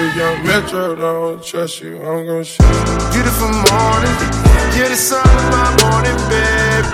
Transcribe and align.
If 0.00 0.14
young 0.16 0.46
Metro 0.46 0.94
don't 0.94 1.42
trust 1.44 1.80
you, 1.80 1.96
I'm 1.98 2.24
gonna 2.24 2.44
shoot. 2.44 2.62
Beautiful 3.12 3.48
morning, 3.50 4.14
you're 4.78 4.88
the 4.88 4.96
sun 4.96 5.26
of 5.26 5.50
my 5.50 5.68
morning, 5.82 6.14
babe. 6.30 6.86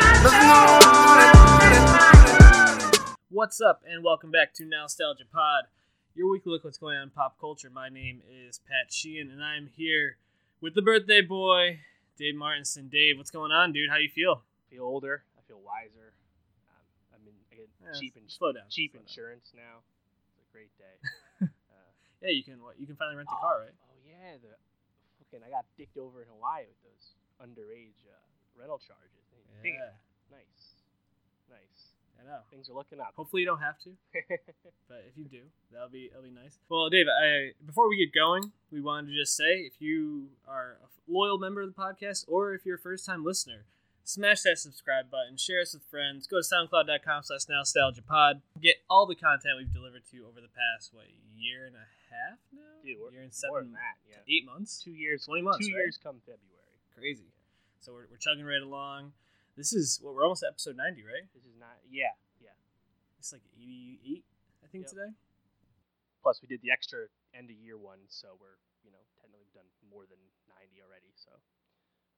What's 3.31 3.61
up, 3.61 3.83
and 3.87 4.03
welcome 4.03 4.31
back 4.31 4.55
to 4.55 4.65
Nostalgia 4.65 5.25
Pod, 5.31 5.65
your 6.15 6.31
weekly 6.31 6.53
look 6.53 6.65
what's 6.65 6.79
going 6.79 6.97
on 6.97 7.03
in 7.05 7.11
pop 7.11 7.39
culture. 7.39 7.69
My 7.69 7.89
name 7.91 8.23
is 8.27 8.61
Pat 8.67 8.91
Sheehan, 8.93 9.31
and 9.31 9.43
I'm 9.45 9.69
here 9.77 10.17
with 10.63 10.75
the 10.75 10.81
birthday 10.83 11.21
boy, 11.21 11.81
Dave 12.19 12.37
Martinson. 12.37 12.89
Dave, 12.89 13.19
what's 13.19 13.31
going 13.31 13.53
on, 13.53 13.73
dude? 13.73 13.91
How 13.91 13.99
you 13.99 14.09
feel? 14.09 14.43
feel 14.71 14.85
older. 14.85 15.25
I 15.39 15.43
feel 15.47 15.61
wiser. 15.65 16.15
Um, 16.71 17.21
I 17.21 17.25
mean, 17.25 17.35
I 17.53 17.57
get 17.57 17.69
Yeah, 17.83 18.01
cheap 18.01 18.17
and 18.17 18.31
slow 18.31 18.53
down, 18.53 18.65
cheap 18.71 18.93
slow 18.93 19.01
down. 19.01 19.07
insurance 19.09 19.53
now. 19.55 19.83
It's 20.39 20.49
a 20.49 20.53
great 20.53 20.71
day. 20.79 20.97
Yeah, 22.25 22.33
you 22.33 22.43
can. 22.43 22.57
What? 22.65 22.81
You 22.81 22.89
can 22.89 22.97
finally 22.97 23.21
rent 23.21 23.29
a 23.29 23.37
car, 23.37 23.69
right? 23.69 23.77
Oh 23.77 24.01
yeah, 24.01 24.41
the 24.41 24.57
fucking 25.21 25.45
I 25.45 25.53
got 25.53 25.69
dicked 25.77 26.01
over 26.01 26.25
in 26.25 26.29
Hawaii 26.33 26.65
with 26.65 26.81
those 26.81 27.13
underage 27.37 28.01
uh, 28.09 28.17
rental 28.57 28.81
charges. 28.81 29.13
Yeah, 29.63 29.93
Nice, 30.33 30.81
nice. 31.49 31.93
I 32.21 32.25
know. 32.25 32.41
Things 32.51 32.69
are 32.69 32.75
looking 32.75 33.01
up. 33.01 33.13
Hopefully 33.17 33.43
you 33.43 33.47
don't 33.49 33.61
have 33.61 33.79
to, 33.85 33.91
but 34.89 35.05
if 35.09 35.17
you 35.17 35.25
do, 35.25 35.43
that'll 35.73 35.89
be 35.89 36.09
that'll 36.09 36.25
be 36.25 36.31
nice. 36.31 36.59
Well, 36.69 36.89
Dave, 36.89 37.07
I, 37.09 37.53
before 37.65 37.89
we 37.89 37.99
get 37.99 38.15
going, 38.15 38.53
we 38.73 38.81
wanted 38.81 39.09
to 39.13 39.17
just 39.17 39.37
say 39.37 39.61
if 39.69 39.81
you 39.81 40.29
are 40.49 40.79
a 40.83 40.89
loyal 41.13 41.39
member 41.39 41.61
of 41.61 41.69
the 41.75 41.81
podcast 41.81 42.25
or 42.29 42.55
if 42.55 42.65
you're 42.65 42.77
a 42.77 42.81
first 42.81 43.05
time 43.05 43.25
listener, 43.25 43.67
smash 44.05 44.43
that 44.43 44.59
subscribe 44.59 45.11
button, 45.11 45.37
share 45.37 45.61
us 45.61 45.75
with 45.75 45.83
friends, 45.91 46.27
go 46.27 46.41
to 46.41 46.47
soundcloud.com 46.47 47.23
slash 47.25 47.45
nostalgiapod. 47.51 48.41
Get 48.61 48.77
all 48.89 49.07
the 49.07 49.17
content 49.17 49.57
we've 49.59 49.73
delivered 49.73 50.05
to 50.11 50.17
you 50.17 50.27
over 50.29 50.41
the 50.41 50.53
past 50.53 50.93
what 50.93 51.07
year 51.37 51.67
and 51.67 51.75
a 51.75 51.87
half 52.13 52.39
now? 52.53 52.61
Dude, 52.85 52.97
we're 53.01 53.11
year 53.11 53.23
and 53.27 53.33
more 53.33 53.59
seven 53.61 53.73
than 53.73 53.81
that. 53.81 53.97
Yeah, 54.09 54.23
eight 54.29 54.45
months. 54.47 54.81
two 54.83 54.93
years. 54.93 55.25
20 55.27 55.43
months, 55.43 55.67
Two 55.67 55.73
right? 55.75 55.81
years 55.89 55.99
come 56.01 56.21
February. 56.21 56.77
Crazy. 56.97 57.33
So 57.81 57.93
we're, 57.93 58.07
we're 58.11 58.21
chugging 58.21 58.45
right 58.45 58.63
along. 58.63 59.13
This 59.57 59.73
is 59.73 60.01
well, 60.03 60.15
we're 60.15 60.23
almost 60.25 60.43
at 60.43 60.51
episode 60.51 60.75
ninety, 60.77 61.03
right? 61.07 61.27
This 61.35 61.45
is 61.47 61.55
not. 61.61 61.79
Yeah, 61.87 62.11
yeah. 62.43 62.51
It's 63.21 63.31
like 63.31 63.43
eighty 63.55 64.01
eight, 64.03 64.25
I 64.65 64.67
think 64.67 64.85
Yep. 64.85 64.91
today. 64.91 65.11
Plus, 66.27 66.41
we 66.43 66.49
did 66.49 66.59
the 66.63 66.73
extra 66.73 67.07
end 67.37 67.51
of 67.51 67.57
year 67.63 67.77
one, 67.79 68.03
so 68.09 68.35
we're 68.41 68.59
you 68.83 68.91
know 68.91 68.99
technically 69.21 69.47
done 69.55 69.69
more 69.87 70.03
than 70.11 70.19
ninety 70.51 70.83
already. 70.83 71.13
So 71.15 71.31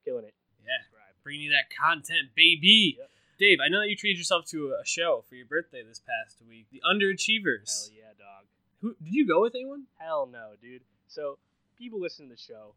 killing 0.04 0.24
it. 0.24 0.32
Yeah. 0.66 0.82
Subscribe. 0.82 1.14
bringing 1.22 1.42
you 1.48 1.52
that 1.54 1.70
content, 1.70 2.34
baby. 2.34 2.96
Yep. 2.98 3.10
Dave, 3.38 3.58
I 3.60 3.68
know 3.68 3.80
that 3.84 3.90
you 3.90 3.96
treated 3.96 4.16
yourself 4.18 4.46
to 4.56 4.72
a 4.80 4.84
show 4.86 5.22
for 5.28 5.34
your 5.36 5.44
birthday 5.46 5.82
this 5.84 6.00
past 6.00 6.40
week. 6.48 6.66
The 6.72 6.80
Underachievers. 6.86 7.90
Hell 7.90 7.96
yeah, 7.96 8.12
dog. 8.16 8.48
Who 8.80 8.96
did 9.02 9.12
you 9.12 9.26
go 9.26 9.42
with 9.42 9.54
anyone? 9.54 9.86
Hell 10.00 10.24
no, 10.26 10.56
dude. 10.60 10.82
So 11.06 11.38
people 11.76 12.00
listen 12.00 12.28
to 12.28 12.34
the 12.34 12.40
show, 12.40 12.74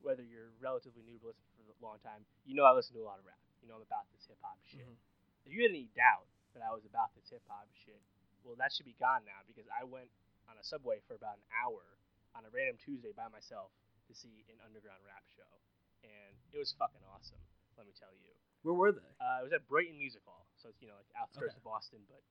whether 0.00 0.22
you're 0.24 0.48
relatively 0.64 1.02
new 1.04 1.18
to 1.20 1.26
listen 1.28 1.44
for 1.60 1.68
a 1.68 1.84
long 1.84 1.98
time, 2.00 2.24
you 2.48 2.56
know 2.56 2.64
I 2.64 2.72
listen 2.72 2.96
to 2.96 3.02
a 3.02 3.08
lot 3.08 3.20
of 3.20 3.26
rap. 3.28 3.36
You 3.60 3.68
know 3.68 3.76
I'm 3.76 3.84
about 3.84 4.08
this 4.16 4.24
hip 4.24 4.40
hop 4.40 4.56
shit. 4.64 4.80
Mhm. 4.86 4.96
If 5.44 5.52
you 5.52 5.62
had 5.62 5.70
any 5.76 5.88
doubt 5.92 6.24
that 6.54 6.62
I 6.64 6.72
was 6.72 6.84
about 6.88 7.12
this 7.14 7.28
hip 7.28 7.44
hop 7.48 7.68
shit, 7.84 8.00
well 8.44 8.56
that 8.56 8.72
should 8.72 8.86
be 8.88 8.96
gone 8.96 9.24
now 9.28 9.44
because 9.46 9.68
I 9.68 9.84
went 9.84 10.08
on 10.48 10.56
a 10.56 10.64
subway 10.64 11.00
for 11.06 11.14
about 11.14 11.36
an 11.36 11.44
hour 11.52 11.84
on 12.34 12.46
a 12.46 12.50
random 12.50 12.78
Tuesday 12.80 13.12
by 13.12 13.28
myself 13.28 13.72
to 14.08 14.14
see 14.16 14.44
an 14.48 14.56
underground 14.64 15.04
rap 15.04 15.24
show, 15.28 15.44
and 16.04 16.32
it 16.54 16.58
was 16.58 16.72
fucking 16.78 17.02
awesome. 17.14 17.40
Let 17.76 17.86
me 17.86 17.94
tell 17.94 18.12
you. 18.14 18.34
Where 18.66 18.74
were 18.74 18.90
they? 18.90 19.12
Uh, 19.22 19.38
it 19.42 19.44
was 19.46 19.54
at 19.54 19.64
Brighton 19.70 19.96
Music 19.98 20.22
Hall, 20.26 20.50
so 20.58 20.68
it's 20.70 20.82
you 20.82 20.88
know 20.90 20.98
like 20.98 21.06
outskirts 21.14 21.54
Okay. 21.54 21.62
of 21.62 21.64
Boston, 21.64 22.02
but 22.10 22.22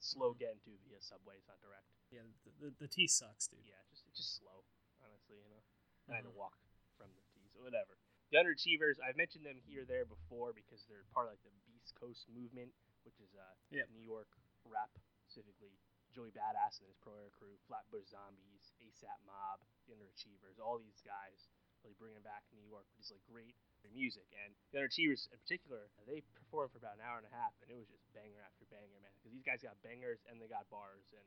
slow 0.00 0.36
getting 0.36 0.60
to 0.68 0.72
via 0.84 1.00
subway. 1.00 1.40
It's 1.40 1.48
not 1.48 1.60
direct. 1.64 1.88
Yeah, 2.12 2.28
the, 2.44 2.52
the, 2.60 2.70
the 2.86 2.90
T 2.92 3.08
sucks, 3.08 3.48
dude. 3.48 3.64
Yeah, 3.64 3.80
just 3.88 4.04
it's 4.12 4.20
just 4.20 4.36
slow, 4.36 4.68
honestly, 5.00 5.40
you 5.40 5.48
know. 5.48 5.64
I 6.12 6.18
had 6.20 6.26
to 6.28 6.34
Mhm. 6.34 6.44
walk 6.44 6.58
from 6.98 7.08
the 7.16 7.24
tees 7.32 7.54
or 7.56 7.62
whatever. 7.64 7.96
The 8.34 8.36
Underachievers, 8.42 9.00
I've 9.00 9.16
mentioned 9.16 9.46
them 9.46 9.60
here 9.64 9.84
there 9.86 10.04
before 10.04 10.52
because 10.52 10.84
they're 10.88 11.04
part 11.14 11.28
of 11.28 11.36
like 11.38 11.44
the 11.44 11.54
Beast 11.64 11.94
Coast 11.94 12.28
movement, 12.28 12.74
which 13.04 13.16
is 13.20 13.32
uh 13.34 13.54
Yep. 13.70 13.88
New 13.96 14.02
York 14.04 14.28
rap, 14.64 14.90
specifically 15.24 15.72
Joey 16.12 16.32
Badass 16.36 16.80
and 16.84 16.88
his 16.88 16.96
Pro 17.00 17.14
Era 17.16 17.30
crew, 17.30 17.56
Flatbush 17.64 18.08
Zombies, 18.12 18.74
ASAP 18.82 19.20
Mob, 19.24 19.64
the 19.86 19.94
Underachievers, 19.96 20.58
all 20.60 20.76
these 20.78 21.00
guys 21.00 21.48
really 21.82 21.98
bringing 21.98 22.22
back 22.22 22.46
New 22.54 22.64
York 22.64 22.86
with 22.90 23.02
just 23.02 23.10
like 23.12 23.22
great 23.26 23.54
music. 23.90 24.24
And 24.38 24.54
the 24.70 24.78
Underachievers 24.80 25.26
in 25.28 25.36
particular, 25.42 25.90
they 26.06 26.22
performed 26.38 26.70
for 26.72 26.78
about 26.80 26.96
an 26.96 27.04
hour 27.04 27.18
and 27.20 27.26
a 27.28 27.34
half, 27.34 27.52
and 27.60 27.68
it 27.68 27.76
was 27.76 27.90
just 27.90 28.06
banger 28.14 28.40
after 28.40 28.64
banger, 28.70 28.98
man. 29.02 29.10
Because 29.18 29.34
these 29.34 29.44
guys 29.44 29.60
got 29.60 29.76
bangers 29.84 30.22
and 30.30 30.38
they 30.40 30.48
got 30.48 30.70
bars, 30.70 31.04
and 31.12 31.26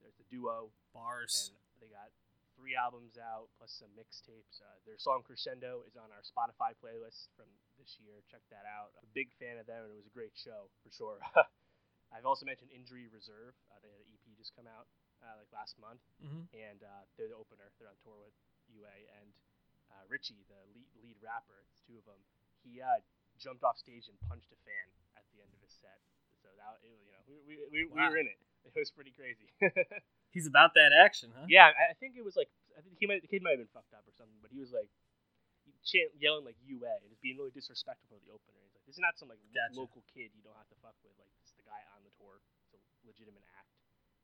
there's 0.00 0.16
the 0.16 0.26
duo 0.30 0.70
Bars. 0.94 1.50
and 1.52 1.58
they 1.82 1.90
got 1.90 2.08
three 2.56 2.72
albums 2.78 3.20
out 3.20 3.52
plus 3.60 3.74
some 3.74 3.92
mixtapes. 3.92 4.62
Uh, 4.64 4.78
their 4.88 4.96
song 4.96 5.20
Crescendo 5.26 5.84
is 5.84 5.98
on 5.98 6.08
our 6.14 6.24
Spotify 6.24 6.72
playlist 6.78 7.28
from 7.36 7.50
this 7.76 7.98
year. 8.00 8.22
Check 8.32 8.40
that 8.48 8.64
out. 8.64 8.96
I'm 8.96 9.04
a 9.04 9.12
big 9.12 9.28
fan 9.36 9.60
of 9.60 9.66
them, 9.68 9.84
and 9.84 9.92
it 9.92 9.98
was 10.00 10.08
a 10.08 10.14
great 10.16 10.32
show 10.38 10.70
for 10.80 10.88
sure. 10.94 11.20
I've 12.14 12.24
also 12.24 12.46
mentioned 12.46 12.70
Injury 12.72 13.10
Reserve. 13.12 13.52
Uh, 13.68 13.76
they 13.82 13.90
had 13.92 14.00
an 14.00 14.08
EP 14.14 14.24
just 14.38 14.54
come 14.56 14.64
out 14.70 14.86
uh, 15.20 15.36
like 15.36 15.50
last 15.52 15.76
month, 15.76 16.00
hmm 16.22 16.46
and 16.54 16.80
uh, 16.80 17.02
they're 17.18 17.28
the 17.28 17.36
opener. 17.36 17.68
They're 17.76 17.90
on 17.92 17.98
tour 18.00 18.16
with 18.24 18.32
UA 18.72 18.94
and 19.20 19.28
uh, 19.96 20.04
Richie, 20.12 20.44
the 20.52 20.60
lead, 20.76 20.88
lead 21.00 21.16
rapper. 21.24 21.64
It's 21.72 21.80
two 21.88 21.96
of 21.96 22.04
them. 22.04 22.20
He 22.60 22.84
uh, 22.84 23.00
jumped 23.40 23.64
off 23.64 23.80
stage 23.80 24.12
and 24.12 24.16
punched 24.28 24.52
a 24.52 24.58
fan 24.68 24.86
at 25.16 25.24
the 25.32 25.40
end 25.40 25.48
of 25.56 25.60
his 25.64 25.72
set. 25.72 25.96
So 26.44 26.52
that 26.52 26.76
it, 26.84 26.92
you 26.92 27.12
know 27.16 27.22
we, 27.24 27.36
we, 27.48 27.54
we, 27.72 27.80
we 27.88 28.02
were 28.04 28.20
in 28.20 28.28
it. 28.28 28.38
It 28.68 28.74
was 28.74 28.92
pretty 28.92 29.14
crazy. 29.14 29.48
He's 30.34 30.44
about 30.44 30.76
that 30.76 30.92
action, 30.92 31.32
huh? 31.32 31.48
Yeah, 31.48 31.72
I 31.72 31.96
think 31.96 32.18
it 32.18 32.24
was 32.26 32.36
like 32.36 32.50
I 32.76 32.84
think 32.84 33.00
he 33.00 33.08
might 33.08 33.24
the 33.24 33.30
kid 33.30 33.40
might 33.40 33.56
have 33.56 33.62
been 33.64 33.72
fucked 33.72 33.94
up 33.96 34.04
or 34.04 34.12
something, 34.12 34.36
but 34.44 34.52
he 34.52 34.60
was 34.60 34.74
like 34.74 34.90
yelling 36.18 36.42
like 36.42 36.58
UA 36.66 37.06
and 37.06 37.10
just 37.10 37.22
being 37.22 37.38
really 37.38 37.54
disrespectful 37.54 38.10
for 38.10 38.18
the 38.18 38.30
opener. 38.34 38.58
He's 38.66 38.74
like, 38.74 38.84
this 38.90 38.98
is 38.98 39.04
not 39.04 39.14
some 39.16 39.30
like 39.30 39.40
Gotcha. 39.54 39.78
local 39.78 40.02
kid 40.10 40.34
you 40.34 40.42
don't 40.42 40.58
have 40.58 40.68
to 40.74 40.78
fuck 40.82 40.98
with. 41.06 41.14
Like 41.16 41.30
this 41.40 41.54
is 41.54 41.56
the 41.56 41.66
guy 41.66 41.78
on 41.94 42.02
the 42.02 42.12
tour. 42.18 42.42
It's 42.74 42.74
a 42.74 42.80
legitimate 43.06 43.46
act. 43.54 43.70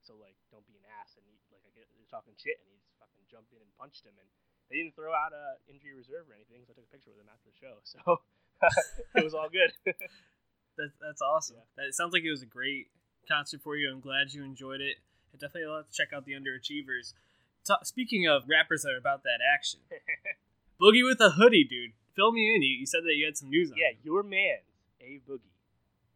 So 0.02 0.18
like, 0.18 0.34
don't 0.50 0.66
be 0.66 0.74
an 0.78 0.86
ass. 1.00 1.14
And 1.16 1.24
he 1.26 1.34
like 1.54 1.62
I 1.66 1.70
get 1.74 1.86
they're 1.94 2.10
talking 2.10 2.34
shit, 2.38 2.58
and 2.62 2.68
he 2.70 2.76
just 2.82 2.94
fucking 2.98 3.22
jumped 3.30 3.54
in 3.54 3.62
and 3.62 3.70
punched 3.78 4.02
him. 4.04 4.14
And 4.18 4.26
they 4.70 4.82
didn't 4.82 4.94
throw 4.98 5.14
out 5.14 5.30
a 5.34 5.58
injury 5.70 5.94
reserve 5.94 6.26
or 6.30 6.34
anything, 6.34 6.62
so 6.66 6.72
I 6.72 6.78
took 6.78 6.86
a 6.88 6.92
picture 6.94 7.10
with 7.14 7.22
him 7.22 7.30
after 7.30 7.46
the 7.50 7.56
show. 7.56 7.78
So 7.88 7.98
it 9.18 9.24
was 9.26 9.34
all 9.34 9.50
good. 9.50 9.74
That's 10.78 10.94
that's 11.02 11.20
awesome. 11.20 11.56
Yeah. 11.58 11.66
That 11.76 11.86
it 11.91 11.94
sounds 11.94 12.12
like 12.14 12.22
it 12.24 12.30
was 12.30 12.41
a 12.42 12.46
great 12.48 12.88
concert 13.28 13.60
for 13.60 13.76
you. 13.76 13.91
I'm 13.91 14.00
glad 14.00 14.32
you 14.32 14.42
enjoyed 14.42 14.80
it. 14.80 14.96
I 15.34 15.36
definitely 15.36 15.66
love 15.68 15.84
to 15.91 15.92
check 15.92 16.12
out 16.14 16.24
the 16.24 16.32
Underachievers. 16.32 17.12
Ta 17.66 17.78
speaking 17.84 18.26
of 18.26 18.48
rappers 18.48 18.82
that 18.82 18.92
are 18.94 18.96
about 19.02 19.22
that 19.24 19.38
action, 19.44 19.80
Boogie 20.80 21.04
with 21.04 21.20
a 21.20 21.30
hoodie, 21.36 21.64
dude. 21.64 21.92
Fill 22.16 22.32
me 22.32 22.54
in. 22.54 22.62
You, 22.62 22.80
you 22.80 22.86
said 22.86 23.02
that 23.04 23.14
you 23.16 23.24
had 23.26 23.36
some 23.36 23.50
news 23.50 23.70
on. 23.70 23.76
yeah, 23.78 23.92
him. 23.92 23.98
your 24.02 24.22
man, 24.22 24.64
A 25.00 25.20
Boogie, 25.28 25.52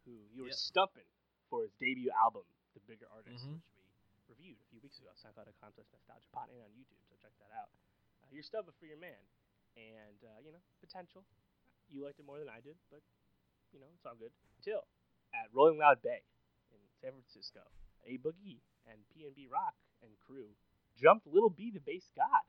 who 0.05 0.11
you 0.33 0.41
were 0.43 0.49
Yep. 0.49 0.57
stumping 0.57 1.07
for 1.49 1.61
his 1.63 1.71
debut 1.79 2.09
album, 2.13 2.43
The 2.73 2.81
Bigger 2.87 3.05
Artist, 3.13 3.45
Mhm. 3.45 3.61
which 4.15 4.25
we 4.29 4.33
reviewed 4.45 4.57
a 4.57 4.69
few 4.69 4.76
weeks 4.87 5.03
ago, 5.03 5.11
and 5.11 6.63
on 6.63 6.71
YouTube, 6.71 7.03
so 7.11 7.19
check 7.19 7.35
that 7.43 7.51
out. 7.51 7.67
Uh, 8.23 8.31
you're 8.31 8.39
stumping 8.39 8.71
for 8.79 8.87
your 8.87 8.95
man, 8.95 9.19
and 9.75 10.15
uh, 10.23 10.39
you 10.39 10.55
know 10.55 10.63
potential. 10.79 11.27
You 11.91 12.07
liked 12.07 12.23
it 12.23 12.27
more 12.27 12.39
than 12.39 12.47
I 12.47 12.63
did, 12.63 12.79
but 12.87 13.03
you 13.75 13.83
know 13.83 13.91
it's 13.91 14.07
all 14.07 14.15
good. 14.15 14.31
Until 14.55 14.87
at 15.35 15.51
Rolling 15.51 15.75
Loud 15.75 15.99
Bay 15.99 16.23
in 16.71 16.79
San 17.03 17.11
Francisco, 17.19 17.67
A 18.07 18.15
Boogie 18.15 18.63
and 18.87 19.03
PnB 19.11 19.51
Rock 19.51 19.75
and 19.99 20.15
crew 20.23 20.55
jumped 20.95 21.27
Little 21.27 21.51
B, 21.51 21.67
the 21.67 21.83
Based 21.83 22.15
God 22.15 22.47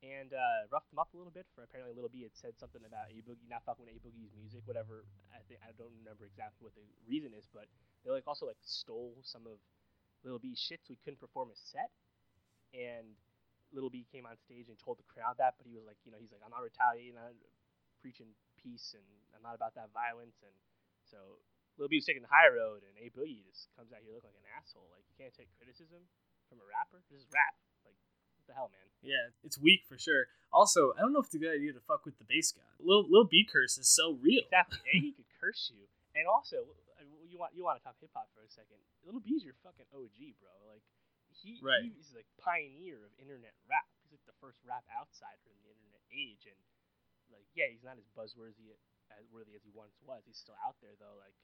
and 0.00 0.32
uh, 0.32 0.64
roughed 0.72 0.88
him 0.88 0.96
up 0.96 1.12
a 1.12 1.16
little 1.20 1.32
bit 1.32 1.44
for 1.52 1.60
apparently 1.60 1.92
Little 1.92 2.08
B 2.08 2.24
had 2.24 2.32
said 2.32 2.56
something 2.56 2.80
about 2.88 3.12
A 3.12 3.20
Boogie 3.20 3.44
not 3.52 3.68
fucking 3.68 3.84
with 3.84 3.92
A 3.92 4.00
Boogie's 4.00 4.32
music, 4.32 4.64
whatever. 4.64 5.04
I 5.28 5.44
think 5.44 5.60
I 5.60 5.76
don't 5.76 5.92
remember 5.92 6.24
exactly 6.24 6.64
what 6.64 6.72
the 6.72 6.88
reason 7.04 7.36
is, 7.36 7.44
but 7.52 7.68
they 8.00 8.08
like 8.08 8.24
also 8.24 8.48
like 8.48 8.56
stole 8.64 9.20
some 9.20 9.44
of 9.44 9.60
Little 10.24 10.38
B 10.38 10.52
shit, 10.52 10.80
so 10.84 10.92
he 10.92 11.00
couldn't 11.00 11.20
perform 11.20 11.48
his 11.48 11.60
set. 11.60 11.90
And 12.76 13.16
Little 13.72 13.90
B 13.90 14.06
came 14.10 14.26
on 14.26 14.36
stage 14.36 14.68
and 14.68 14.78
told 14.78 14.98
the 14.98 15.08
crowd 15.08 15.38
that, 15.38 15.54
but 15.58 15.66
he 15.66 15.74
was 15.74 15.86
like, 15.86 15.98
you 16.04 16.10
know, 16.10 16.18
he's 16.20 16.34
like, 16.34 16.42
I'm 16.44 16.52
not 16.52 16.62
retaliating, 16.62 17.18
I'm 17.18 17.38
preaching 18.02 18.30
peace, 18.58 18.92
and 18.92 19.06
I'm 19.32 19.42
not 19.42 19.54
about 19.54 19.74
that 19.78 19.94
violence. 19.94 20.38
And 20.42 20.54
so 21.06 21.40
Little 21.78 21.88
B 21.88 22.02
was 22.02 22.06
taking 22.06 22.22
the 22.22 22.30
high 22.30 22.50
road, 22.50 22.84
and 22.84 22.94
A 23.00 23.08
Boogie 23.14 23.46
just 23.46 23.72
comes 23.78 23.94
out 23.94 24.04
here 24.04 24.12
looking 24.12 24.30
like 24.34 24.42
an 24.42 24.50
asshole. 24.58 24.90
Like 24.92 25.06
you 25.08 25.14
can't 25.16 25.32
take 25.32 25.48
criticism 25.56 26.04
from 26.50 26.60
a 26.60 26.66
rapper. 26.66 27.00
This 27.08 27.24
is 27.24 27.28
rap. 27.32 27.56
Like 27.86 27.96
what 28.36 28.44
the 28.50 28.54
hell, 28.58 28.68
man? 28.68 28.86
Yeah, 29.00 29.32
it's 29.46 29.56
weak 29.56 29.88
for 29.88 29.96
sure. 29.96 30.28
Also, 30.52 30.92
I 30.98 31.00
don't 31.00 31.14
know 31.14 31.22
if 31.24 31.32
it's 31.32 31.38
a 31.38 31.42
good 31.42 31.54
idea 31.54 31.72
to 31.72 31.80
fuck 31.80 32.04
with 32.04 32.18
the 32.20 32.28
bass 32.28 32.52
guy. 32.52 32.66
Lil, 32.82 33.06
Lil 33.08 33.24
B 33.24 33.46
curse 33.46 33.78
is 33.78 33.88
so 33.88 34.18
real. 34.20 34.44
Exactly. 34.44 34.82
A, 34.92 34.94
he 34.98 35.10
could 35.14 35.30
curse 35.40 35.72
you, 35.72 35.88
and 36.12 36.26
also 36.26 36.76
you 37.30 37.38
want 37.38 37.54
you 37.54 37.62
want 37.62 37.78
to 37.78 37.84
talk 37.86 37.94
hip 38.02 38.10
hop 38.12 38.28
for 38.34 38.42
a 38.42 38.50
second. 38.50 38.82
Little 39.06 39.22
B's 39.22 39.46
your 39.46 39.54
fucking 39.62 39.86
OG, 39.94 40.36
bro. 40.42 40.50
Like 40.66 40.82
he 41.30 41.62
Right. 41.62 41.86
he's 41.86 42.10
like 42.10 42.26
pioneer 42.42 43.06
of 43.06 43.14
internet 43.16 43.54
rap. 43.70 43.86
He's 44.02 44.10
like 44.12 44.26
the 44.26 44.36
first 44.42 44.58
rap 44.66 44.82
outsider 44.90 45.54
in 45.54 45.58
the 45.62 45.70
internet 45.70 46.02
age, 46.10 46.44
and 46.50 46.58
like 47.30 47.46
yeah, 47.54 47.70
he's 47.70 47.86
not 47.86 47.96
as 47.96 48.06
buzzworthy 48.18 48.74
as 49.14 49.26
worthy 49.30 49.54
as 49.54 49.62
he 49.62 49.70
once 49.70 49.94
was. 50.02 50.26
He's 50.26 50.38
still 50.42 50.58
out 50.66 50.76
there 50.82 50.98
though. 50.98 51.14
Like 51.16 51.38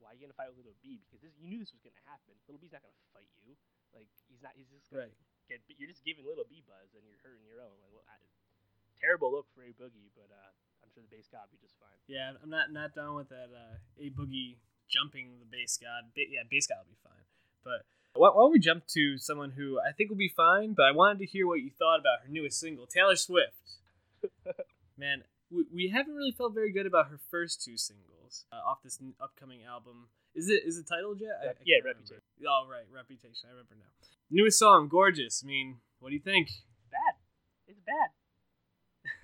why 0.00 0.12
are 0.12 0.16
you 0.18 0.22
gonna 0.26 0.36
fight 0.36 0.50
with 0.52 0.58
Little 0.60 0.76
B? 0.82 1.00
Because 1.08 1.22
this, 1.22 1.32
you 1.40 1.46
knew 1.48 1.62
this 1.62 1.72
was 1.72 1.80
gonna 1.80 2.04
happen. 2.10 2.34
Little 2.44 2.60
B's 2.60 2.74
not 2.76 2.84
gonna 2.84 2.96
fight 3.16 3.30
you. 3.40 3.56
Like 3.96 4.08
he's 4.28 4.44
not. 4.44 4.52
He's 4.56 4.68
just 4.68 4.88
gonna 4.92 5.08
Right. 5.08 5.16
get 5.48 5.60
you're 5.80 5.88
just 5.88 6.04
giving 6.04 6.24
little 6.28 6.44
B 6.48 6.60
buzz 6.64 6.92
and 6.92 7.04
you're 7.08 7.20
hurting 7.24 7.44
your 7.48 7.60
own. 7.64 7.76
Like, 7.80 7.92
well, 7.92 8.04
I, 8.08 8.16
terrible 9.00 9.32
look 9.32 9.48
for 9.52 9.62
a 9.64 9.72
boogie, 9.74 10.08
but 10.16 10.30
uh, 10.32 10.50
I'm 10.82 10.90
sure 10.94 11.02
the 11.02 11.10
bass 11.12 11.28
be 11.50 11.58
just 11.60 11.76
fine. 11.78 11.98
Yeah, 12.08 12.34
I'm 12.42 12.50
not 12.50 12.72
not 12.72 12.94
down 12.94 13.14
with 13.16 13.28
that. 13.30 13.50
Uh, 13.52 13.76
a 14.00 14.10
boogie 14.10 14.58
jumping 14.92 15.38
the 15.40 15.46
Based 15.50 15.80
God. 15.80 16.12
Ba- 16.14 16.28
yeah, 16.30 16.42
Based 16.50 16.68
God 16.68 16.78
will 16.84 16.92
be 16.92 16.98
fine. 17.02 17.24
But 17.64 17.84
why, 18.14 18.28
why 18.28 18.42
don't 18.42 18.52
we 18.52 18.58
jump 18.58 18.86
to 18.88 19.16
someone 19.18 19.52
who 19.52 19.78
I 19.80 19.92
think 19.92 20.10
will 20.10 20.16
be 20.18 20.28
fine? 20.34 20.74
But 20.74 20.84
I 20.86 20.92
wanted 20.92 21.18
to 21.20 21.26
hear 21.26 21.46
what 21.46 21.60
you 21.60 21.70
thought 21.70 21.98
about 22.00 22.20
her 22.24 22.28
newest 22.28 22.60
single, 22.60 22.86
Taylor 22.86 23.16
Swift. 23.16 23.78
Man, 24.98 25.24
we, 25.50 25.64
we 25.72 25.88
haven't 25.88 26.14
really 26.14 26.32
felt 26.32 26.54
very 26.54 26.72
good 26.72 26.86
about 26.86 27.08
her 27.08 27.18
first 27.30 27.62
two 27.64 27.76
singles 27.76 28.44
uh, 28.52 28.56
off 28.68 28.82
this 28.82 28.98
n- 29.00 29.14
upcoming 29.20 29.64
album. 29.64 30.08
Is 30.34 30.48
it 30.48 30.62
is 30.64 30.78
it 30.78 30.86
titled 30.88 31.20
yet? 31.20 31.36
I- 31.42 31.48
I 31.48 31.52
yeah. 31.64 31.78
Reputation. 31.84 32.22
Oh 32.46 32.66
right, 32.70 32.84
Reputation. 32.92 33.48
I 33.48 33.50
remember 33.52 33.74
now. 33.78 33.90
Newest 34.30 34.58
song, 34.58 34.88
gorgeous. 34.88 35.42
I 35.44 35.46
mean, 35.46 35.76
what 36.00 36.08
do 36.10 36.14
you 36.14 36.20
think? 36.22 36.48
Bad. 36.90 37.14
It's 37.68 37.80
bad. 37.80 38.10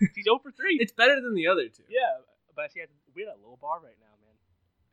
She's 0.15 0.25
0 0.25 0.39
for 0.43 0.51
3. 0.53 0.77
It's 0.81 0.93
better 0.93 1.21
than 1.21 1.35
the 1.35 1.47
other 1.49 1.69
two. 1.69 1.85
yeah, 1.89 2.21
but 2.55 2.71
see, 2.73 2.81
we're 3.15 3.29
at 3.29 3.37
a 3.37 3.47
low 3.47 3.57
bar 3.61 3.81
right 3.83 3.97
now, 4.01 4.08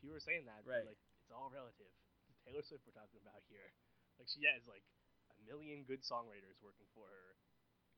you 0.05 0.13
were 0.13 0.21
saying 0.21 0.45
that, 0.45 0.61
Right. 0.61 0.85
like 0.85 1.01
it's 1.25 1.33
all 1.33 1.49
relative. 1.49 1.89
It's 2.29 2.37
Taylor 2.45 2.61
Swift 2.61 2.85
we're 2.85 2.93
talking 2.93 3.17
about 3.25 3.41
here. 3.49 3.73
Like 4.21 4.29
she 4.29 4.45
has 4.45 4.61
like 4.69 4.85
a 5.33 5.37
million 5.49 5.83
good 5.83 6.05
songwriters 6.05 6.61
working 6.61 6.85
for 6.93 7.09
her, 7.09 7.29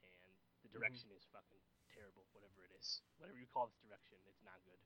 and 0.01 0.31
the 0.63 0.71
mm-hmm. 0.71 0.80
direction 0.80 1.12
is 1.12 1.27
fucking 1.30 1.59
terrible. 1.92 2.24
Whatever 2.31 2.63
it 2.63 2.74
is, 2.80 3.04
whatever 3.19 3.38
you 3.38 3.51
call 3.51 3.68
this 3.68 3.83
direction, 3.83 4.15
it's 4.31 4.42
not 4.48 4.63
good. 4.63 4.80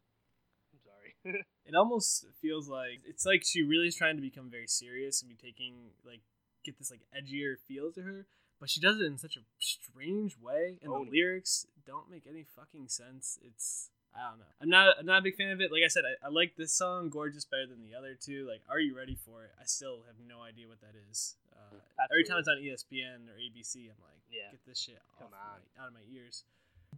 I'm 0.73 0.81
sorry. 0.81 1.13
It 1.71 1.75
almost 1.75 2.25
feels 2.41 2.67
like 2.67 2.99
it's 3.05 3.23
like 3.23 3.43
she 3.45 3.61
really 3.61 3.87
is 3.87 3.95
trying 3.95 4.17
to 4.17 4.21
become 4.21 4.49
very 4.49 4.67
serious 4.67 5.21
and 5.21 5.29
be 5.29 5.37
taking 5.37 5.93
like 6.03 6.19
get 6.65 6.77
this 6.77 6.91
like 6.91 7.05
edgier 7.15 7.55
feel 7.67 7.93
to 7.93 8.01
her, 8.01 8.25
but 8.59 8.69
she 8.69 8.81
does 8.81 8.99
it 8.99 9.05
in 9.05 9.17
such 9.17 9.37
a 9.37 9.45
strange 9.59 10.37
way, 10.37 10.79
and 10.81 10.91
Own 10.91 11.05
the 11.05 11.11
lyrics 11.11 11.65
don't 11.85 12.09
make 12.09 12.25
any 12.27 12.43
fucking 12.43 12.89
sense. 12.89 13.39
It's 13.41 13.89
I 14.15 14.29
don't 14.29 14.39
know. 14.39 14.45
I'm 14.61 14.69
not 14.69 14.95
I'm 14.99 15.05
not 15.05 15.19
a 15.19 15.21
big 15.21 15.35
fan 15.35 15.51
of 15.51 15.61
it. 15.61 15.71
Like 15.71 15.83
I 15.83 15.87
said, 15.87 16.03
I, 16.05 16.27
I 16.27 16.29
like 16.29 16.55
this 16.57 16.73
song 16.73 17.09
"Gorgeous" 17.09 17.45
better 17.45 17.65
than 17.65 17.81
the 17.81 17.95
other 17.97 18.15
two. 18.19 18.45
Like, 18.47 18.61
are 18.69 18.79
you 18.79 18.95
ready 18.95 19.15
for 19.15 19.43
it? 19.43 19.51
I 19.59 19.63
still 19.65 20.03
have 20.07 20.15
no 20.27 20.41
idea 20.41 20.67
what 20.67 20.81
that 20.81 20.93
is. 21.09 21.35
Uh, 21.55 21.77
every 22.11 22.23
time 22.25 22.37
it's 22.39 22.47
on 22.47 22.57
ESPN 22.57 23.29
or 23.29 23.37
ABC, 23.39 23.87
I'm 23.87 23.95
like, 24.03 24.19
Yeah. 24.29 24.51
get 24.51 24.65
this 24.67 24.79
shit 24.79 24.99
Come 25.17 25.27
off. 25.27 25.59
My, 25.77 25.81
out 25.83 25.87
of 25.89 25.93
my 25.93 26.01
ears. 26.13 26.43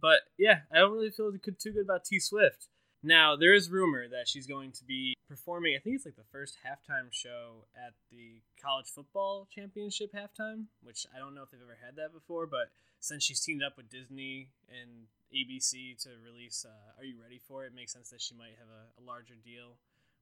But 0.00 0.20
yeah, 0.38 0.60
I 0.72 0.78
don't 0.78 0.92
really 0.92 1.10
feel 1.10 1.30
too 1.32 1.72
good 1.72 1.84
about 1.84 2.04
T 2.04 2.18
Swift. 2.18 2.66
Now 3.04 3.36
there 3.36 3.52
is 3.52 3.70
rumor 3.70 4.08
that 4.08 4.26
she's 4.26 4.46
going 4.46 4.72
to 4.72 4.84
be 4.84 5.14
performing. 5.28 5.76
I 5.76 5.78
think 5.78 5.96
it's 5.96 6.06
like 6.06 6.16
the 6.16 6.24
first 6.32 6.56
halftime 6.64 7.12
show 7.12 7.66
at 7.76 7.92
the 8.10 8.40
college 8.56 8.86
football 8.86 9.46
championship 9.54 10.12
halftime, 10.14 10.72
which 10.82 11.06
I 11.14 11.18
don't 11.18 11.34
know 11.34 11.42
if 11.42 11.50
they've 11.50 11.60
ever 11.60 11.76
had 11.84 11.96
that 11.96 12.14
before. 12.14 12.46
But 12.46 12.72
since 13.00 13.22
she's 13.22 13.40
teamed 13.40 13.62
up 13.62 13.76
with 13.76 13.90
Disney 13.90 14.48
and 14.72 15.04
ABC 15.28 16.02
to 16.04 16.16
release 16.24 16.64
uh, 16.66 16.98
"Are 16.98 17.04
You 17.04 17.16
Ready 17.20 17.38
for 17.46 17.64
It," 17.64 17.68
it 17.68 17.74
makes 17.74 17.92
sense 17.92 18.08
that 18.08 18.22
she 18.22 18.34
might 18.34 18.56
have 18.58 18.72
a, 18.72 18.98
a 18.98 19.04
larger 19.04 19.34
deal 19.34 19.76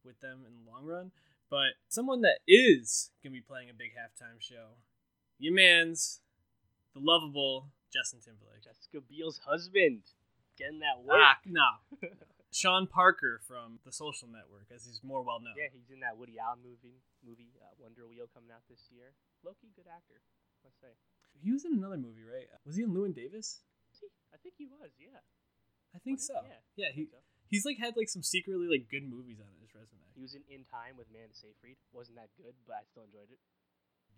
with 0.04 0.18
them 0.18 0.42
in 0.44 0.64
the 0.64 0.70
long 0.70 0.84
run. 0.84 1.12
But 1.48 1.78
someone 1.88 2.22
that 2.22 2.40
is 2.48 3.12
gonna 3.22 3.32
be 3.32 3.40
playing 3.40 3.70
a 3.70 3.74
big 3.74 3.92
halftime 3.94 4.40
show, 4.40 4.74
your 5.38 5.54
man's 5.54 6.18
the 6.94 7.00
lovable 7.00 7.68
Justin 7.92 8.18
Timberlake. 8.24 8.64
Jessica 8.64 8.98
Biel's 9.08 9.38
husband 9.46 10.02
getting 10.58 10.80
that 10.80 11.04
work. 11.04 11.20
Ah, 11.22 11.38
no. 11.46 11.78
Sean 12.52 12.84
Parker 12.86 13.40
from 13.48 13.80
The 13.80 13.90
Social 13.90 14.28
Network, 14.28 14.68
as 14.68 14.84
he's 14.84 15.00
more 15.00 15.24
well 15.24 15.40
known. 15.40 15.56
Yeah, 15.56 15.72
he's 15.72 15.88
in 15.88 16.04
that 16.04 16.20
Woody 16.20 16.36
Allen 16.36 16.60
movie, 16.60 17.00
movie 17.24 17.48
uh, 17.56 17.72
Wonder 17.80 18.04
Wheel 18.04 18.28
coming 18.28 18.52
out 18.52 18.60
this 18.68 18.92
year. 18.92 19.16
Loki, 19.40 19.72
good 19.72 19.88
actor, 19.88 20.20
must 20.60 20.76
say. 20.76 20.92
He 21.40 21.48
was 21.48 21.64
in 21.64 21.72
another 21.72 21.96
movie, 21.96 22.28
right? 22.28 22.44
Was 22.68 22.76
he 22.76 22.84
in 22.84 22.92
Llewyn 22.92 23.16
Davis? 23.16 23.64
I 24.32 24.36
think 24.36 24.60
he 24.60 24.68
was. 24.68 24.92
Yeah. 25.00 25.24
I 25.96 25.98
think 26.04 26.20
Was 26.20 26.28
so. 26.28 26.44
Yeah. 26.44 26.60
Yeah, 26.76 26.90
he 26.92 27.08
so. 27.08 27.24
he's 27.48 27.64
like 27.64 27.80
had 27.80 27.96
like 27.96 28.12
some 28.12 28.22
secretly 28.22 28.68
like 28.68 28.92
good 28.92 29.08
movies 29.08 29.40
on 29.40 29.48
his 29.64 29.72
resume. 29.72 30.04
He 30.12 30.20
was 30.20 30.36
in 30.36 30.44
In 30.52 30.68
Time 30.68 31.00
with 31.00 31.08
Amanda 31.08 31.32
Seyfried. 31.32 31.80
Wasn't 31.96 32.20
that 32.20 32.36
good, 32.36 32.52
but 32.68 32.76
I 32.80 32.84
still 32.84 33.08
enjoyed 33.08 33.32
it. 33.32 33.40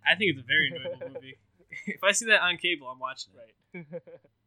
I 0.02 0.19
think 0.19 0.34
it's 0.34 0.42
a 0.42 0.46
very 0.46 0.75
enjoyable 0.75 1.14
movie. 1.14 1.38
if 1.87 2.02
I 2.02 2.10
see 2.10 2.26
that 2.26 2.42
on 2.42 2.58
cable, 2.58 2.90
I'm 2.90 2.98
watching 2.98 3.32
it. 3.38 3.38
Right. 3.38 3.87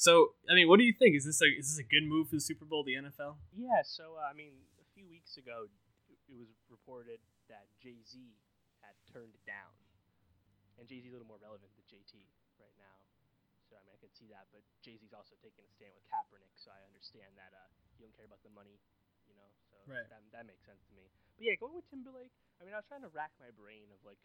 So, 0.00 0.32
I 0.48 0.56
mean, 0.56 0.64
what 0.64 0.80
do 0.80 0.88
you 0.88 0.96
think? 0.96 1.12
Is 1.12 1.28
this 1.28 1.44
a 1.44 1.48
is 1.52 1.76
this 1.76 1.80
a 1.84 1.84
good 1.84 2.08
move 2.08 2.32
for 2.32 2.40
the 2.40 2.44
Super 2.44 2.64
Bowl, 2.64 2.80
the 2.80 2.96
NFL? 2.96 3.36
yeah. 3.52 3.84
So 3.84 4.16
uh, 4.16 4.24
I 4.24 4.32
mean, 4.32 4.56
a 4.80 4.86
few 4.96 5.04
weeks 5.04 5.36
ago, 5.36 5.68
it 6.08 6.36
was 6.40 6.48
reported 6.72 7.20
that 7.52 7.68
Jay 7.84 8.00
Z 8.00 8.16
had 8.80 8.96
turned 9.12 9.36
it 9.36 9.44
down, 9.44 9.76
and 10.80 10.88
Jay 10.88 11.04
Z 11.04 11.04
is 11.04 11.12
a 11.12 11.20
little 11.20 11.28
more 11.28 11.36
relevant 11.36 11.68
than 11.76 11.84
JT 11.84 12.16
right 12.56 12.72
now. 12.80 12.96
So 13.68 13.76
I 13.76 13.84
mean, 13.84 13.92
I 13.92 14.00
could 14.00 14.16
see 14.16 14.24
that, 14.32 14.48
but 14.56 14.64
Jay 14.80 14.96
Z's 14.96 15.12
also 15.12 15.36
taking 15.44 15.68
a 15.68 15.70
stand 15.76 15.92
with 15.92 16.08
Kaepernick, 16.08 16.56
so 16.56 16.72
I 16.72 16.80
understand 16.88 17.36
that 17.36 17.52
uh, 17.52 17.68
you 18.00 18.08
don't 18.08 18.16
care 18.16 18.24
about 18.24 18.40
the 18.40 18.50
money, 18.56 18.80
you 19.28 19.36
know. 19.36 19.52
So 19.68 19.76
Right. 19.84 20.08
that 20.08 20.24
that 20.32 20.48
makes 20.48 20.64
sense 20.64 20.80
to 20.88 20.96
me. 20.96 21.12
But 21.36 21.44
yeah, 21.44 21.60
going 21.60 21.76
with 21.76 21.84
Timberlake. 21.92 22.32
I 22.56 22.64
mean, 22.64 22.72
I 22.72 22.80
was 22.80 22.88
trying 22.88 23.04
to 23.04 23.12
rack 23.12 23.36
my 23.36 23.52
brain 23.52 23.92
of 23.92 24.00
like 24.00 24.18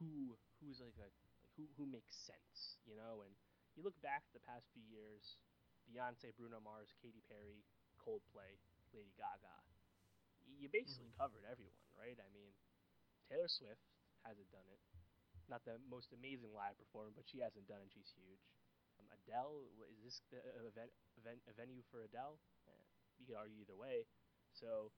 who 0.00 0.40
who's 0.64 0.80
like 0.80 0.96
a 0.96 1.04
like 1.04 1.14
who 1.60 1.68
who 1.76 1.84
makes 1.84 2.16
sense, 2.16 2.80
you 2.88 2.96
know. 2.96 3.28
And 3.28 3.36
you 3.78 3.86
look 3.86 3.94
back 4.02 4.26
at 4.26 4.34
the 4.34 4.42
past 4.42 4.66
few 4.74 4.82
years, 4.90 5.38
Beyonce, 5.86 6.34
Bruno 6.34 6.58
Mars, 6.58 6.90
Katy 6.98 7.22
Perry, 7.30 7.62
Coldplay, 8.02 8.58
Lady 8.90 9.14
Gaga. 9.14 9.54
You 10.58 10.66
basically 10.66 11.14
covered 11.14 11.46
everyone, 11.46 11.78
right? 11.94 12.18
I 12.18 12.26
mean, 12.34 12.50
Taylor 13.30 13.46
Swift 13.46 13.86
hasn't 14.26 14.50
done 14.50 14.66
it. 14.66 14.82
Not 15.46 15.62
the 15.62 15.78
most 15.86 16.10
amazing 16.10 16.50
live 16.50 16.74
performer, 16.74 17.14
but 17.14 17.30
she 17.30 17.38
hasn't 17.38 17.70
done 17.70 17.78
it. 17.86 17.94
She's 17.94 18.10
huge. 18.18 18.42
Um, 18.98 19.06
Adele, 19.14 19.70
is 19.94 20.02
this 20.02 20.18
the 20.34 20.42
uh, 20.42 20.66
event, 20.66 20.90
event 21.14 21.38
a 21.46 21.54
venue 21.54 21.86
for 21.94 22.02
Adele? 22.02 22.42
Eh, 22.66 22.82
you 23.22 23.24
could 23.30 23.38
argue 23.38 23.62
either 23.62 23.78
way. 23.78 24.10
So, 24.50 24.90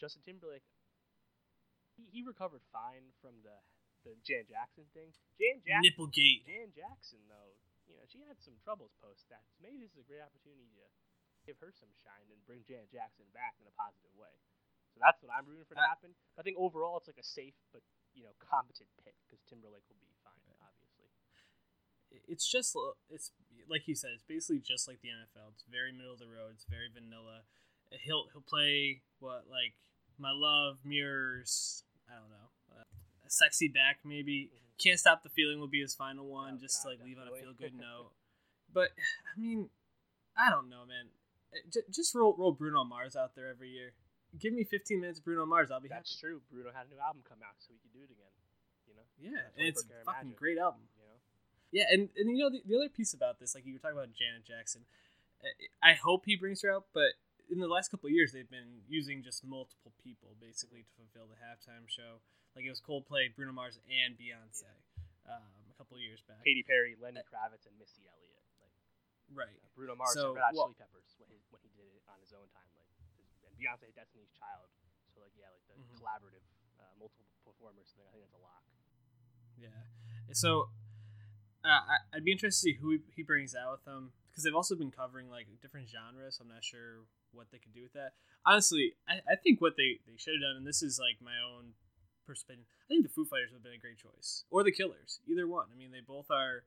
Justin 0.00 0.24
Timberlake, 0.24 0.64
he, 2.00 2.08
he 2.08 2.24
recovered 2.24 2.64
fine 2.72 3.12
from 3.20 3.44
the 3.44 3.60
the 4.08 4.16
Jan 4.24 4.48
Jackson 4.48 4.88
thing. 4.96 5.12
Jan 5.36 5.60
Jackson, 5.60 5.84
Nipplegate. 5.84 6.48
Jan 6.48 6.72
Jackson, 6.72 7.20
though, 7.28 7.52
you 7.90 7.98
know, 7.98 8.06
she 8.06 8.22
had 8.22 8.38
some 8.38 8.54
troubles 8.62 8.94
post 9.02 9.26
that. 9.34 9.42
So 9.50 9.66
maybe 9.66 9.82
this 9.82 9.98
is 9.98 10.06
a 10.06 10.08
great 10.08 10.22
opportunity 10.22 10.70
to 10.78 10.86
give 11.42 11.58
her 11.58 11.74
some 11.74 11.90
shine 11.98 12.30
and 12.30 12.38
bring 12.46 12.62
Jan 12.62 12.86
Jackson 12.86 13.26
back 13.34 13.58
in 13.58 13.66
a 13.66 13.74
positive 13.74 14.14
way. 14.14 14.32
So 14.94 15.02
that's 15.02 15.18
what 15.22 15.34
I'm 15.34 15.46
rooting 15.46 15.66
for 15.66 15.78
to 15.78 15.86
happen. 15.86 16.14
I 16.38 16.42
think 16.42 16.58
overall 16.58 16.98
it's 16.98 17.10
like 17.10 17.20
a 17.20 17.26
safe 17.26 17.58
but 17.70 17.82
you 18.14 18.26
know 18.26 18.34
competent 18.42 18.90
pick 19.02 19.14
because 19.26 19.42
Timberlake 19.46 19.86
will 19.86 20.02
be 20.02 20.14
fine, 20.22 20.54
obviously. 20.62 21.10
It's 22.26 22.46
just 22.46 22.74
it's 23.10 23.30
like 23.70 23.86
you 23.86 23.94
said. 23.94 24.10
It's 24.14 24.26
basically 24.26 24.58
just 24.58 24.90
like 24.90 24.98
the 25.02 25.14
NFL. 25.14 25.54
It's 25.54 25.66
very 25.70 25.94
middle 25.94 26.14
of 26.14 26.18
the 26.18 26.26
road. 26.26 26.58
It's 26.58 26.66
very 26.66 26.90
vanilla. 26.90 27.46
He'll 27.90 28.26
he'll 28.34 28.46
play 28.46 29.02
what 29.22 29.46
like 29.46 29.78
my 30.18 30.34
love 30.34 30.82
mirrors. 30.82 31.84
I 32.10 32.18
don't 32.18 32.30
know. 32.30 32.50
Sexy 33.30 33.68
back 33.68 34.02
maybe. 34.04 34.50
Mhm. 34.50 34.58
Can't 34.82 34.98
stop 34.98 35.22
the 35.22 35.28
feeling 35.30 35.60
will 35.60 35.68
be 35.70 35.80
his 35.80 35.94
final 35.94 36.26
one, 36.26 36.54
Oh, 36.54 36.58
just 36.58 36.82
to 36.82 36.88
God, 36.88 36.98
like 36.98 37.06
leave 37.06 37.18
on 37.18 37.28
a 37.28 37.36
feel 37.36 37.52
good 37.54 37.74
note. 37.78 38.10
But 38.72 38.90
I 39.30 39.38
mean, 39.38 39.70
I 40.36 40.50
don't 40.50 40.68
know, 40.68 40.84
man. 40.84 41.10
J- 41.70 41.86
just 41.90 42.14
roll 42.14 42.34
roll 42.36 42.52
Bruno 42.52 42.82
Mars 42.84 43.14
out 43.14 43.34
there 43.34 43.48
every 43.48 43.70
year. 43.70 43.92
Give 44.38 44.52
me 44.52 44.64
15 44.64 45.00
minutes 45.00 45.20
Bruno 45.20 45.44
Mars, 45.46 45.70
I'll 45.70 45.80
be 45.80 45.88
That's 45.88 46.10
happy. 46.14 46.20
true. 46.20 46.42
Bruno 46.50 46.70
had 46.72 46.86
a 46.86 46.90
new 46.90 46.98
album 46.98 47.22
come 47.28 47.38
out, 47.42 47.54
so 47.58 47.70
we 47.72 47.78
could 47.78 47.92
do 47.92 48.02
it 48.02 48.10
again. 48.10 48.34
You 48.86 48.94
know. 48.94 49.06
Yeah, 49.18 49.42
That's 49.42 49.58
and 49.58 49.66
it's 49.68 49.82
a 49.82 50.04
fucking 50.04 50.28
Magic. 50.30 50.38
great 50.38 50.58
album. 50.58 50.82
You 50.98 51.04
know. 51.06 51.18
Yeah, 51.72 51.86
and, 51.90 52.08
and 52.16 52.30
you 52.36 52.38
know 52.42 52.50
the, 52.50 52.62
the 52.66 52.76
other 52.76 52.88
piece 52.88 53.14
about 53.14 53.38
this, 53.38 53.54
like 53.54 53.66
you 53.66 53.74
were 53.74 53.78
talking 53.78 53.98
about 53.98 54.12
Janet 54.14 54.44
Jackson, 54.44 54.86
I- 55.42 55.90
I 55.90 55.94
hope 55.94 56.26
he 56.26 56.34
brings 56.36 56.62
her 56.62 56.72
out, 56.74 56.86
but 56.94 57.14
in 57.50 57.58
the 57.58 57.68
last 57.68 57.90
couple 57.90 58.06
of 58.08 58.12
years 58.14 58.32
they've 58.32 58.48
been 58.50 58.82
using 58.88 59.22
just 59.22 59.44
multiple 59.44 59.92
people 60.02 60.34
basically 60.40 60.82
to 60.82 60.90
fulfill 60.96 61.26
the 61.26 61.38
halftime 61.38 61.86
show. 61.88 62.22
Like 62.56 62.66
it 62.66 62.72
was 62.72 62.82
Coldplay, 62.82 63.30
Bruno 63.34 63.52
Mars, 63.54 63.78
and 63.86 64.18
Beyonce 64.18 64.66
um, 65.30 65.46
a 65.70 65.74
couple 65.78 65.94
of 65.96 66.02
years 66.02 66.20
back. 66.26 66.42
Katy 66.42 66.66
Perry, 66.66 66.98
Lenny 66.98 67.22
Kravitz, 67.30 67.64
and 67.70 67.74
Missy 67.78 68.02
Elliott. 68.10 68.42
Like 68.58 68.74
Right. 69.30 69.58
uh, 69.62 69.70
Bruno 69.78 69.94
Mars, 69.94 70.14
So, 70.18 70.34
and 70.34 70.42
Red 70.42 70.50
Hot 70.50 70.54
well- 70.58 70.66
Chili 70.74 70.78
Peppers 70.82 71.10
when 71.22 71.28
he, 71.30 71.38
when 71.54 71.62
he 71.62 71.70
did 71.78 71.86
it 71.94 72.02
on 72.10 72.18
his 72.18 72.34
own 72.34 72.48
time. 72.50 72.66
Like 72.74 72.90
and 73.46 73.54
Beyonce, 73.54 73.94
Destiny's 73.94 74.34
Child. 74.34 74.66
So 75.14 75.22
like 75.22 75.34
yeah, 75.38 75.50
like 75.54 75.62
the 75.70 75.78
Mhm. 75.78 76.02
collaborative, 76.02 76.42
uh, 76.82 76.90
multiple 76.98 77.26
performers 77.46 77.94
thing. 77.94 78.04
I 78.06 78.10
think 78.10 78.26
that's 78.26 78.34
a 78.34 78.42
lock. 78.42 78.66
Yeah. 79.58 79.86
So 80.34 80.70
uh, 81.62 81.68
I, 81.86 81.96
I'd 82.14 82.24
be 82.24 82.32
interested 82.32 82.58
to 82.58 82.62
see 82.74 82.78
who 82.80 82.90
he, 82.98 82.98
he 83.14 83.22
brings 83.22 83.54
out 83.54 83.72
with 83.78 83.84
them 83.84 84.12
because 84.30 84.42
they've 84.44 84.54
also 84.54 84.74
been 84.74 84.90
covering 84.90 85.28
like 85.30 85.46
different 85.62 85.86
genres. 85.90 86.36
So 86.38 86.42
I'm 86.42 86.48
not 86.50 86.64
sure 86.64 87.06
what 87.32 87.50
they 87.52 87.58
could 87.58 87.74
do 87.74 87.82
with 87.82 87.92
that. 87.94 88.14
Honestly, 88.46 88.94
I, 89.06 89.20
I 89.30 89.36
think 89.36 89.60
what 89.60 89.76
they, 89.76 90.00
they 90.06 90.16
should 90.16 90.34
have 90.34 90.42
done, 90.42 90.56
and 90.56 90.66
this 90.66 90.82
is 90.82 90.98
like 90.98 91.20
my 91.22 91.36
own 91.38 91.74
perspective, 92.30 92.64
I 92.86 92.86
think 92.86 93.02
the 93.02 93.10
Foo 93.10 93.24
Fighters 93.26 93.50
would 93.50 93.58
have 93.60 93.66
been 93.66 93.74
a 93.74 93.82
great 93.82 93.98
choice. 93.98 94.44
Or 94.50 94.62
the 94.62 94.70
Killers, 94.70 95.18
either 95.26 95.46
one. 95.50 95.66
I 95.72 95.76
mean, 95.76 95.90
they 95.90 96.00
both 96.06 96.30
are 96.30 96.62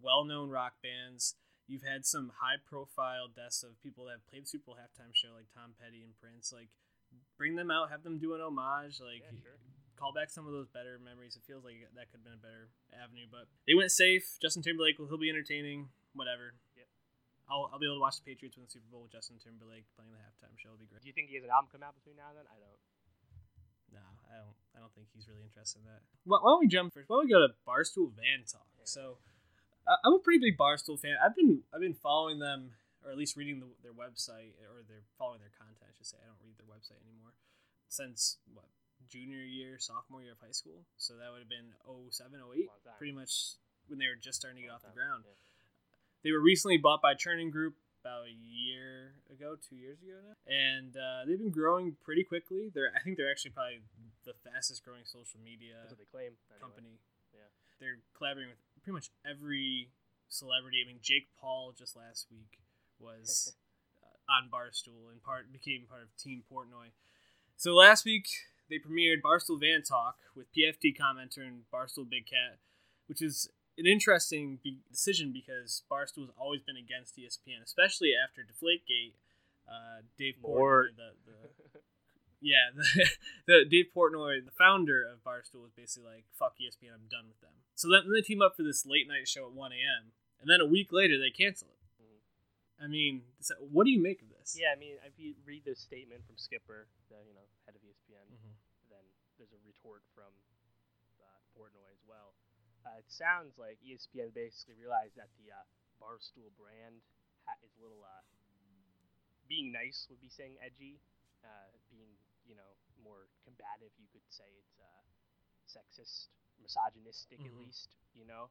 well 0.00 0.24
known 0.24 0.48
rock 0.48 0.80
bands. 0.82 1.36
You've 1.68 1.84
had 1.84 2.04
some 2.04 2.32
high 2.40 2.56
profile 2.60 3.28
deaths 3.28 3.62
of 3.64 3.76
people 3.80 4.04
that 4.08 4.20
have 4.20 4.26
played 4.28 4.44
the 4.44 4.50
Super 4.52 4.72
Bowl 4.72 4.76
halftime 4.80 5.12
show, 5.16 5.32
like 5.36 5.48
Tom 5.52 5.72
Petty 5.80 6.00
and 6.04 6.12
Prince. 6.16 6.52
Like, 6.52 6.68
bring 7.36 7.56
them 7.56 7.70
out, 7.70 7.88
have 7.92 8.02
them 8.04 8.16
do 8.20 8.32
an 8.36 8.40
homage. 8.44 9.00
Like, 9.00 9.24
Yeah, 9.24 9.36
sure. 9.40 9.56
call 9.96 10.12
back 10.12 10.28
some 10.28 10.44
of 10.44 10.52
those 10.52 10.68
better 10.68 11.00
memories. 11.00 11.36
It 11.36 11.44
feels 11.48 11.64
like 11.64 11.80
that 11.96 12.08
could 12.12 12.20
have 12.20 12.26
been 12.28 12.36
a 12.36 12.44
better 12.44 12.68
avenue, 12.92 13.24
but 13.30 13.48
they 13.68 13.72
went 13.72 13.92
safe. 13.92 14.36
Justin 14.40 14.60
Timberlake 14.64 14.98
will 15.00 15.08
he'll 15.08 15.16
be 15.20 15.32
entertaining. 15.32 15.88
Whatever. 16.12 16.52
Yep. 16.76 16.84
I'll, 17.48 17.68
I'll 17.72 17.80
be 17.80 17.88
able 17.88 17.96
to 17.96 18.04
watch 18.04 18.20
the 18.20 18.26
Patriots 18.28 18.56
win 18.60 18.68
the 18.68 18.72
Super 18.72 18.88
Bowl 18.92 19.04
with 19.08 19.12
Justin 19.16 19.36
Timberlake 19.40 19.84
playing 19.96 20.12
the 20.12 20.20
halftime 20.20 20.52
show. 20.60 20.68
It'll 20.72 20.80
be 20.80 20.88
great. 20.88 21.00
Do 21.00 21.08
you 21.08 21.16
think 21.16 21.28
he 21.32 21.36
has 21.40 21.44
an 21.48 21.52
album 21.52 21.68
come 21.72 21.80
out 21.84 21.96
between 21.96 22.16
now 22.20 22.28
and 22.32 22.44
then? 22.44 22.48
I 22.52 22.56
don't. 22.60 22.80
No, 23.92 24.04
I 24.28 24.36
don't. 24.42 24.56
I 24.74 24.82
don't 24.82 24.92
think 24.94 25.08
he's 25.14 25.30
really 25.30 25.46
interested 25.46 25.80
in 25.80 25.86
that. 25.86 26.02
Why, 26.26 26.38
why 26.42 26.50
don't 26.50 26.60
we 26.60 26.68
jump 26.68 26.92
first? 26.92 27.08
Why 27.08 27.22
don't 27.22 27.26
we 27.26 27.32
go 27.32 27.46
to 27.46 27.54
Barstool 27.62 28.10
Van 28.14 28.42
Talk? 28.42 28.66
So, 28.84 29.16
uh, 29.86 29.96
I'm 30.04 30.14
a 30.14 30.22
pretty 30.22 30.42
big 30.42 30.58
Barstool 30.58 30.98
fan. 30.98 31.16
I've 31.22 31.36
been 31.36 31.62
I've 31.72 31.80
been 31.80 31.96
following 31.96 32.38
them, 32.38 32.74
or 33.04 33.10
at 33.10 33.18
least 33.18 33.36
reading 33.36 33.60
the, 33.60 33.70
their 33.82 33.94
website, 33.94 34.58
or 34.66 34.82
they're 34.84 35.06
following 35.16 35.40
their 35.40 35.54
content. 35.54 35.88
I 35.88 35.94
should 35.96 36.06
say. 36.06 36.18
I 36.20 36.26
don't 36.26 36.42
read 36.42 36.58
their 36.58 36.68
website 36.68 37.00
anymore 37.06 37.32
since 37.88 38.38
what 38.52 38.66
junior 39.08 39.44
year, 39.46 39.78
sophomore 39.78 40.22
year 40.22 40.32
of 40.32 40.42
high 40.42 40.52
school. 40.52 40.82
So 40.96 41.14
that 41.14 41.30
would 41.30 41.38
have 41.38 41.48
been 41.48 41.70
07, 41.86 42.34
08, 42.34 42.68
pretty 42.98 43.12
much 43.12 43.54
when 43.86 43.98
they 43.98 44.08
were 44.08 44.18
just 44.18 44.40
starting 44.40 44.60
to 44.60 44.66
get 44.66 44.74
off 44.74 44.82
the 44.82 44.90
ground. 44.90 45.24
yeah. 45.26 45.38
They 46.24 46.32
were 46.32 46.40
recently 46.40 46.78
bought 46.78 47.02
by 47.02 47.14
Chernin 47.14 47.52
Group 47.52 47.76
about 48.00 48.24
a 48.26 48.32
year 48.32 49.12
ago, 49.32 49.56
two 49.56 49.76
years 49.76 50.00
ago 50.02 50.16
now, 50.20 50.36
and 50.48 50.96
uh, 50.96 51.24
they've 51.26 51.38
been 51.38 51.52
growing 51.52 51.96
pretty 52.04 52.24
quickly. 52.24 52.70
They're 52.72 52.92
I 52.96 53.00
think 53.04 53.16
they're 53.16 53.30
actually 53.30 53.52
probably 53.52 53.80
the 54.24 54.34
fastest 54.44 54.84
growing 54.84 55.04
social 55.04 55.40
media 55.40 55.74
That's 55.80 55.92
what 55.92 55.98
they 56.00 56.10
claim. 56.10 56.32
anyway. 56.50 56.60
company. 56.60 56.94
Yeah. 57.32 57.48
They're 57.80 58.00
collaborating 58.16 58.50
with 58.52 58.62
pretty 58.82 58.94
much 58.94 59.10
every 59.24 59.90
celebrity. 60.28 60.82
I 60.82 60.86
mean, 60.86 61.00
Jake 61.02 61.28
Paul 61.40 61.72
just 61.76 61.96
last 61.96 62.26
week 62.30 62.60
was 62.98 63.54
uh, 64.02 64.32
on 64.32 64.48
Barstool 64.50 65.10
and 65.12 65.22
part 65.22 65.52
became 65.52 65.84
part 65.88 66.02
of 66.02 66.16
Team 66.16 66.42
Portnoy. 66.50 66.92
So 67.56 67.74
last 67.74 68.04
week 68.04 68.28
they 68.68 68.76
premiered 68.78 69.20
Barstool 69.22 69.60
Van 69.60 69.82
Talk 69.82 70.16
with 70.34 70.46
PFT 70.52 70.96
commenter 70.96 71.44
and 71.46 71.64
Barstool 71.72 72.08
Big 72.08 72.26
Cat, 72.26 72.58
which 73.06 73.20
is 73.22 73.48
an 73.76 73.86
interesting 73.86 74.58
be- 74.62 74.78
decision 74.90 75.32
because 75.32 75.82
Barstool 75.90 76.26
has 76.26 76.34
always 76.38 76.62
been 76.62 76.76
against 76.76 77.16
ESPN, 77.16 77.62
especially 77.62 78.12
after 78.14 78.42
Deflategate. 78.42 79.14
Uh, 79.66 80.02
Dave 80.18 80.34
Portnoy, 80.44 80.88
the, 80.94 81.16
the 81.24 81.80
yeah, 82.40 82.70
the, 82.76 83.06
the 83.46 83.64
Dave 83.68 83.90
Portnoy, 83.94 84.44
the 84.44 84.50
founder 84.54 85.02
of 85.02 85.22
Barstool, 85.24 85.62
was 85.62 85.72
basically 85.76 86.08
like, 86.08 86.24
"Fuck 86.32 86.56
ESPN, 86.60 86.94
I'm 86.94 87.08
done 87.10 87.26
with 87.28 87.40
them." 87.40 87.52
So 87.74 87.88
then 87.90 88.10
they 88.12 88.20
team 88.22 88.42
up 88.42 88.56
for 88.56 88.62
this 88.62 88.84
late 88.86 89.08
night 89.08 89.26
show 89.28 89.46
at 89.46 89.52
1 89.52 89.72
a.m. 89.72 90.12
and 90.40 90.46
then 90.50 90.60
a 90.60 90.68
week 90.68 90.92
later 90.92 91.18
they 91.18 91.30
cancel 91.30 91.68
it. 91.68 91.80
I 92.74 92.90
mean, 92.90 93.22
so 93.38 93.54
what 93.70 93.86
do 93.86 93.94
you 93.94 94.02
make 94.02 94.18
of 94.20 94.28
this? 94.34 94.58
Yeah, 94.58 94.74
I 94.74 94.78
mean, 94.78 94.98
if 95.06 95.14
you 95.16 95.38
read 95.46 95.62
the 95.64 95.78
statement 95.78 96.26
from 96.26 96.34
Skipper, 96.36 96.90
the 97.08 97.22
you 97.22 97.32
know 97.32 97.46
head 97.64 97.78
of 97.78 97.82
ESPN, 97.86 98.26
Mhm. 98.28 98.52
then 98.90 99.04
there's 99.38 99.54
a 99.54 99.62
retort 99.64 100.02
from 100.12 100.34
uh, 101.22 101.38
Portnoy 101.54 101.86
as 101.94 102.02
well. 102.04 102.34
Uh, 102.84 102.98
it 102.98 103.06
sounds 103.08 103.56
like 103.62 103.78
ESPN 103.80 104.34
basically 104.34 104.74
realized 104.74 105.14
that 105.16 105.30
the 105.38 105.54
uh, 105.54 105.62
Barstool 106.02 106.50
brand 106.58 107.00
ha- 107.46 107.56
is 107.62 107.72
a 107.78 107.80
little. 107.80 108.02
Uh, 108.04 108.20
being 109.48 109.70
nice 109.70 110.06
would 110.10 110.20
be 110.20 110.28
saying 110.28 110.56
edgy. 110.64 110.98
Uh, 111.44 111.68
you 112.46 112.54
know 112.56 112.76
more 113.02 113.28
combative, 113.44 113.92
you 114.00 114.08
could 114.12 114.24
say 114.28 114.46
it's 114.60 114.76
uh, 114.80 115.02
sexist, 115.68 116.28
misogynistic 116.62 117.40
at 117.44 117.52
Mhm. 117.52 117.58
least. 117.66 117.96
You 118.14 118.24
know, 118.24 118.50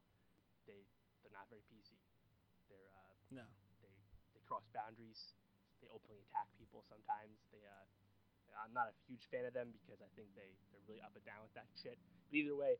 they 0.66 0.84
they're 1.22 1.32
not 1.34 1.48
very 1.48 1.62
PC. 1.72 1.96
They're 2.68 2.90
uh, 2.92 3.14
No. 3.30 3.46
they 3.82 3.92
they 4.34 4.40
cross 4.46 4.66
boundaries. 4.74 5.34
They 5.80 5.88
openly 5.90 6.20
attack 6.28 6.48
people 6.58 6.82
sometimes. 6.84 7.38
They 7.52 7.62
uh, 7.64 7.86
I'm 8.62 8.72
not 8.72 8.88
a 8.88 8.94
huge 9.08 9.26
fan 9.30 9.44
of 9.44 9.52
them 9.52 9.72
because 9.72 10.00
I 10.02 10.08
think 10.14 10.30
they 10.34 10.54
they're 10.70 10.84
really 10.86 11.02
up 11.02 11.14
and 11.16 11.24
down 11.24 11.42
with 11.42 11.54
that 11.54 11.66
shit. 11.74 11.98
But 12.30 12.36
either 12.38 12.54
way, 12.54 12.78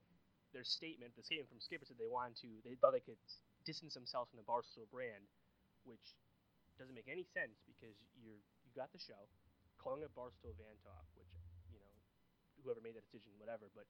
their 0.53 0.65
statement, 0.65 1.17
the 1.17 1.23
statement 1.27 1.51
from 1.51 1.59
Skipper 1.61 1.85
said 1.85 1.99
they 1.99 2.07
wanted 2.11 2.37
to, 2.47 2.49
they 2.63 2.77
thought 2.79 2.93
they 2.95 3.03
could 3.03 3.19
distance 3.67 3.95
themselves 3.95 4.31
from 4.31 4.39
the 4.39 4.47
Barstool 4.47 4.87
brand, 4.91 5.27
which 5.83 6.15
doesn't 6.79 6.95
make 6.95 7.09
any 7.11 7.25
sense 7.35 7.59
because 7.67 7.97
you're 8.23 8.39
you 8.67 8.71
got 8.75 8.91
the 8.93 8.99
show, 9.03 9.27
calling 9.85 10.01
it 10.03 10.13
Barstool 10.17 10.57
Van 10.57 10.77
Talk, 10.81 11.05
which 11.21 11.29
you 11.69 11.77
know 11.79 11.93
whoever 12.65 12.81
made 12.81 12.97
that 12.97 13.05
decision, 13.05 13.37
whatever, 13.37 13.69
but 13.77 13.85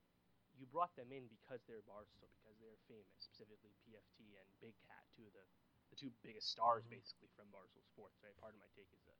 you 0.59 0.67
brought 0.67 0.95
them 0.99 1.11
in 1.15 1.27
because 1.31 1.63
they're 1.71 1.87
Barstool, 1.87 2.31
because 2.43 2.59
they're 2.59 2.79
famous, 2.91 3.15
specifically 3.23 3.75
PFT 3.87 4.35
and 4.39 4.49
Big 4.59 4.75
Cat, 4.87 5.07
two 5.15 5.27
of 5.31 5.35
the 5.35 5.47
the 5.95 5.97
two 6.01 6.11
biggest 6.27 6.51
stars 6.51 6.83
Mhm. 6.89 6.99
basically 6.99 7.31
from 7.39 7.47
Barstool 7.55 7.85
Sports. 7.95 8.19
Right, 8.25 8.35
Pardon 8.43 8.59
My 8.59 8.67
Take 8.75 8.91
is 8.91 9.07
a 9.07 9.17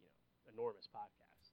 you 0.00 0.08
know 0.08 0.16
enormous 0.48 0.88
podcast. 0.88 1.52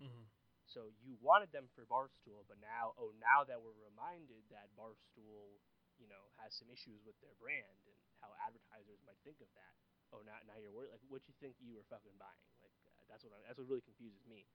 Mm-hmm. 0.00 0.24
So 0.68 0.92
you 1.02 1.16
wanted 1.20 1.50
them 1.52 1.68
for 1.74 1.84
Barstool, 1.88 2.44
but 2.48 2.60
now, 2.60 2.92
oh, 3.00 3.12
now 3.18 3.42
that 3.44 3.60
we're 3.60 3.76
reminded 3.80 4.44
that 4.52 4.68
Barstool, 4.76 5.58
you 5.98 6.06
know, 6.08 6.28
has 6.38 6.52
some 6.54 6.68
issues 6.70 7.00
with 7.08 7.16
their 7.24 7.34
brand 7.40 7.80
and 7.88 7.98
how 8.20 8.30
advertisers 8.46 9.00
might 9.08 9.18
think 9.24 9.40
of 9.40 9.48
that. 9.56 9.74
Oh, 10.12 10.20
now, 10.24 10.36
now 10.46 10.56
you're 10.60 10.72
worried. 10.72 10.92
Like, 10.92 11.04
what 11.08 11.24
you 11.26 11.34
think 11.40 11.56
you 11.60 11.74
were 11.74 11.84
fucking 11.88 12.16
buying? 12.20 12.48
Like, 12.62 12.67
that's 13.08 13.24
what 13.24 13.32
I, 13.34 13.40
that's 13.48 13.58
what 13.58 13.68
really 13.68 13.84
confuses 13.84 14.22
me, 14.28 14.46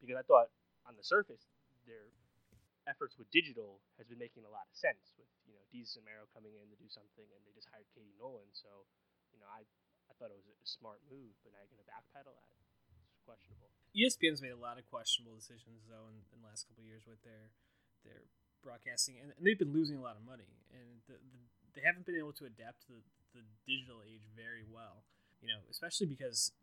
because 0.00 0.16
I 0.16 0.24
thought 0.24 0.52
on 0.86 0.94
the 0.96 1.04
surface 1.04 1.48
their 1.88 2.12
efforts 2.86 3.14
with 3.14 3.30
digital 3.30 3.78
has 3.98 4.10
been 4.10 4.18
making 4.18 4.42
a 4.42 4.52
lot 4.52 4.66
of 4.66 4.74
sense. 4.74 5.14
With 5.14 5.30
you 5.46 5.54
know, 5.54 5.64
Deez 5.70 5.94
Samaro 5.94 6.26
coming 6.34 6.54
in 6.58 6.70
to 6.70 6.78
do 6.78 6.88
something, 6.90 7.26
and 7.26 7.40
they 7.46 7.54
just 7.54 7.70
hired 7.70 7.86
Katie 7.94 8.14
Nolan. 8.18 8.50
So, 8.54 8.86
you 9.30 9.38
know, 9.38 9.48
I 9.50 9.66
I 10.10 10.12
thought 10.18 10.34
it 10.34 10.38
was 10.38 10.46
a 10.46 10.58
smart 10.66 11.00
move, 11.08 11.34
but 11.42 11.54
now 11.54 11.62
you're 11.62 11.74
gonna 11.78 11.88
backpedal 11.88 12.34
that. 12.34 12.52
It's 13.12 13.22
questionable. 13.22 13.70
ESPN's 13.92 14.40
made 14.40 14.56
a 14.56 14.60
lot 14.60 14.80
of 14.80 14.88
questionable 14.88 15.36
decisions 15.36 15.84
though 15.86 16.08
in, 16.10 16.24
in 16.32 16.40
the 16.42 16.48
last 16.48 16.66
couple 16.66 16.82
of 16.82 16.88
years 16.88 17.04
with 17.06 17.20
their 17.22 17.52
their 18.02 18.26
broadcasting, 18.62 19.18
and, 19.18 19.34
and 19.34 19.42
they've 19.42 19.58
been 19.58 19.74
losing 19.74 19.98
a 19.98 20.04
lot 20.04 20.14
of 20.18 20.22
money, 20.22 20.58
and 20.70 21.02
the, 21.06 21.18
the, 21.18 21.40
they 21.74 21.82
haven't 21.82 22.06
been 22.06 22.18
able 22.18 22.34
to 22.34 22.46
adapt 22.46 22.82
to 22.86 22.94
the, 22.94 23.02
the 23.38 23.42
digital 23.66 24.02
age 24.02 24.26
very 24.34 24.66
well. 24.66 25.06
You 25.42 25.50
know, 25.50 25.58
especially 25.70 26.06
because 26.06 26.54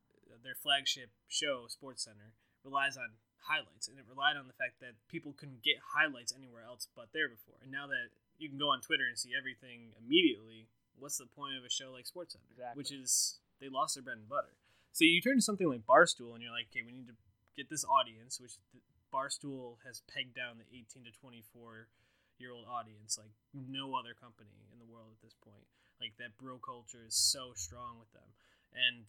their 0.44 0.56
flagship 0.56 1.10
show, 1.28 1.66
Sports 1.68 2.04
Center, 2.06 2.38
relies 2.64 2.98
on 2.98 3.18
highlights, 3.50 3.88
and 3.88 3.98
it 3.98 4.06
relied 4.06 4.36
on 4.38 4.48
the 4.48 4.58
fact 4.58 4.80
that 4.84 5.00
people 5.08 5.34
couldn't 5.34 5.64
get 5.64 5.80
highlights 5.96 6.36
anywhere 6.36 6.64
else 6.64 6.88
but 6.96 7.10
there 7.14 7.30
before. 7.30 7.58
And 7.64 7.72
now 7.72 7.88
that 7.88 8.14
you 8.38 8.50
can 8.50 8.60
go 8.60 8.70
on 8.70 8.82
Twitter 8.82 9.08
and 9.08 9.18
see 9.18 9.32
everything 9.34 9.96
immediately, 9.98 10.68
what's 11.00 11.18
the 11.18 11.26
point 11.28 11.56
of 11.58 11.64
a 11.64 11.72
show 11.72 11.92
like 11.92 12.06
Sports 12.06 12.36
Center? 12.36 12.52
Exactly. 12.52 12.78
Which 12.78 12.92
is 12.92 13.40
they 13.60 13.70
lost 13.72 13.96
their 13.96 14.04
bread 14.04 14.20
and 14.20 14.30
butter. 14.30 14.54
So 14.92 15.06
you 15.06 15.22
turn 15.22 15.38
to 15.38 15.42
something 15.42 15.68
like 15.68 15.88
Barstool, 15.88 16.36
and 16.36 16.44
you're 16.44 16.54
like, 16.54 16.68
okay, 16.72 16.84
we 16.86 16.92
need 16.92 17.08
to 17.08 17.18
get 17.56 17.70
this 17.70 17.86
audience, 17.86 18.40
which 18.40 18.60
Barstool 19.14 19.80
has 19.86 20.02
pegged 20.12 20.36
down 20.36 20.60
the 20.60 20.68
18 20.70 21.06
to 21.06 21.12
24 21.12 21.88
year 22.40 22.56
old 22.56 22.66
audience 22.72 23.20
like 23.20 23.36
no 23.52 24.00
other 24.00 24.16
company 24.16 24.64
in 24.72 24.80
the 24.80 24.88
world 24.88 25.12
at 25.12 25.20
this 25.20 25.36
point. 25.44 25.68
Like 26.00 26.16
that 26.24 26.40
bro 26.40 26.56
culture 26.56 27.04
is 27.04 27.16
so 27.16 27.52
strong 27.56 28.00
with 28.00 28.12
them, 28.16 28.32
and 28.72 29.04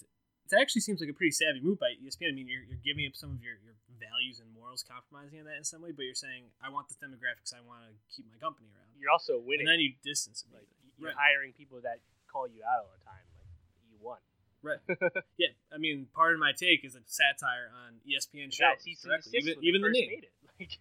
it 0.53 0.61
actually 0.61 0.83
seems 0.83 1.01
like 1.01 1.11
a 1.11 1.17
pretty 1.17 1.31
savvy 1.33 1.61
move 1.61 1.79
by 1.79 1.95
ESPN. 2.03 2.31
I 2.31 2.35
mean, 2.35 2.49
you're, 2.49 2.63
you're 2.67 2.83
giving 2.85 3.07
up 3.07 3.15
some 3.15 3.31
of 3.37 3.43
your, 3.43 3.55
your 3.63 3.75
values 4.01 4.41
and 4.41 4.49
morals, 4.55 4.83
compromising 4.83 5.41
on 5.41 5.47
that 5.47 5.57
in 5.57 5.65
some 5.65 5.83
way, 5.83 5.93
but 5.93 6.03
you're 6.09 6.15
saying, 6.19 6.49
I 6.63 6.71
want 6.71 6.89
the 6.89 6.97
demographics, 6.99 7.53
I 7.55 7.61
want 7.67 7.85
to 7.87 7.93
keep 8.15 8.27
my 8.27 8.39
company 8.41 8.69
around. 8.75 8.89
You're 8.99 9.11
also 9.13 9.39
winning. 9.39 9.69
And 9.69 9.77
then 9.77 9.81
you 9.81 9.93
distance 10.03 10.45
it. 10.47 10.53
Like, 10.55 10.67
you're 10.99 11.09
Right. 11.09 11.17
hiring 11.17 11.53
people 11.57 11.81
that 11.83 12.01
call 12.29 12.47
you 12.49 12.61
out 12.65 12.85
all 12.85 12.93
the 12.93 13.05
time. 13.05 13.25
Like 13.33 13.49
you 13.91 13.97
won. 14.01 14.19
Right. 14.63 14.81
Yeah, 15.41 15.57
I 15.73 15.79
mean, 15.79 16.09
Pardon 16.13 16.39
My 16.39 16.53
Take 16.53 16.85
is 16.85 16.95
a 16.95 17.01
satire 17.07 17.73
on 17.73 17.97
ESPN 18.05 18.53
shows. 18.53 18.85
Even, 19.33 19.57
even 19.65 19.81
the 19.81 19.89
name. 19.89 20.11
made 20.11 20.25
it. 20.29 20.33
Like 20.61 20.77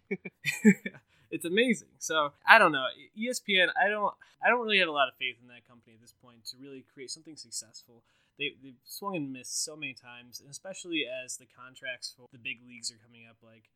it's 1.30 1.46
amazing. 1.46 1.88
So 1.98 2.32
I 2.46 2.58
don't 2.58 2.72
know. 2.72 2.84
ESPN, 3.18 3.68
I 3.82 3.88
don't, 3.88 4.12
I 4.44 4.48
don't 4.50 4.60
really 4.60 4.78
have 4.80 4.88
a 4.88 4.92
lot 4.92 5.08
of 5.08 5.14
faith 5.18 5.36
in 5.40 5.48
that 5.48 5.66
company 5.66 5.94
at 5.94 6.00
this 6.02 6.12
point 6.22 6.44
to 6.52 6.56
really 6.60 6.84
create 6.92 7.10
something 7.10 7.36
successful. 7.36 8.02
They 8.38 8.56
they've 8.62 8.80
swung 8.84 9.16
and 9.16 9.32
missed 9.32 9.64
so 9.64 9.76
many 9.76 9.94
times, 9.94 10.40
and 10.40 10.50
especially 10.50 11.04
as 11.06 11.36
the 11.36 11.46
contracts 11.46 12.12
for 12.14 12.26
the 12.32 12.40
big 12.40 12.60
leagues 12.66 12.90
are 12.90 13.00
coming 13.00 13.28
up. 13.28 13.36
Like, 13.42 13.68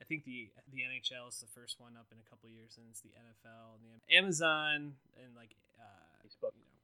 I 0.00 0.04
think 0.04 0.24
the 0.24 0.50
the 0.72 0.84
NHL 0.84 1.28
is 1.28 1.40
the 1.40 1.50
first 1.50 1.80
one 1.80 1.96
up 1.96 2.08
in 2.12 2.18
a 2.18 2.26
couple 2.28 2.48
of 2.48 2.54
years, 2.54 2.76
and 2.78 2.86
it's 2.90 3.00
the 3.00 3.12
NFL 3.16 3.76
and 3.76 3.82
the 3.84 3.96
Amazon 4.14 4.96
and 5.20 5.36
like 5.36 5.56
uh, 5.76 6.08
Facebook. 6.24 6.56
You 6.56 6.64
know, 6.64 6.76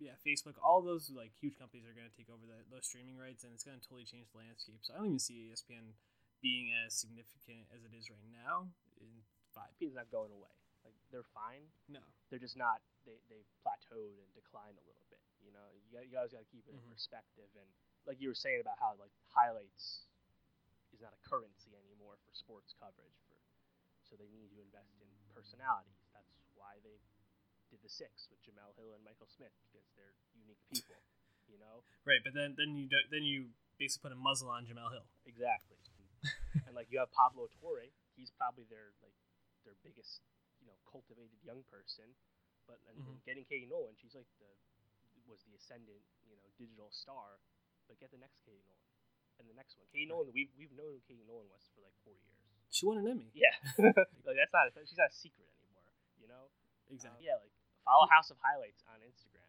yeah, 0.00 0.16
Facebook. 0.24 0.56
All 0.58 0.82
those 0.82 1.12
like 1.12 1.30
huge 1.38 1.58
companies 1.58 1.86
are 1.86 1.94
going 1.94 2.08
to 2.08 2.16
take 2.16 2.32
over 2.32 2.42
the, 2.48 2.66
those 2.72 2.88
streaming 2.88 3.20
rights, 3.20 3.44
and 3.44 3.52
it's 3.54 3.62
going 3.62 3.78
to 3.78 3.84
totally 3.84 4.08
change 4.08 4.32
the 4.32 4.40
landscape. 4.40 4.82
So 4.82 4.94
I 4.94 4.98
don't 4.98 5.14
even 5.14 5.22
see 5.22 5.52
ESPN 5.52 5.94
being 6.40 6.72
as 6.72 6.96
significant 6.96 7.68
as 7.70 7.84
it 7.84 7.92
is 7.92 8.08
right 8.08 8.26
now 8.32 8.72
in 8.96 9.12
five. 9.52 9.70
ESPN's 9.76 9.94
not 9.94 10.08
going 10.10 10.32
away. 10.32 10.56
Like 10.84 10.96
they're 11.12 11.28
fine. 11.36 11.68
No. 11.88 12.00
They're 12.28 12.42
just 12.42 12.56
not. 12.56 12.80
They 13.04 13.20
they 13.28 13.44
plateaued 13.60 14.16
and 14.16 14.30
declined 14.32 14.80
a 14.80 14.84
little. 14.86 14.99
You 15.50 15.58
know, 15.58 15.66
you, 15.82 15.90
got, 15.90 16.02
you 16.06 16.14
guys 16.14 16.30
got 16.30 16.46
to 16.46 16.50
keep 16.54 16.62
it 16.70 16.78
in 16.78 16.82
Mhm. 16.86 16.94
perspective. 16.94 17.50
And 17.58 17.66
like 18.06 18.22
you 18.22 18.30
were 18.30 18.38
saying 18.38 18.62
about 18.62 18.78
how 18.78 18.94
like 19.02 19.10
highlights 19.34 20.06
is 20.94 21.02
not 21.02 21.10
a 21.10 21.18
currency 21.26 21.74
anymore 21.74 22.14
for 22.22 22.30
sports 22.38 22.70
coverage. 22.78 23.18
For 23.26 23.34
so 24.06 24.14
they 24.14 24.30
need 24.30 24.54
to 24.54 24.62
invest 24.62 24.94
in 25.02 25.10
personalities. 25.34 25.98
That's 26.14 26.30
why 26.54 26.78
they 26.86 27.02
did 27.74 27.82
the 27.82 27.90
six 27.90 28.30
with 28.30 28.38
Jemele 28.46 28.74
Hill 28.78 28.94
and 28.94 29.02
Michael 29.02 29.26
Smith 29.30 29.54
because 29.66 29.86
they're 29.98 30.14
unique 30.38 30.62
people. 30.70 31.02
You 31.50 31.58
know, 31.58 31.82
Right, 32.06 32.22
but 32.22 32.30
then 32.34 32.54
then 32.54 32.78
you 32.78 32.86
do, 32.86 32.98
then 33.10 33.26
you 33.26 33.50
basically 33.74 34.10
put 34.10 34.14
a 34.14 34.20
muzzle 34.22 34.50
on 34.54 34.66
Jemele 34.70 34.94
Hill. 34.94 35.08
exactly. 35.26 35.78
and 36.66 36.78
like 36.78 36.86
you 36.94 37.02
have 37.02 37.10
Pablo 37.10 37.50
Torre. 37.58 37.90
He's 38.14 38.30
probably 38.30 38.70
their 38.70 38.94
like 39.02 39.14
their 39.66 39.74
biggest, 39.82 40.22
you 40.62 40.66
know, 40.70 40.78
cultivated 40.86 41.34
young 41.42 41.62
person. 41.70 42.06
But 42.70 42.78
and, 42.86 42.98
Mhm. 43.02 43.06
and 43.08 43.24
getting 43.26 43.44
Katie 43.46 43.66
Nolan, 43.66 43.96
she's 43.98 44.14
like 44.14 44.28
the 44.38 44.46
was 45.30 45.46
the 45.46 45.54
ascendant, 45.54 46.02
you 46.26 46.34
know, 46.34 46.50
digital 46.58 46.90
star. 46.90 47.38
But 47.86 48.02
get 48.02 48.10
the 48.10 48.18
next 48.18 48.42
Katie 48.42 48.62
Nolan, 48.66 48.90
and 49.38 49.46
the 49.50 49.54
next 49.56 49.78
one. 49.78 49.86
Katie 49.94 50.06
Nolan, 50.10 50.34
we've 50.34 50.50
we've 50.58 50.74
known 50.74 50.98
who 50.98 51.02
Katie 51.06 51.26
Nolan 51.26 51.46
was 51.50 51.62
for 51.74 51.80
like 51.86 51.94
four 52.02 52.14
years. 52.18 52.38
She 52.70 52.86
won 52.86 52.98
an 53.02 53.06
Emmy. 53.06 53.30
Yeah, 53.34 53.54
like 54.26 54.38
that's 54.38 54.54
not 54.54 54.70
a, 54.70 54.74
she's 54.86 54.98
not 54.98 55.10
a 55.10 55.16
secret 55.16 55.46
anymore. 55.62 55.90
You 56.18 56.26
know. 56.30 56.50
Exactly. 56.90 57.22
Uh, 57.26 57.34
yeah, 57.34 57.36
like 57.38 57.54
follow 57.86 58.06
House 58.10 58.30
of 58.34 58.38
Highlights 58.42 58.82
on 58.90 58.98
Instagram. 59.06 59.46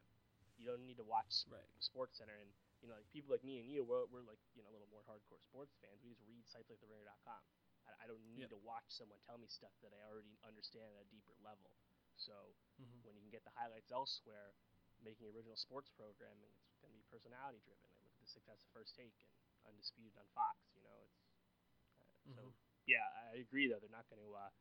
You 0.61 0.69
don't 0.69 0.85
need 0.85 0.97
to 1.01 1.05
watch 1.05 1.45
Right. 1.49 1.65
Sports 1.81 2.17
Center 2.21 2.37
and 2.37 2.49
you 2.81 2.89
know 2.89 2.93
like 2.97 3.09
people 3.13 3.33
like 3.33 3.41
me 3.45 3.61
and 3.61 3.65
you 3.69 3.81
we're, 3.85 4.05
we're 4.13 4.25
like 4.25 4.37
you 4.57 4.61
know 4.65 4.69
a 4.69 4.73
little 4.73 4.89
more 4.93 5.01
hardcore 5.09 5.41
sports 5.41 5.73
fans. 5.81 6.01
We 6.05 6.13
just 6.13 6.21
read 6.29 6.45
sites 6.49 6.69
like 6.69 6.81
TheRinger.com. 6.81 7.41
I, 7.89 8.05
I 8.05 8.05
don't 8.09 8.21
need 8.29 8.45
Yep. 8.49 8.57
to 8.57 8.61
watch 8.65 8.85
someone 8.93 9.17
tell 9.25 9.37
me 9.41 9.49
stuff 9.49 9.73
that 9.85 9.89
I 9.93 10.01
already 10.09 10.37
understand 10.45 10.89
at 10.97 11.05
a 11.05 11.09
deeper 11.13 11.33
level. 11.45 11.73
So 12.17 12.33
Mhm. 12.81 13.05
when 13.05 13.13
you 13.17 13.21
can 13.25 13.33
get 13.33 13.41
the 13.45 13.53
highlights 13.57 13.89
elsewhere, 13.93 14.53
making 15.05 15.27
original 15.33 15.57
sports 15.57 15.89
programming, 15.93 16.51
it's 16.69 16.79
going 16.81 16.93
to 16.93 16.97
be 16.97 17.05
personality 17.09 17.59
driven. 17.65 17.83
Like 17.89 18.01
look 18.05 18.13
at 18.15 18.21
the 18.23 18.29
success 18.31 18.61
of 18.65 18.69
First 18.73 18.93
Take 18.97 19.13
and 19.65 19.73
Undisputed 19.73 20.15
on 20.17 20.25
Fox. 20.33 20.57
You 20.77 20.83
know, 20.85 20.97
it's 21.05 21.17
uh, 22.01 22.37
so 22.37 22.41
Mhm. 22.49 22.53
yeah, 22.85 23.05
I 23.33 23.41
agree 23.41 23.67
though. 23.69 23.79
They're 23.81 23.93
not 23.93 24.07
going 24.09 24.21
to, 24.21 24.31
uh, 24.35 24.51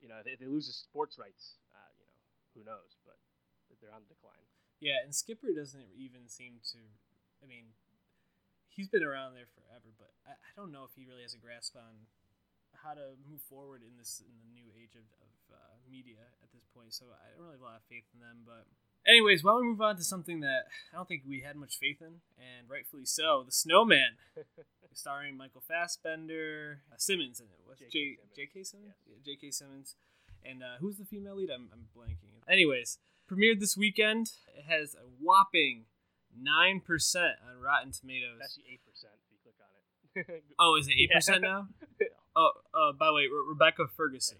you 0.00 0.08
know, 0.08 0.20
if 0.24 0.38
they 0.38 0.46
lose 0.48 0.66
the 0.68 0.76
sports 0.76 1.16
rights, 1.18 1.56
uh, 1.72 1.90
you 1.96 2.04
know, 2.06 2.18
who 2.56 2.62
knows? 2.64 2.96
But 3.04 3.18
they're 3.80 3.92
on 3.92 4.04
the 4.06 4.12
decline. 4.14 4.44
Yeah, 4.80 5.00
and 5.02 5.14
Skipper 5.14 5.52
doesn't 5.52 5.90
even 5.96 6.28
seem 6.28 6.60
to. 6.72 6.80
I 7.42 7.46
mean, 7.46 7.72
he's 8.68 8.88
been 8.88 9.02
around 9.04 9.34
there 9.34 9.48
forever, 9.54 9.92
but 9.96 10.12
I, 10.26 10.32
I 10.36 10.50
don't 10.56 10.70
know 10.72 10.84
if 10.84 10.92
he 10.94 11.04
really 11.06 11.22
has 11.22 11.34
a 11.34 11.38
grasp 11.42 11.76
on 11.76 12.06
how 12.84 12.92
to 12.94 13.16
move 13.24 13.40
forward 13.40 13.82
in 13.82 13.96
this 13.96 14.20
in 14.20 14.34
the 14.44 14.50
new 14.52 14.68
age 14.76 14.94
of, 14.94 15.06
of 15.22 15.32
uh, 15.54 15.74
media 15.88 16.20
at 16.42 16.50
this 16.52 16.64
point. 16.74 16.92
So 16.92 17.06
I 17.12 17.32
don't 17.32 17.42
really 17.48 17.56
have 17.58 17.64
a 17.64 17.70
lot 17.74 17.80
of 17.80 17.86
faith 17.88 18.04
in 18.12 18.20
them. 18.20 18.44
But 18.44 18.66
anyways, 19.06 19.42
why 19.44 19.52
don't 19.52 19.60
we 19.62 19.66
move 19.68 19.80
on 19.80 19.96
to 19.96 20.04
something 20.04 20.40
that 20.40 20.64
I 20.92 20.96
don't 20.96 21.08
think 21.08 21.22
we 21.28 21.40
had 21.40 21.56
much 21.56 21.78
faith 21.78 22.00
in, 22.00 22.20
and 22.38 22.68
rightfully 22.68 23.04
so, 23.04 23.42
the 23.44 23.52
Snowman, 23.52 24.16
starring 24.92 25.36
Michael 25.36 25.62
Fassbender, 25.66 26.80
uh, 26.92 26.96
Simmons 26.98 27.40
in 27.40 27.46
it. 27.46 27.60
What's 27.64 27.80
J.K. 27.80 27.90
J 27.90 28.16
Simmons. 28.16 28.30
J.K. 28.36 28.62
Simmons? 28.64 28.94
Yes. 29.06 29.16
Yeah, 29.26 29.32
J.K. 29.34 29.50
Simmons. 29.50 29.94
And 30.44 30.62
uh, 30.62 30.76
who's 30.80 30.96
the 30.98 31.04
female 31.04 31.36
lead? 31.36 31.50
I'm, 31.50 31.68
I'm 31.72 31.86
blanking. 31.96 32.42
Anyways, 32.48 32.98
premiered 33.30 33.60
this 33.60 33.76
weekend. 33.76 34.32
It 34.56 34.64
has 34.68 34.94
a 34.94 35.06
whopping 35.20 35.86
nine 36.38 36.80
percent 36.80 37.36
on 37.48 37.60
Rotten 37.62 37.92
Tomatoes. 37.92 38.40
Actually 38.42 38.64
eight 38.74 38.80
percent 38.84 39.14
if 39.24 39.32
you 39.32 39.38
click 39.42 39.54
on 39.58 40.38
it. 40.38 40.44
Oh, 40.58 40.76
is 40.76 40.86
it 40.88 40.94
eight 41.00 41.10
percent 41.10 41.40
now? 41.48 41.68
Oh, 42.36 42.50
uh, 42.74 42.92
by 42.92 43.06
the 43.06 43.14
way, 43.14 43.22
Re- 43.22 43.44
Rebecca 43.48 43.86
Ferguson. 43.96 44.38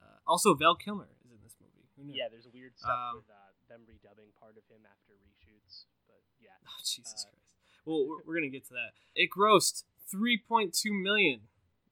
Uh, 0.00 0.16
also, 0.26 0.54
Val 0.54 0.74
Kilmer 0.76 1.08
is 1.12 1.30
in 1.30 1.36
this 1.44 1.54
movie. 1.60 1.84
Who 1.98 2.04
knew? 2.04 2.14
yeah, 2.16 2.28
there's 2.30 2.48
weird 2.52 2.72
stuff 2.78 2.90
Um, 2.90 3.16
with 3.16 3.28
uh, 3.28 3.37
them 3.78 3.86
redubbing 3.86 4.34
part 4.38 4.58
of 4.58 4.64
him 4.66 4.82
after 4.90 5.14
reshoots, 5.22 5.86
but 6.10 6.18
yeah, 6.42 6.58
Oh, 6.66 6.80
Jesus 6.84 7.24
Uh, 7.26 7.30
Christ. 7.30 7.54
Well, 7.86 8.06
we're, 8.06 8.22
we're 8.26 8.34
gonna 8.34 8.50
get 8.50 8.66
to 8.68 8.74
that. 8.74 8.92
It 9.14 9.30
grossed 9.30 9.84
3.2 10.12 10.74
million 10.90 11.40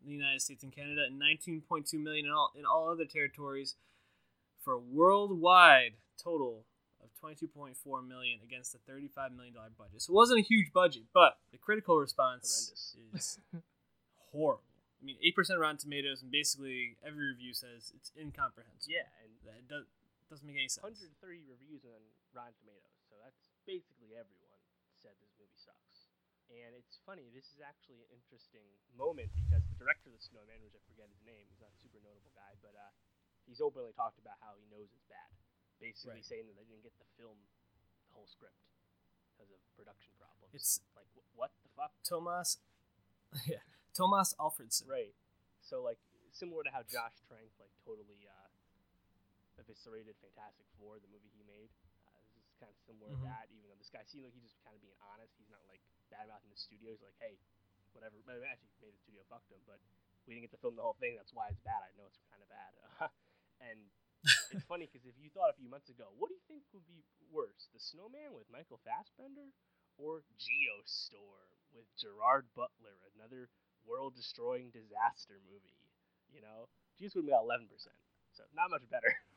in 0.02 0.08
the 0.08 0.14
United 0.18 0.42
States 0.42 0.62
and 0.62 0.74
Canada, 0.74 1.02
and 1.06 1.20
19.2 1.20 1.64
million 1.94 2.26
in 2.26 2.32
all 2.32 2.52
in 2.58 2.64
all 2.64 2.88
other 2.90 3.04
territories, 3.06 3.76
for 4.62 4.72
a 4.74 4.78
worldwide 4.78 5.94
total 6.22 6.64
of 7.02 7.10
22.4 7.22 7.74
million 8.06 8.40
against 8.42 8.74
a 8.74 8.78
35 8.86 9.32
million 9.32 9.54
dollar 9.54 9.70
budget. 9.76 10.02
So 10.02 10.12
it 10.12 10.16
wasn't 10.16 10.40
a 10.40 10.42
huge 10.42 10.72
budget, 10.72 11.04
but 11.14 11.38
the 11.52 11.58
critical 11.58 11.98
response 11.98 12.72
is 13.14 13.38
horrible. 14.32 14.62
I 15.02 15.04
mean, 15.04 15.16
8% 15.36 15.58
Rotten 15.60 15.76
Tomatoes, 15.76 16.22
and 16.22 16.30
basically 16.32 16.96
every 17.06 17.28
review 17.28 17.52
says 17.54 17.92
it's 17.94 18.10
incomprehensible. 18.18 18.92
yeah, 18.94 19.06
and 19.22 19.30
That 19.44 19.58
it 19.60 19.68
does, 19.68 19.84
doesn't 20.30 20.46
make 20.46 20.58
any 20.58 20.68
sense. 20.70 20.82
130 20.82 21.46
reviews 21.46 21.86
on 21.86 22.02
Rotten 22.34 22.54
Tomatoes, 22.58 22.98
so 23.06 23.14
that's 23.22 23.38
basically 23.68 24.14
everyone 24.18 24.62
said 24.98 25.14
this 25.22 25.30
movie 25.38 25.54
sucks. 25.58 26.10
And 26.46 26.78
it's 26.78 27.02
funny, 27.02 27.26
this 27.34 27.50
is 27.50 27.58
actually 27.58 28.06
an 28.06 28.10
interesting 28.14 28.66
moment 28.94 29.34
because 29.34 29.66
the 29.66 29.74
director 29.82 30.14
of 30.14 30.18
The 30.18 30.22
Snowman, 30.22 30.62
which 30.62 30.78
I 30.78 30.82
forget 30.86 31.10
his 31.10 31.18
name, 31.26 31.42
he's 31.50 31.58
not 31.58 31.74
a 31.74 31.78
super 31.82 31.98
notable 31.98 32.30
guy, 32.38 32.54
but 32.62 32.70
uh, 32.78 32.94
he's 33.50 33.58
openly 33.58 33.90
talked 33.98 34.22
about 34.22 34.38
how 34.38 34.54
he 34.54 34.62
knows 34.70 34.86
it's 34.94 35.06
bad. 35.10 35.30
Basically 35.82 36.22
Right. 36.22 36.26
saying 36.26 36.46
that 36.46 36.54
they 36.54 36.62
didn't 36.70 36.86
get 36.86 36.94
the 37.02 37.08
film 37.18 37.34
the 38.06 38.14
whole 38.14 38.30
script 38.30 38.54
because 39.34 39.50
of 39.50 39.58
production 39.74 40.14
problems. 40.22 40.54
It's 40.54 40.78
like, 40.94 41.10
wh- 41.18 41.26
what 41.34 41.50
the 41.66 41.70
fuck? 41.74 41.90
Tomas, 42.06 42.62
yeah, 43.50 43.60
Tomas 43.92 44.32
Alfredson. 44.38 44.86
Right. 44.86 45.18
So 45.66 45.82
like 45.82 45.98
similar 46.30 46.62
to 46.62 46.70
how 46.70 46.86
Josh 46.86 47.18
Trank 47.26 47.50
like 47.58 47.74
totally 47.82 48.22
uh, 48.24 48.45
eviscerated 49.58 50.16
Fantastic 50.20 50.66
Four, 50.78 50.98
the 51.00 51.08
movie 51.10 51.32
he 51.32 51.42
made. 51.44 51.70
Uh, 52.06 52.12
this 52.36 52.44
is 52.46 52.56
kind 52.60 52.70
of 52.72 52.78
similar 52.84 53.10
Mhm. 53.12 53.20
to 53.20 53.24
that. 53.28 53.44
Even 53.52 53.68
though 53.68 53.78
this 53.80 53.90
guy 53.92 54.04
seemed 54.04 54.24
like 54.24 54.34
he's 54.36 54.44
just 54.48 54.60
kind 54.64 54.74
of 54.76 54.80
being 54.82 54.96
honest. 55.12 55.32
He's 55.36 55.48
not 55.50 55.64
like 55.68 55.80
bad 56.10 56.28
mouthing 56.28 56.50
the 56.50 56.56
studio. 56.60 56.92
He's 56.92 57.02
like, 57.02 57.16
hey, 57.18 57.38
whatever. 57.92 58.20
But 58.24 58.42
actually, 58.44 58.70
maybe 58.80 58.92
the 58.96 59.02
studio 59.04 59.22
fucked 59.28 59.50
him, 59.50 59.60
but 59.66 59.80
we 60.26 60.34
didn't 60.34 60.48
get 60.50 60.54
to 60.56 60.62
film 60.62 60.76
the 60.76 60.82
whole 60.82 60.98
thing. 61.00 61.16
That's 61.16 61.32
why 61.32 61.48
it's 61.48 61.60
bad. 61.60 61.82
I 61.82 61.92
know 61.96 62.06
it's 62.06 62.18
kind 62.30 62.42
of 62.42 62.48
bad. 62.48 62.72
and 63.60 63.78
it's 64.50 64.64
funny 64.72 64.86
because 64.90 65.06
if 65.06 65.16
you 65.18 65.30
thought 65.30 65.50
a 65.50 65.58
few 65.58 65.68
months 65.68 65.88
ago, 65.88 66.10
what 66.16 66.28
do 66.28 66.34
you 66.34 66.44
think 66.48 66.64
would 66.72 66.86
be 66.86 67.04
worse, 67.30 67.68
The 67.72 67.80
Snowman 67.80 68.32
with 68.34 68.48
Michael 68.50 68.78
Fassbender 68.84 69.52
or 69.98 70.22
Geostorm 70.36 71.48
with 71.72 71.86
Gerard 71.96 72.46
Butler, 72.54 72.98
another 73.14 73.48
world-destroying 73.86 74.70
disaster 74.70 75.40
movie? 75.48 75.78
You 76.32 76.40
know, 76.42 76.68
Geostorm 76.98 77.28
got 77.30 77.42
eleven 77.46 77.68
percent, 77.68 77.96
so 78.32 78.42
not 78.54 78.70
much 78.70 78.88
better. 78.90 79.14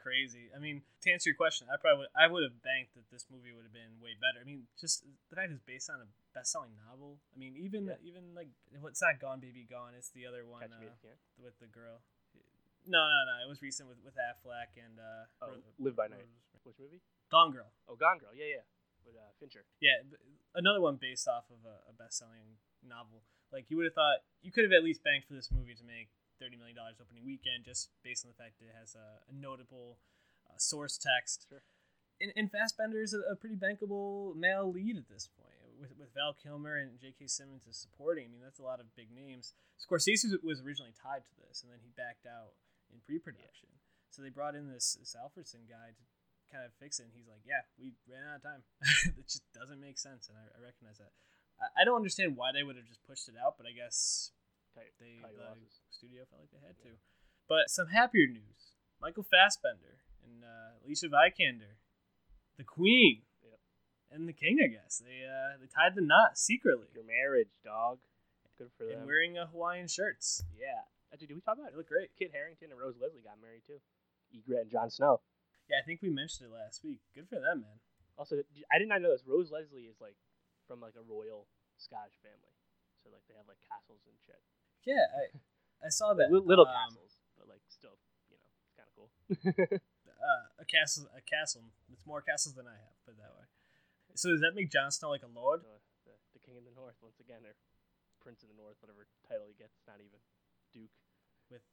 Crazy. 0.00 0.52
I 0.52 0.60
mean, 0.60 0.84
to 1.00 1.06
answer 1.16 1.32
your 1.32 1.36
question, 1.40 1.64
I 1.72 1.80
probably 1.80 2.04
would, 2.04 2.12
I 2.12 2.28
would 2.28 2.44
have 2.44 2.60
banked 2.60 2.92
that 2.92 3.08
this 3.08 3.24
movie 3.32 3.56
would 3.56 3.64
have 3.64 3.72
been 3.72 3.96
way 4.04 4.12
better. 4.20 4.36
I 4.36 4.44
mean, 4.44 4.68
just 4.76 5.00
the 5.32 5.36
fact 5.36 5.48
it's 5.48 5.64
based 5.64 5.88
on 5.88 6.04
a 6.04 6.08
best-selling 6.36 6.76
novel. 6.84 7.16
I 7.32 7.40
mean, 7.40 7.56
even 7.56 7.88
Yeah. 7.88 7.96
even 8.04 8.36
like 8.36 8.52
it's 8.68 9.00
not 9.00 9.16
Gone 9.16 9.40
Baby 9.40 9.64
Gone. 9.64 9.96
It's 9.96 10.12
the 10.12 10.28
other 10.28 10.44
one 10.44 10.68
uh, 10.68 10.76
with 11.40 11.56
the 11.56 11.72
girl. 11.72 12.04
No, 12.84 13.00
no, 13.00 13.18
no. 13.24 13.34
It 13.40 13.48
was 13.48 13.64
recent 13.64 13.88
with 13.88 13.96
with 14.04 14.12
Affleck 14.20 14.76
and 14.76 15.00
uh, 15.00 15.24
Oh, 15.40 15.56
Ro- 15.56 15.72
Live 15.80 15.96
by 15.96 16.12
Night. 16.12 16.28
Which 16.68 16.76
movie? 16.76 17.00
Gone 17.32 17.48
Girl. 17.56 17.72
Oh, 17.88 17.96
Gone 17.96 18.20
Girl. 18.20 18.36
Yeah, 18.36 18.60
yeah. 18.60 18.64
With 19.08 19.16
uh, 19.16 19.32
Fincher. 19.40 19.64
Yeah, 19.80 20.04
another 20.54 20.80
one 20.84 20.96
based 21.00 21.28
off 21.28 21.48
of 21.48 21.64
a, 21.64 21.80
a 21.88 21.92
best-selling 21.96 22.60
novel. 22.84 23.24
Like 23.52 23.72
you 23.72 23.76
would 23.80 23.84
have 23.88 23.96
thought, 23.96 24.20
you 24.44 24.52
could 24.52 24.64
have 24.64 24.72
at 24.76 24.84
least 24.84 25.00
banked 25.04 25.28
for 25.28 25.34
this 25.34 25.48
movie 25.52 25.74
to 25.76 25.84
make 25.84 26.08
thirty 26.44 26.60
million 26.60 26.76
dollars 26.76 27.00
opening 27.00 27.24
weekend, 27.24 27.64
just 27.64 27.88
based 28.04 28.28
on 28.28 28.28
the 28.28 28.36
fact 28.36 28.60
that 28.60 28.68
it 28.68 28.76
has 28.76 28.92
a, 28.92 29.24
a 29.24 29.32
notable 29.32 29.96
uh, 30.44 30.60
source 30.60 31.00
text. 31.00 31.48
Sure. 31.48 31.64
And, 32.20 32.30
and 32.36 32.52
Fassbender's 32.52 33.16
a, 33.16 33.24
a 33.32 33.34
pretty 33.34 33.56
bankable 33.56 34.36
male 34.36 34.68
lead 34.68 35.00
at 35.00 35.08
this 35.08 35.26
point, 35.32 35.56
with, 35.80 35.96
with 35.98 36.12
Val 36.12 36.36
Kilmer 36.36 36.76
and 36.76 37.00
J.K. 37.00 37.26
Simmons 37.26 37.64
as 37.66 37.80
supporting. 37.80 38.28
I 38.28 38.30
mean, 38.30 38.44
that's 38.44 38.60
a 38.60 38.66
lot 38.68 38.78
of 38.78 38.92
big 38.94 39.08
names. 39.10 39.56
Scorsese 39.80 40.28
was- 40.44 40.60
originally 40.60 40.92
tied 40.92 41.24
to 41.24 41.34
this, 41.40 41.64
and 41.64 41.72
then 41.72 41.80
he 41.82 41.90
backed 41.96 42.28
out 42.28 42.54
in 42.92 43.00
pre-production. 43.00 43.72
So 44.12 44.22
they 44.22 44.30
brought 44.30 44.54
in 44.54 44.70
this 44.70 44.94
this 45.00 45.16
Alfredson 45.18 45.66
guy 45.66 45.90
to 45.90 46.04
kind 46.52 46.62
of 46.62 46.70
fix 46.78 47.00
it. 47.00 47.10
And 47.10 47.12
he's 47.16 47.26
like, 47.26 47.42
"Yeah, 47.42 47.66
we 47.74 47.98
ran 48.06 48.22
out 48.30 48.38
of 48.38 48.46
time. 48.46 48.62
it 49.18 49.26
just 49.26 49.42
doesn't 49.50 49.80
make 49.82 49.98
sense." 49.98 50.30
And 50.30 50.38
I, 50.38 50.46
I 50.54 50.62
recognize 50.62 51.02
that. 51.02 51.10
I, 51.58 51.82
I 51.82 51.84
don't 51.84 51.98
understand 51.98 52.36
why 52.38 52.54
they 52.54 52.62
would 52.62 52.76
have 52.78 52.86
just 52.86 53.02
pushed 53.02 53.26
it 53.26 53.34
out, 53.34 53.58
but 53.58 53.66
I 53.66 53.74
guess 53.74 54.30
They 54.74 55.22
the 55.22 55.30
losses. 55.38 55.80
studio 55.90 56.24
felt 56.30 56.42
like 56.42 56.50
they 56.52 56.62
had 56.66 56.76
to. 56.82 56.98
But 57.48 57.70
some 57.70 57.88
happier 57.88 58.26
news: 58.26 58.74
Michael 59.00 59.22
Fassbender 59.22 60.02
and 60.24 60.42
uh, 60.42 60.80
Alicia 60.84 61.08
Vikander, 61.08 61.78
the 62.56 62.64
Queen, 62.64 63.22
Yep. 63.44 63.58
and 64.12 64.28
the 64.28 64.32
King. 64.32 64.58
I 64.62 64.68
guess 64.68 64.98
they 65.04 65.22
uh, 65.26 65.58
they 65.60 65.66
tied 65.70 65.94
the 65.94 66.02
knot 66.02 66.36
secretly 66.38 66.88
Your 66.94 67.04
marriage, 67.04 67.52
dog. 67.64 67.98
Good 68.58 68.70
for 68.78 68.86
them. 68.86 69.02
and 69.02 69.06
wearing 69.06 69.34
uh, 69.38 69.46
Hawaiian 69.50 69.88
shirts. 69.90 70.42
Yeah. 70.54 70.86
Actually, 71.12 71.26
did 71.34 71.38
we 71.38 71.42
talk 71.46 71.58
about 71.58 71.70
They 71.70 71.78
it? 71.78 71.82
look 71.82 71.90
great. 71.90 72.10
Kit 72.18 72.30
Harington 72.34 72.70
and 72.70 72.78
Rose 72.78 72.94
Leslie 72.98 73.22
got 73.22 73.38
married 73.42 73.62
too. 73.66 73.78
Ygritte 74.34 74.66
and 74.66 74.70
Jon 74.70 74.90
Snow. 74.90 75.22
Yeah, 75.70 75.78
I 75.82 75.84
think 75.86 76.02
we 76.02 76.10
mentioned 76.10 76.50
it 76.50 76.54
last 76.54 76.82
week. 76.86 77.02
Good 77.14 77.26
for 77.30 77.38
them, 77.42 77.62
man. 77.66 77.78
Also, 78.18 78.38
I 78.70 78.78
did 78.78 78.86
not 78.86 79.02
know 79.02 79.10
this. 79.10 79.26
Rose 79.26 79.50
Leslie 79.50 79.90
is 79.90 79.98
like 79.98 80.14
from 80.70 80.78
like 80.78 80.94
a 80.94 81.02
royal 81.02 81.46
Scottish 81.78 82.14
family, 82.22 82.54
so 83.02 83.10
like 83.10 83.26
they 83.26 83.34
have 83.34 83.50
like 83.50 83.58
castles 83.66 84.06
and 84.06 84.14
shit. 84.22 84.38
Yeah, 84.84 85.04
I 85.12 85.86
I 85.86 85.88
saw 85.90 86.14
that. 86.14 86.30
Li- 86.32 86.40
little 86.44 86.66
Um, 86.66 86.72
castles, 86.74 87.16
but 87.38 87.48
like 87.48 87.60
still, 87.68 87.96
you 88.30 88.36
know, 88.36 88.48
it's 88.64 88.74
kind 88.76 88.88
of 88.88 88.94
cool. 88.96 89.10
uh, 90.24 90.44
a 90.60 90.64
castle, 90.64 91.08
a 91.16 91.20
castle. 91.24 91.64
It's 91.92 92.06
more 92.06 92.20
castles 92.22 92.54
than 92.54 92.66
I 92.66 92.76
have. 92.76 92.94
Put 93.04 93.16
it 93.16 93.20
that 93.20 93.32
way. 93.36 93.46
So 94.14 94.30
does 94.30 94.40
that 94.40 94.54
make 94.54 94.70
Jon 94.70 94.90
Snow 94.90 95.10
like 95.10 95.22
a 95.24 95.32
lord? 95.32 95.60
Uh, 95.64 95.80
the, 96.06 96.12
the 96.36 96.40
king 96.44 96.56
of 96.56 96.64
the 96.64 96.74
north 96.76 96.94
once 97.02 97.18
again, 97.20 97.42
or 97.44 97.56
prince 98.20 98.42
of 98.44 98.48
the 98.48 98.56
north, 98.60 98.76
whatever 98.80 99.06
title 99.28 99.44
he 99.48 99.54
gets. 99.56 99.80
Not 99.88 99.98
even 100.00 100.20
duke. 100.72 100.92
With 101.50 101.64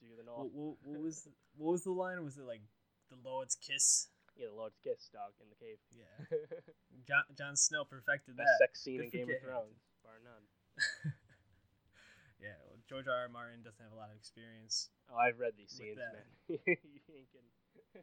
Duke 0.00 0.16
of 0.16 0.24
the 0.24 0.28
what, 0.32 0.48
north. 0.48 0.52
what, 0.54 0.76
what 0.84 1.00
was 1.02 1.22
the, 1.28 1.32
what 1.56 1.72
was 1.72 1.84
the 1.84 1.92
line? 1.92 2.22
Was 2.24 2.38
it 2.38 2.44
like 2.48 2.62
the 3.10 3.16
Lord's 3.24 3.56
kiss? 3.56 4.08
Yeah, 4.38 4.46
the 4.48 4.56
Lord's 4.56 4.78
kiss, 4.80 5.10
dog, 5.12 5.36
in 5.42 5.48
the 5.52 5.58
cave. 5.60 5.76
Yeah, 5.92 6.16
Jon, 7.08 7.24
Jon 7.36 7.56
Snow 7.56 7.84
perfected 7.84 8.36
Best 8.36 8.46
that. 8.56 8.64
sex 8.64 8.80
scene 8.80 9.02
Good 9.04 9.12
in 9.12 9.26
Game 9.26 9.36
of 9.36 9.42
Thrones, 9.42 9.80
bar 10.04 10.16
none. 10.24 10.44
George 12.90 13.06
R. 13.06 13.22
R. 13.22 13.28
Martin 13.30 13.62
doesn't 13.62 13.78
have 13.78 13.94
a 13.94 14.00
lot 14.02 14.10
of 14.10 14.18
experience. 14.18 14.90
Oh, 15.06 15.14
I've 15.14 15.38
read 15.38 15.54
these 15.54 15.70
scenes, 15.70 15.94
man. 15.94 16.26
you 16.50 16.58
ain't 16.66 17.30
kidding. 17.30 17.54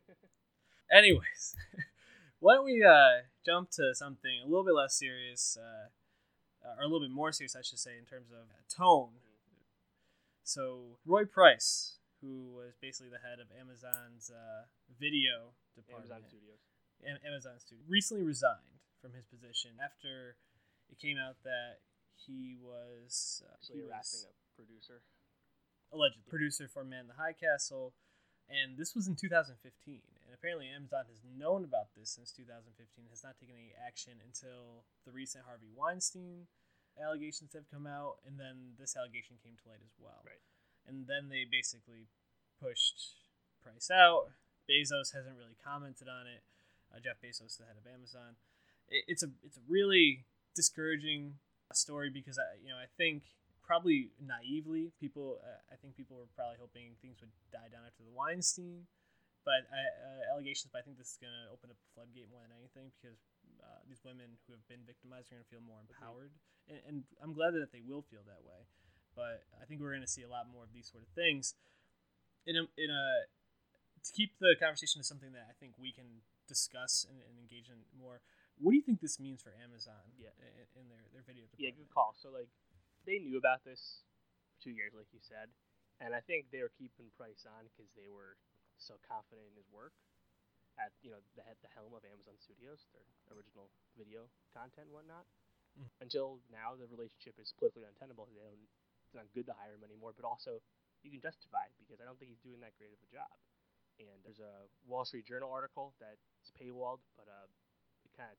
Anyways, 0.92 1.60
why 2.40 2.56
don't 2.56 2.64
we 2.64 2.80
uh, 2.80 3.28
jump 3.46 3.70
to 3.72 3.92
something 3.92 4.40
a 4.40 4.48
little 4.48 4.64
bit 4.64 4.72
less 4.72 4.96
serious, 4.96 5.60
uh, 5.60 5.92
or 6.80 6.84
a 6.84 6.88
little 6.88 7.02
bit 7.02 7.12
more 7.12 7.34
serious, 7.34 7.54
I 7.54 7.68
should 7.68 7.80
say, 7.80 8.00
in 8.00 8.06
terms 8.06 8.32
of 8.32 8.48
tone. 8.72 9.20
So 10.48 10.96
Roy 11.06 11.26
Price, 11.26 12.00
who 12.22 12.56
was 12.56 12.80
basically 12.80 13.12
the 13.12 13.20
head 13.20 13.44
of 13.44 13.52
Amazon's 13.52 14.32
uh, 14.32 14.72
video 14.96 15.52
department, 15.76 16.16
Amazon 16.16 16.32
Studios. 16.32 16.64
Am- 17.04 17.28
Amazon 17.28 17.60
Studios, 17.60 17.84
recently 17.90 18.24
resigned 18.24 18.80
from 19.02 19.12
his 19.12 19.28
position 19.28 19.84
after 19.84 20.40
it 20.88 20.98
came 20.98 21.18
out 21.20 21.36
that 21.44 21.84
he 22.16 22.56
was 22.56 23.44
uh, 23.44 23.60
he 23.68 23.80
you're 23.80 23.92
was 23.92 24.32
producer. 24.58 25.06
allegedly 25.94 26.26
producer 26.28 26.68
for 26.68 26.84
Man 26.84 27.06
in 27.06 27.12
the 27.14 27.22
High 27.22 27.38
Castle, 27.38 27.94
and 28.50 28.76
this 28.76 28.98
was 28.98 29.08
in 29.08 29.16
2015. 29.16 29.62
And 30.26 30.34
apparently, 30.34 30.68
Amazon 30.68 31.06
has 31.08 31.22
known 31.24 31.64
about 31.64 31.94
this 31.96 32.18
since 32.18 32.34
2015. 32.34 32.74
Has 33.14 33.24
not 33.24 33.38
taken 33.38 33.56
any 33.56 33.72
action 33.78 34.20
until 34.20 34.84
the 35.06 35.14
recent 35.14 35.46
Harvey 35.46 35.70
Weinstein 35.70 36.50
allegations 36.98 37.54
have 37.54 37.70
come 37.70 37.86
out, 37.86 38.18
and 38.26 38.40
then 38.42 38.74
this 38.78 38.98
allegation 38.98 39.38
came 39.38 39.54
to 39.54 39.70
light 39.70 39.86
as 39.86 39.94
well. 40.02 40.26
Right. 40.26 40.42
And 40.90 41.06
then 41.06 41.30
they 41.30 41.46
basically 41.46 42.10
pushed 42.58 43.22
Price 43.62 43.92
out. 43.92 44.32
Bezos 44.70 45.14
hasn't 45.14 45.36
really 45.38 45.58
commented 45.60 46.08
on 46.08 46.28
it. 46.28 46.44
Uh, 46.94 47.00
Jeff 47.04 47.20
Bezos, 47.20 47.58
the 47.58 47.66
head 47.66 47.76
of 47.80 47.88
Amazon. 47.88 48.40
It, 48.88 49.04
it's 49.08 49.24
a 49.24 49.30
it's 49.44 49.58
a 49.58 49.66
really 49.68 50.26
discouraging 50.56 51.36
story 51.74 52.10
because 52.10 52.40
I 52.40 52.56
you 52.64 52.70
know 52.70 52.80
I 52.80 52.88
think 52.98 53.24
probably 53.68 54.16
naively 54.24 54.96
people 54.98 55.44
uh, 55.44 55.60
I 55.68 55.76
think 55.78 56.00
people 56.00 56.16
were 56.16 56.32
probably 56.34 56.56
hoping 56.58 56.96
things 57.04 57.20
would 57.20 57.36
die 57.52 57.68
down 57.68 57.84
after 57.84 58.02
the 58.08 58.16
Weinstein, 58.16 58.88
but 59.44 59.68
uh, 59.68 60.32
allegations. 60.32 60.72
But 60.72 60.82
I 60.82 60.84
think 60.88 60.96
this 60.96 61.12
is 61.14 61.20
gonna 61.20 61.52
open 61.52 61.68
up 61.70 61.78
a 61.78 61.88
floodgate 61.92 62.32
more 62.32 62.42
than 62.48 62.56
anything 62.56 62.96
because 62.96 63.20
uh, 63.60 63.84
these 63.86 64.00
women 64.08 64.40
who 64.48 64.56
have 64.56 64.64
been 64.72 64.88
victimized 64.88 65.30
are 65.30 65.38
gonna 65.38 65.52
feel 65.52 65.62
more 65.62 65.84
empowered, 65.84 66.32
and, 66.72 66.80
and 66.88 66.96
I'm 67.20 67.36
glad 67.36 67.52
that 67.60 67.76
they 67.76 67.84
will 67.84 68.08
feel 68.08 68.24
that 68.24 68.42
way. 68.48 68.66
But 69.14 69.44
I 69.60 69.68
think 69.68 69.84
we're 69.84 69.92
gonna 69.92 70.08
see 70.08 70.24
a 70.24 70.32
lot 70.32 70.48
more 70.48 70.64
of 70.64 70.72
these 70.72 70.88
sort 70.88 71.04
of 71.04 71.12
things. 71.12 71.54
In 72.48 72.56
a, 72.56 72.64
in 72.80 72.88
a 72.88 73.28
to 74.08 74.10
keep 74.16 74.40
the 74.40 74.56
conversation 74.56 75.04
to 75.04 75.06
something 75.06 75.36
that 75.36 75.52
I 75.52 75.56
think 75.60 75.76
we 75.76 75.92
can 75.92 76.24
discuss 76.48 77.04
and, 77.04 77.20
and 77.20 77.36
engage 77.36 77.68
in 77.68 77.84
more. 77.92 78.24
What 78.58 78.72
do 78.72 78.78
you 78.80 78.86
think 78.88 79.04
this 79.04 79.20
means 79.20 79.44
for 79.44 79.52
Amazon? 79.60 80.16
Yeah. 80.16 80.32
in, 80.40 80.64
in 80.80 80.86
their 80.88 81.04
their 81.12 81.22
video 81.28 81.44
Yeah, 81.60 81.76
department? 81.76 81.92
good 81.92 81.92
call. 81.94 82.16
So 82.16 82.32
like, 82.32 82.48
they 83.08 83.24
knew 83.24 83.40
about 83.40 83.64
this 83.64 84.04
for 84.52 84.60
two 84.60 84.76
years, 84.76 84.92
like 84.92 85.08
you 85.16 85.24
said, 85.24 85.48
and 86.04 86.12
I 86.12 86.20
think 86.20 86.52
they 86.52 86.62
were 86.62 86.76
keeping 86.76 87.08
Price 87.16 87.48
on 87.48 87.72
because 87.72 87.90
they 87.96 88.12
were 88.12 88.36
so 88.78 89.00
confident 89.08 89.48
in 89.50 89.56
his 89.58 89.66
work 89.74 89.96
at 90.78 90.94
you 91.02 91.10
know 91.10 91.24
the 91.34 91.42
the 91.64 91.72
helm 91.74 91.96
of 91.98 92.06
Amazon 92.06 92.38
Studios, 92.38 92.86
their 92.94 93.08
original 93.34 93.72
video 93.98 94.30
content 94.54 94.92
and 94.92 94.94
whatnot. 94.94 95.26
Mm. 95.74 95.90
Until 96.04 96.42
now, 96.54 96.78
the 96.78 96.86
relationship 96.90 97.38
is 97.42 97.54
politically 97.58 97.86
untenable. 97.86 98.30
They 98.30 98.38
don't, 98.38 98.58
it's 99.06 99.14
not 99.14 99.30
good 99.34 99.46
to 99.50 99.56
hire 99.58 99.78
him 99.78 99.86
anymore. 99.86 100.14
But 100.14 100.26
also, 100.26 100.62
you 101.06 101.10
can 101.14 101.22
justify 101.22 101.70
it 101.70 101.76
because 101.78 102.02
I 102.02 102.06
don't 102.06 102.18
think 102.18 102.34
he's 102.34 102.42
doing 102.42 102.62
that 102.66 102.74
great 102.82 102.94
of 102.94 103.02
a 103.02 103.10
job. 103.10 103.34
And 103.98 104.22
there's 104.22 104.42
a 104.42 104.70
Wall 104.86 105.06
Street 105.06 105.26
Journal 105.26 105.50
article 105.50 105.98
that's 105.98 106.54
paywalled, 106.54 107.02
but 107.18 107.26
uh, 107.26 107.50
it 108.06 108.14
kind 108.14 108.30
of 108.30 108.38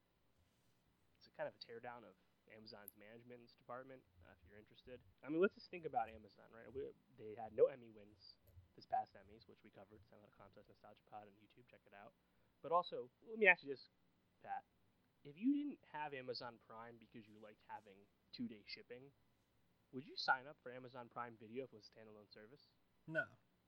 it's 1.19 1.27
a 1.27 1.35
kind 1.35 1.51
of 1.51 1.55
a 1.55 1.63
teardown 1.67 2.07
of 2.07 2.15
Amazon's 2.55 2.95
management 2.97 3.49
department. 3.59 4.01
Uh, 4.25 4.33
if 4.37 4.41
you're 4.49 4.61
interested, 4.61 4.99
I 5.25 5.29
mean, 5.33 5.41
let's 5.43 5.57
just 5.57 5.69
think 5.73 5.85
about 5.85 6.09
Amazon, 6.13 6.49
right? 6.53 6.69
We, 6.71 6.89
they 7.21 7.35
had 7.37 7.53
no 7.57 7.69
Emmy 7.69 7.91
wins 7.93 8.37
this 8.79 8.87
past 8.87 9.13
Emmys, 9.19 9.45
which 9.51 9.61
we 9.67 9.71
covered. 9.75 9.99
Sound 10.07 10.23
Out 10.23 10.31
of 10.31 10.37
Context 10.39 10.71
Nostalgia 10.71 11.05
Pod 11.11 11.27
on 11.27 11.35
YouTube. 11.43 11.67
Check 11.67 11.83
it 11.89 11.95
out. 11.97 12.15
But 12.63 12.71
also, 12.75 13.11
let 13.27 13.39
me 13.39 13.47
ask 13.47 13.63
you 13.63 13.71
this, 13.71 13.91
Pat: 14.43 14.63
If 15.27 15.35
you 15.39 15.51
didn't 15.55 15.83
have 15.95 16.15
Amazon 16.15 16.59
Prime 16.67 16.99
because 16.99 17.27
you 17.27 17.39
liked 17.43 17.63
having 17.67 17.99
two-day 18.35 18.63
shipping, 18.71 19.11
would 19.91 20.07
you 20.07 20.15
sign 20.19 20.47
up 20.47 20.59
for 20.63 20.71
Amazon 20.71 21.09
Prime 21.11 21.35
Video 21.41 21.65
if 21.67 21.73
it 21.73 21.81
was 21.81 21.89
a 21.89 21.93
standalone 21.95 22.29
service? 22.31 22.63
No, 23.09 23.25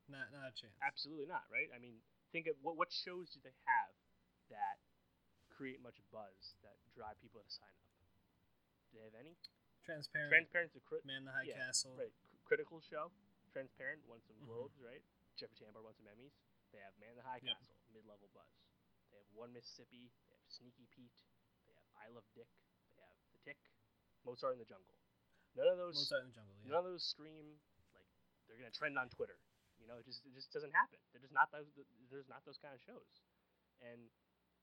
not 0.06 0.30
not 0.30 0.50
a 0.50 0.54
chance. 0.54 0.76
Absolutely 0.84 1.26
not, 1.26 1.46
right? 1.50 1.70
I 1.74 1.78
mean, 1.82 1.98
think 2.30 2.46
of 2.46 2.54
what 2.62 2.76
what 2.78 2.90
shows 2.92 3.30
do 3.34 3.40
they 3.42 3.56
have 3.66 3.92
that 4.50 4.78
create 5.50 5.82
much 5.82 5.98
buzz 6.14 6.56
that 6.64 6.78
drive 6.96 7.18
people 7.20 7.42
to 7.42 7.50
sign 7.50 7.74
up? 7.84 7.89
Do 8.90 8.98
they 8.98 9.06
have 9.06 9.18
any? 9.18 9.38
Transparent. 9.86 10.30
Transparent's 10.30 10.76
a 10.76 10.82
crit- 10.84 11.06
Man 11.06 11.24
the 11.24 11.32
High 11.32 11.48
yeah, 11.48 11.62
Castle. 11.62 11.96
right? 11.96 12.12
cr- 12.26 12.42
critical 12.44 12.82
show. 12.82 13.10
Transparent 13.50 14.02
won 14.06 14.22
some 14.22 14.36
mm-hmm. 14.38 14.50
globes, 14.50 14.78
right? 14.82 15.02
Jeffrey 15.38 15.58
Tambor 15.58 15.82
won 15.82 15.94
some 15.96 16.06
Emmys. 16.10 16.36
They 16.70 16.78
have 16.82 16.94
Man 17.02 17.16
the 17.18 17.26
High 17.26 17.42
Yep. 17.42 17.56
Castle, 17.58 17.78
mid-level 17.90 18.30
buzz. 18.30 18.50
They 19.10 19.18
have 19.18 19.30
One 19.34 19.50
Mississippi. 19.50 20.14
They 20.30 20.38
have 20.38 20.46
Sneaky 20.46 20.86
Pete. 20.94 21.18
They 21.66 21.74
have 21.74 21.86
I 21.98 22.06
Love 22.12 22.26
Dick. 22.34 22.50
They 22.86 22.98
have 23.02 23.18
The 23.34 23.40
Tick. 23.42 23.58
Mozart 24.22 24.54
in 24.54 24.60
the 24.62 24.68
Jungle. 24.68 24.94
None 25.58 25.66
of 25.66 25.78
those. 25.80 25.98
Mozart 25.98 26.22
in 26.22 26.30
the 26.30 26.36
Jungle. 26.38 26.54
Yeah. 26.62 26.70
None 26.70 26.82
of 26.86 26.90
those 26.94 27.02
scream 27.02 27.58
like 27.96 28.06
they're 28.46 28.60
gonna 28.60 28.70
trend 28.70 28.94
on 29.00 29.10
Twitter. 29.10 29.40
You 29.80 29.88
know, 29.88 29.96
it 29.98 30.06
just 30.06 30.22
it 30.28 30.36
just 30.36 30.52
doesn't 30.52 30.76
happen. 30.76 31.00
They're 31.10 31.24
just 31.24 31.34
not 31.34 31.50
those. 31.50 31.66
There's 32.12 32.28
not 32.28 32.44
those 32.44 32.60
kind 32.60 32.76
of 32.76 32.82
shows, 32.84 33.24
and 33.80 34.12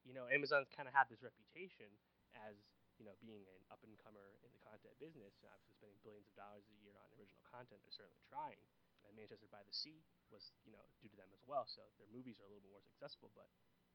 you 0.06 0.14
know, 0.14 0.30
Amazon's 0.32 0.70
kind 0.72 0.88
of 0.88 0.94
had 0.94 1.10
this 1.12 1.20
reputation 1.26 1.90
as 2.38 2.56
you 2.98 3.06
know 3.06 3.16
being 3.22 3.46
an 3.50 3.62
up 3.70 3.82
and 3.86 3.94
comer 4.02 4.38
in 4.42 4.52
the 4.54 4.62
content 4.66 4.94
business. 5.02 5.38
and 5.42 5.50
Obviously, 5.50 5.74
spending 5.78 6.00
billions 6.02 6.28
of 6.30 6.36
dollars 6.38 6.66
a 6.70 6.76
year 6.82 6.98
on 6.98 7.08
original 7.18 7.42
content. 7.48 7.82
They're 7.86 7.96
certainly 7.96 8.22
trying. 8.30 8.60
And 9.06 9.16
Manchester 9.16 9.48
by 9.48 9.64
the 9.64 9.72
Sea 9.72 10.04
was 10.34 10.52
you 10.68 10.74
know 10.76 10.84
due 11.00 11.10
to 11.10 11.18
them 11.18 11.32
as 11.32 11.42
well. 11.48 11.66
So 11.70 11.86
their 12.02 12.10
movies 12.12 12.42
are 12.42 12.46
a 12.46 12.52
little 12.52 12.66
bit 12.66 12.74
more 12.74 12.84
successful. 12.84 13.32
But 13.38 13.48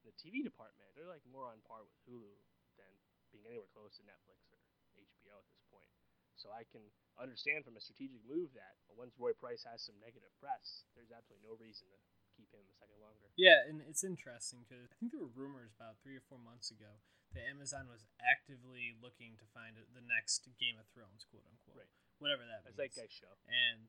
the 0.02 0.14
TV 0.18 0.42
department, 0.42 0.90
they're 0.94 1.10
like 1.10 1.22
more 1.28 1.46
on 1.46 1.62
par 1.66 1.84
with 1.86 1.94
Hulu 2.06 2.34
than 2.78 2.90
being 3.30 3.46
anywhere 3.46 3.70
close 3.70 3.98
to 3.98 4.04
Netflix 4.06 4.50
or 4.50 4.58
HBO 4.98 5.38
at 5.38 5.48
this 5.52 5.62
point. 5.70 5.90
So 6.34 6.50
I 6.50 6.66
can 6.66 6.82
understand 7.20 7.62
from 7.62 7.78
a 7.78 7.82
strategic 7.82 8.18
move 8.26 8.50
that 8.58 8.80
once 8.98 9.14
Roy 9.14 9.30
Price 9.36 9.62
has 9.68 9.84
some 9.84 9.94
negative 10.02 10.32
press, 10.42 10.82
there's 10.96 11.14
absolutely 11.14 11.46
no 11.46 11.54
reason 11.60 11.86
to 11.86 11.98
keep 12.34 12.50
him 12.50 12.64
a 12.66 12.74
second 12.74 12.98
longer. 12.98 13.30
Yeah, 13.38 13.62
and 13.68 13.78
it's 13.84 14.02
interesting 14.02 14.66
because 14.66 14.90
I 14.90 14.96
think 14.98 15.12
there 15.12 15.22
were 15.22 15.30
rumors 15.36 15.70
about 15.76 16.00
three 16.02 16.16
or 16.18 16.24
four 16.26 16.40
months 16.42 16.72
ago 16.72 16.98
that 17.34 17.44
Amazon 17.48 17.88
was 17.88 18.04
actively 18.20 18.94
looking 19.00 19.36
to 19.38 19.46
find 19.52 19.76
the 19.76 20.04
next 20.04 20.48
Game 20.60 20.76
of 20.78 20.86
Thrones, 20.92 21.24
quote 21.28 21.44
unquote, 21.48 21.76
Right. 21.86 21.92
whatever 22.18 22.44
that 22.46 22.64
means. 22.64 22.76
Zeitgeist 22.76 23.14
show. 23.18 23.34
and 23.48 23.88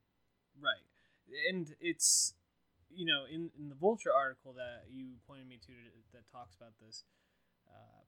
right, 0.60 0.86
and 1.50 1.76
it's 1.80 2.34
you 2.90 3.06
know 3.06 3.26
in 3.26 3.52
in 3.58 3.70
the 3.70 3.76
Vulture 3.76 4.14
article 4.14 4.54
that 4.54 4.86
you 4.90 5.18
pointed 5.28 5.48
me 5.48 5.58
to 5.58 5.74
that 6.14 6.28
talks 6.32 6.56
about 6.56 6.78
this, 6.80 7.04
uh, 7.68 8.04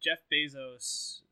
Jeff 0.00 0.18
Bezos 0.30 1.22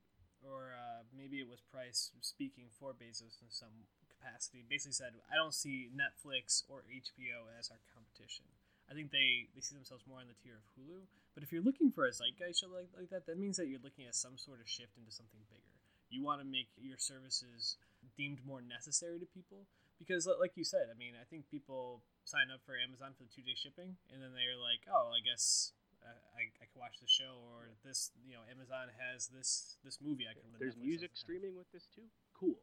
or 0.44 0.74
uh, 0.76 1.02
maybe 1.16 1.40
it 1.40 1.48
was 1.48 1.60
Price 1.72 2.12
speaking 2.20 2.68
for 2.70 2.92
Bezos 2.94 3.40
in 3.42 3.50
some 3.50 3.88
capacity, 4.06 4.62
basically 4.68 4.92
said, 4.92 5.14
"I 5.30 5.34
don't 5.34 5.54
see 5.54 5.90
Netflix 5.90 6.62
or 6.68 6.84
HBO 6.86 7.48
as 7.58 7.70
our 7.70 7.80
competition. 7.92 8.44
I 8.88 8.94
think 8.94 9.10
they, 9.10 9.48
they 9.54 9.60
see 9.60 9.74
themselves 9.74 10.06
more 10.06 10.20
on 10.20 10.28
the 10.28 10.34
tier 10.38 10.54
of 10.62 10.66
Hulu. 10.78 11.08
But 11.36 11.44
if 11.44 11.52
you're 11.52 11.60
looking 11.60 11.92
for 11.92 12.08
a 12.08 12.12
zeitgeist 12.16 12.64
show 12.64 12.72
like, 12.72 12.88
like 12.96 13.12
that, 13.12 13.28
that 13.28 13.36
means 13.36 13.60
that 13.60 13.68
you're 13.68 13.84
looking 13.84 14.08
at 14.08 14.16
some 14.16 14.40
sort 14.40 14.56
of 14.56 14.66
shift 14.66 14.96
into 14.96 15.12
something 15.12 15.44
bigger. 15.52 15.76
You 16.08 16.24
want 16.24 16.40
to 16.40 16.48
make 16.48 16.72
your 16.80 16.96
services 16.96 17.76
deemed 18.16 18.40
more 18.40 18.64
necessary 18.64 19.20
to 19.20 19.28
people 19.28 19.68
because, 20.00 20.24
like 20.40 20.56
you 20.56 20.64
said, 20.64 20.88
I 20.88 20.96
mean, 20.96 21.12
I 21.12 21.28
think 21.28 21.44
people 21.52 22.00
sign 22.24 22.48
up 22.48 22.64
for 22.64 22.72
Amazon 22.72 23.12
for 23.12 23.28
the 23.28 23.32
two 23.36 23.44
day 23.44 23.52
shipping, 23.52 24.00
and 24.08 24.24
then 24.24 24.32
they're 24.32 24.56
like, 24.56 24.88
"Oh, 24.88 25.12
I 25.12 25.20
guess." 25.20 25.76
uh, 26.06 26.14
I, 26.38 26.46
I 26.62 26.64
can 26.70 26.78
watch 26.78 27.02
the 27.02 27.10
show, 27.10 27.42
or 27.50 27.74
this, 27.82 28.12
you 28.22 28.38
know, 28.38 28.46
Amazon 28.46 28.94
has 28.96 29.26
this 29.28 29.76
this 29.84 29.98
movie 30.00 30.24
I 30.30 30.38
can. 30.38 30.46
There's 30.58 30.78
Netflix 30.78 30.86
music 30.86 31.10
have. 31.12 31.18
streaming 31.18 31.56
with 31.58 31.66
this 31.72 31.84
too. 31.92 32.06
Cool. 32.32 32.56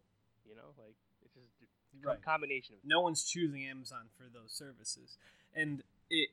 You 0.47 0.55
know, 0.55 0.71
like 0.79 0.95
it's 1.21 1.35
just 1.35 1.51
a 1.61 2.07
Right. 2.07 2.21
combination 2.23 2.75
of 2.75 2.81
no 2.87 3.01
one's 3.01 3.23
choosing 3.23 3.65
Amazon 3.67 4.09
for 4.17 4.25
those 4.31 4.51
services. 4.51 5.17
And 5.53 5.83
it, 6.09 6.29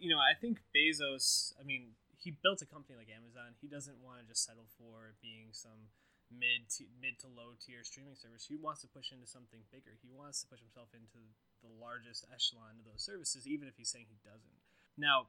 you 0.00 0.08
know, 0.08 0.18
I 0.18 0.32
think 0.32 0.64
Bezos, 0.72 1.52
I 1.60 1.62
mean, 1.62 1.94
he 2.16 2.32
built 2.32 2.64
a 2.64 2.68
company 2.68 2.96
like 2.96 3.12
Amazon. 3.12 3.56
He 3.60 3.68
doesn't 3.68 4.00
want 4.00 4.20
to 4.20 4.24
just 4.24 4.44
settle 4.44 4.68
for 4.80 5.16
being 5.20 5.52
some 5.52 5.92
mid 6.32 6.68
to, 6.80 6.88
mid 6.96 7.20
to 7.20 7.28
low 7.28 7.56
tier 7.60 7.84
streaming 7.84 8.16
service. 8.16 8.48
He 8.48 8.56
wants 8.56 8.80
to 8.84 8.88
push 8.88 9.12
into 9.12 9.28
something 9.28 9.68
bigger. 9.68 10.00
He 10.00 10.08
wants 10.08 10.40
to 10.40 10.48
push 10.48 10.64
himself 10.64 10.96
into 10.96 11.36
the 11.60 11.68
largest 11.68 12.24
echelon 12.32 12.80
of 12.80 12.88
those 12.88 13.04
services, 13.04 13.44
even 13.44 13.68
if 13.68 13.76
he's 13.76 13.92
saying 13.92 14.08
he 14.08 14.20
doesn't. 14.24 14.60
Now, 14.96 15.28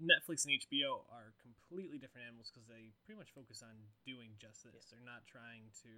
Netflix 0.00 0.48
and 0.48 0.56
HBO 0.56 1.04
are 1.12 1.36
completely 1.44 2.00
different 2.00 2.24
animals 2.24 2.48
because 2.48 2.64
they 2.64 2.96
pretty 3.04 3.20
much 3.20 3.36
focus 3.36 3.60
on 3.60 3.92
doing 4.08 4.32
just 4.40 4.64
this. 4.64 4.88
They're 4.88 5.04
not 5.04 5.28
trying 5.28 5.68
to, 5.84 5.92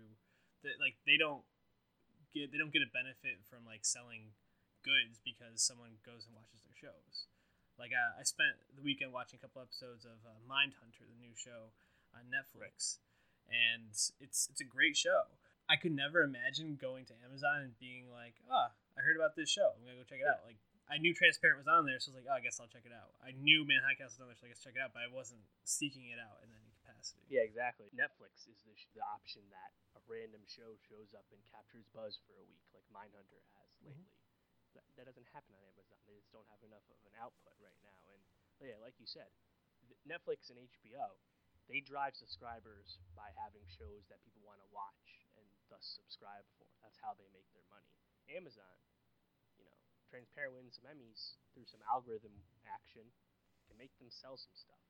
they, 0.66 0.74
like, 0.82 0.98
they 1.06 1.14
don't 1.14 1.46
get 2.32 2.50
they 2.50 2.58
don't 2.58 2.72
get 2.72 2.80
a 2.80 2.90
benefit 2.90 3.44
from 3.44 3.68
like 3.68 3.84
selling 3.84 4.32
goods 4.80 5.20
because 5.20 5.60
someone 5.60 6.00
goes 6.02 6.24
and 6.24 6.34
watches 6.34 6.64
their 6.64 6.74
shows. 6.74 7.28
Like 7.82 7.90
uh, 7.90 8.14
I 8.14 8.22
spent 8.22 8.54
the 8.78 8.86
weekend 8.86 9.10
watching 9.10 9.42
a 9.42 9.42
couple 9.42 9.58
episodes 9.58 10.06
of 10.06 10.22
uh, 10.22 10.38
Mindhunter, 10.46 11.02
the 11.02 11.18
new 11.18 11.34
show 11.34 11.74
on 12.14 12.30
Netflix, 12.30 13.02
and 13.50 13.90
it's 14.22 14.46
it's 14.46 14.62
a 14.62 14.68
great 14.70 14.94
show. 14.94 15.26
I 15.66 15.74
could 15.74 15.90
never 15.90 16.22
imagine 16.22 16.78
going 16.78 17.10
to 17.10 17.14
Amazon 17.26 17.66
and 17.66 17.74
being 17.82 18.06
like, 18.06 18.38
ah, 18.46 18.70
I 18.94 19.02
heard 19.02 19.18
about 19.18 19.34
this 19.34 19.50
show. 19.50 19.74
I'm 19.74 19.82
gonna 19.82 19.98
go 19.98 20.06
check 20.06 20.22
it 20.22 20.30
out. 20.30 20.46
Like 20.46 20.62
I 20.86 21.02
knew 21.02 21.10
Transparent 21.10 21.58
was 21.58 21.66
on 21.66 21.82
there, 21.82 21.98
so 21.98 22.14
I 22.14 22.14
was 22.14 22.18
like, 22.22 22.30
oh, 22.30 22.38
I 22.38 22.42
guess 22.46 22.62
I'll 22.62 22.70
check 22.70 22.86
it 22.86 22.94
out. 22.94 23.18
I 23.18 23.34
knew 23.34 23.66
Man 23.66 23.82
High 23.82 23.98
Castle 23.98 24.22
was 24.22 24.22
on 24.22 24.30
there, 24.30 24.38
so 24.38 24.46
I 24.46 24.54
guess 24.54 24.62
check 24.62 24.78
it 24.78 24.82
out. 24.82 24.94
But 24.94 25.02
I 25.02 25.10
wasn't 25.10 25.42
seeking 25.66 26.06
it 26.14 26.22
out 26.22 26.38
in 26.46 26.54
any 26.54 26.70
capacity. 26.86 27.26
Yeah, 27.26 27.42
exactly. 27.42 27.90
Netflix 27.98 28.46
is 28.46 28.62
the, 28.62 28.78
sh- 28.78 28.94
the 28.94 29.02
option 29.02 29.42
that 29.50 29.74
a 29.98 30.00
random 30.06 30.46
show 30.46 30.78
shows 30.86 31.18
up 31.18 31.26
and 31.34 31.42
captures 31.50 31.90
buzz 31.90 32.14
for 32.30 32.38
a 32.38 32.46
week, 32.46 32.62
like 32.78 32.86
Mindhunter 32.94 33.42
has 33.58 33.74
lately. 33.82 34.06
That, 34.76 34.84
that 34.96 35.06
doesn't 35.08 35.28
happen 35.32 35.52
on 35.56 35.62
Amazon. 35.68 35.98
They 36.08 36.16
just 36.16 36.32
don't 36.32 36.48
have 36.52 36.62
enough 36.64 36.84
of 36.88 36.98
an 37.04 37.14
output 37.20 37.56
right 37.60 37.76
now. 37.84 37.98
And 38.12 38.20
yeah, 38.62 38.78
like 38.80 38.96
you 39.00 39.08
said, 39.08 39.28
Netflix 40.08 40.48
and 40.48 40.58
HBO, 40.60 41.18
they 41.68 41.82
drive 41.84 42.14
subscribers 42.16 42.98
by 43.16 43.28
having 43.36 43.64
shows 43.68 44.06
that 44.08 44.22
people 44.24 44.42
want 44.44 44.60
to 44.64 44.68
watch 44.72 45.08
and 45.36 45.44
thus 45.68 45.84
subscribe 45.84 46.44
for. 46.56 46.66
That's 46.80 46.98
how 47.00 47.14
they 47.18 47.28
make 47.34 47.48
their 47.52 47.66
money. 47.68 47.90
Amazon, 48.32 48.76
you 49.58 49.64
know, 49.66 49.78
Transparent 50.10 50.52
wins 50.56 50.76
some 50.76 50.88
Emmys 50.92 51.40
through 51.56 51.68
some 51.68 51.80
algorithm 51.88 52.32
action, 52.68 53.08
can 53.68 53.76
make 53.80 53.92
them 54.00 54.12
sell 54.12 54.36
some 54.36 54.54
stuff. 54.56 54.80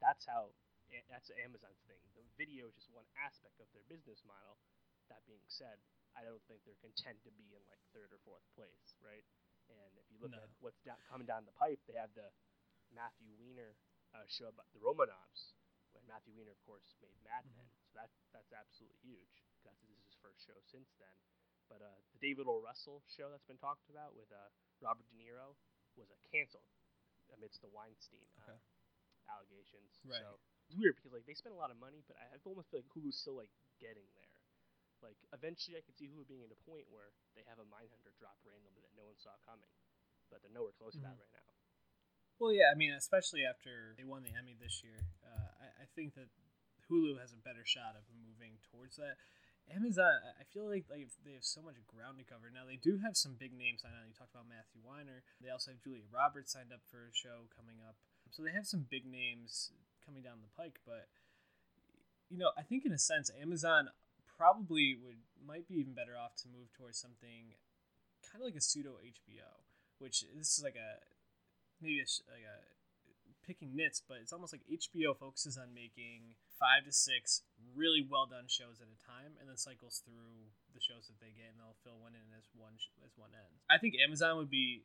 That's 0.00 0.24
how. 0.26 0.52
A- 0.92 1.06
That's 1.08 1.32
Amazon's 1.40 1.80
thing. 1.88 2.00
The 2.16 2.24
video 2.36 2.68
is 2.68 2.76
just 2.76 2.92
one 2.92 3.08
aspect 3.16 3.56
of 3.64 3.68
their 3.72 3.84
business 3.88 4.20
model. 4.28 4.60
That 5.08 5.24
being 5.28 5.44
said, 5.48 5.80
I 6.16 6.22
don't 6.28 6.42
think 6.50 6.60
they're 6.64 6.78
content 6.84 7.18
to 7.24 7.32
be 7.32 7.56
in 7.56 7.62
like 7.72 7.80
third 7.96 8.12
or 8.12 8.20
fourth 8.24 8.44
place, 8.56 8.96
right? 9.00 9.24
And 9.72 9.92
if 9.96 10.06
you 10.12 10.18
look 10.20 10.34
No. 10.36 10.42
at 10.44 10.50
what's 10.60 10.80
down, 10.84 10.98
coming 11.08 11.24
down 11.28 11.46
the 11.48 11.56
pipe, 11.56 11.80
they 11.88 11.96
have 11.96 12.12
the 12.12 12.28
Matthew 12.92 13.32
Weiner 13.40 13.72
uh, 14.12 14.26
show 14.28 14.48
about 14.52 14.68
the 14.76 14.80
Romanovs. 14.82 15.56
and 15.96 16.04
Matthew 16.08 16.32
Weiner, 16.36 16.52
of 16.52 16.60
course, 16.68 16.84
made 17.00 17.16
Mad 17.24 17.44
Men, 17.56 17.68
so 17.88 17.96
that 18.00 18.08
that's 18.32 18.52
absolutely 18.52 19.00
huge. 19.04 19.44
That's 19.64 19.76
this 19.84 19.96
is 19.96 20.04
his 20.12 20.16
first 20.20 20.40
show 20.44 20.56
since 20.68 20.88
then. 21.00 21.16
But 21.68 21.80
uh, 21.80 21.98
the 22.12 22.20
David 22.20 22.44
O. 22.48 22.60
Russell 22.60 23.00
show 23.08 23.28
that's 23.32 23.44
been 23.48 23.60
talked 23.60 23.88
about 23.88 24.12
with 24.16 24.28
uh, 24.32 24.48
Robert 24.84 25.04
De 25.08 25.16
Niro 25.16 25.56
was 25.96 26.08
uh, 26.12 26.16
canceled 26.32 26.68
amidst 27.32 27.60
the 27.64 27.68
Weinstein 27.72 28.24
uh, 28.44 28.52
Okay. 28.52 28.58
allegations. 29.32 29.96
Right. 30.04 30.20
So 30.24 30.36
it's 30.68 30.76
weird 30.76 30.96
because 30.96 31.12
like 31.12 31.24
they 31.28 31.36
spent 31.36 31.54
a 31.54 31.60
lot 31.60 31.70
of 31.72 31.78
money, 31.80 32.00
but 32.08 32.16
I, 32.20 32.36
I 32.36 32.36
almost 32.44 32.68
feel 32.72 32.80
like 32.84 32.90
Hulu's 32.92 33.16
still 33.20 33.36
like 33.38 33.52
getting 33.80 34.08
there. 34.16 34.31
Like 35.02 35.18
eventually, 35.34 35.76
I 35.76 35.82
could 35.82 35.98
see 35.98 36.06
Hulu 36.06 36.24
being 36.30 36.46
at 36.46 36.54
a 36.54 36.60
point 36.64 36.86
where 36.88 37.10
they 37.34 37.42
have 37.50 37.58
a 37.58 37.66
Mindhunter 37.66 38.14
drop 38.16 38.38
randomly 38.46 38.80
that 38.86 38.94
no 38.96 39.04
one 39.10 39.18
saw 39.18 39.34
coming, 39.44 39.68
but 40.30 40.40
they're 40.40 40.54
nowhere 40.54 40.72
close 40.78 40.94
to 40.94 41.02
that 41.02 41.18
Mhm. 41.18 41.26
right 41.26 41.34
now. 41.34 41.50
Well, 42.38 42.52
yeah, 42.54 42.70
I 42.70 42.76
mean, 42.78 42.92
especially 42.94 43.44
after 43.44 43.94
they 43.98 44.04
won 44.04 44.22
the 44.22 44.34
Emmy 44.34 44.54
this 44.54 44.82
year, 44.82 45.06
uh, 45.22 45.50
I, 45.62 45.82
I 45.82 45.86
think 45.94 46.14
that 46.14 46.30
Hulu 46.90 47.18
has 47.20 47.32
a 47.32 47.36
better 47.36 47.64
shot 47.64 47.94
of 47.94 48.02
moving 48.14 48.58
towards 48.70 48.96
that. 48.96 49.18
Amazon, 49.70 50.10
I- 50.26 50.40
I 50.40 50.44
feel 50.44 50.66
like 50.66 50.88
like 50.90 51.06
they 51.22 51.34
have 51.34 51.44
so 51.44 51.62
much 51.62 51.78
ground 51.86 52.18
to 52.18 52.24
cover. 52.24 52.50
Now 52.50 52.64
they 52.66 52.76
do 52.76 52.98
have 52.98 53.16
some 53.16 53.36
big 53.36 53.52
names 53.52 53.82
signed 53.82 53.94
on. 53.94 54.08
You 54.08 54.14
talked 54.14 54.34
about 54.34 54.48
Matthew 54.48 54.82
Weiner. 54.82 55.22
They 55.40 55.50
also 55.50 55.70
have 55.70 55.80
Julia 55.82 56.02
Roberts 56.10 56.50
signed 56.52 56.72
up 56.72 56.82
for 56.90 57.06
a 57.06 57.14
show 57.14 57.46
coming 57.54 57.80
up. 57.80 57.96
So 58.30 58.42
they 58.42 58.50
have 58.52 58.66
some 58.66 58.82
big 58.82 59.06
names 59.06 59.70
coming 60.04 60.22
down 60.22 60.42
the 60.42 60.48
pike. 60.48 60.80
But 60.84 61.08
you 62.28 62.38
know, 62.38 62.50
I 62.56 62.62
think 62.62 62.84
in 62.84 62.92
a 62.92 62.98
sense, 62.98 63.30
Amazon 63.30 63.90
probably 64.42 64.98
would 64.98 65.22
might 65.38 65.70
be 65.70 65.78
even 65.78 65.94
better 65.94 66.18
off 66.18 66.34
to 66.34 66.50
move 66.50 66.66
towards 66.74 66.98
something 66.98 67.54
kind 68.26 68.42
of 68.42 68.46
like 68.50 68.58
a 68.58 68.60
pseudo 68.60 68.98
HBO, 68.98 69.62
which 70.02 70.26
this 70.34 70.58
is 70.58 70.62
like 70.66 70.74
a 70.74 70.98
maybe 71.78 72.02
a, 72.02 72.06
like 72.26 72.42
a 72.42 72.58
picking 73.46 73.74
nits, 73.78 74.02
but 74.02 74.18
it's 74.18 74.34
almost 74.34 74.50
like 74.50 74.66
HBO 74.66 75.14
focuses 75.14 75.54
on 75.54 75.70
making 75.70 76.34
five 76.58 76.86
to 76.86 76.92
six 76.94 77.42
really 77.74 78.02
well 78.02 78.26
done 78.26 78.50
shows 78.50 78.82
at 78.82 78.90
a 78.90 78.98
time, 78.98 79.38
and 79.38 79.46
then 79.46 79.58
cycles 79.58 80.02
through 80.02 80.50
the 80.74 80.82
shows 80.82 81.06
that 81.06 81.22
they 81.22 81.30
get, 81.30 81.54
and 81.54 81.62
they'll 81.62 81.78
fill 81.86 82.02
one 82.02 82.18
in 82.18 82.26
as 82.34 82.50
one 82.58 82.74
as 83.06 83.14
one 83.14 83.30
ends. 83.34 83.62
I 83.70 83.78
think 83.78 83.94
Amazon 84.02 84.42
would 84.42 84.50
be 84.50 84.82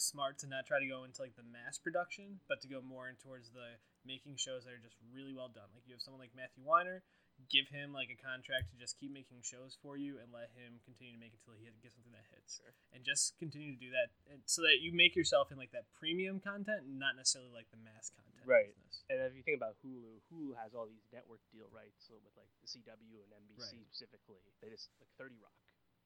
smart 0.00 0.38
to 0.40 0.46
not 0.46 0.66
try 0.66 0.78
to 0.80 0.86
go 0.86 1.04
into 1.04 1.22
like 1.22 1.36
the 1.36 1.46
mass 1.46 1.78
production, 1.78 2.40
but 2.48 2.60
to 2.62 2.68
go 2.68 2.80
more 2.80 3.08
in 3.08 3.16
towards 3.16 3.50
the 3.50 3.76
making 4.06 4.36
shows 4.38 4.64
that 4.64 4.72
are 4.72 4.82
just 4.82 4.96
really 5.12 5.34
well 5.34 5.48
done. 5.52 5.68
Like 5.74 5.84
you 5.86 5.94
have 5.94 6.02
someone 6.02 6.20
like 6.22 6.32
Matthew 6.34 6.64
Weiner, 6.64 7.02
give 7.46 7.70
him 7.70 7.94
like 7.94 8.10
a 8.10 8.18
contract 8.18 8.74
to 8.74 8.76
just 8.78 8.98
keep 8.98 9.14
making 9.14 9.46
shows 9.46 9.78
for 9.78 9.94
you 9.94 10.18
and 10.18 10.34
let 10.34 10.50
him 10.58 10.82
continue 10.82 11.14
to 11.14 11.20
make 11.22 11.30
it 11.30 11.38
until 11.46 11.54
he 11.54 11.70
gets 11.78 11.94
something 11.94 12.10
that 12.10 12.26
hits 12.34 12.58
Sure. 12.58 12.74
and 12.90 13.06
just 13.06 13.38
continue 13.38 13.78
to 13.78 13.78
do 13.78 13.94
that 13.94 14.10
so 14.50 14.66
that 14.66 14.82
you 14.82 14.90
make 14.90 15.14
yourself 15.14 15.54
in 15.54 15.58
like 15.60 15.70
that 15.70 15.86
premium 15.94 16.42
content 16.42 16.82
not 16.90 17.14
necessarily 17.14 17.54
like 17.54 17.70
the 17.70 17.78
mass 17.78 18.10
content 18.10 18.42
Right. 18.42 18.74
business. 18.74 19.06
And 19.06 19.22
if 19.22 19.38
you 19.38 19.46
think 19.46 19.54
about 19.60 19.78
Hulu, 19.86 20.18
Hulu 20.34 20.56
has 20.58 20.74
all 20.74 20.90
these 20.90 21.06
network 21.14 21.38
deal 21.54 21.70
rights 21.70 22.10
so 22.10 22.18
with 22.18 22.34
like 22.34 22.50
the 22.58 22.66
CW 22.66 23.22
and 23.22 23.30
NBC 23.30 23.86
Right. 23.86 23.86
specifically. 23.86 24.42
They 24.58 24.74
just 24.74 24.90
like 24.98 25.10
30 25.14 25.38
Rock 25.38 25.54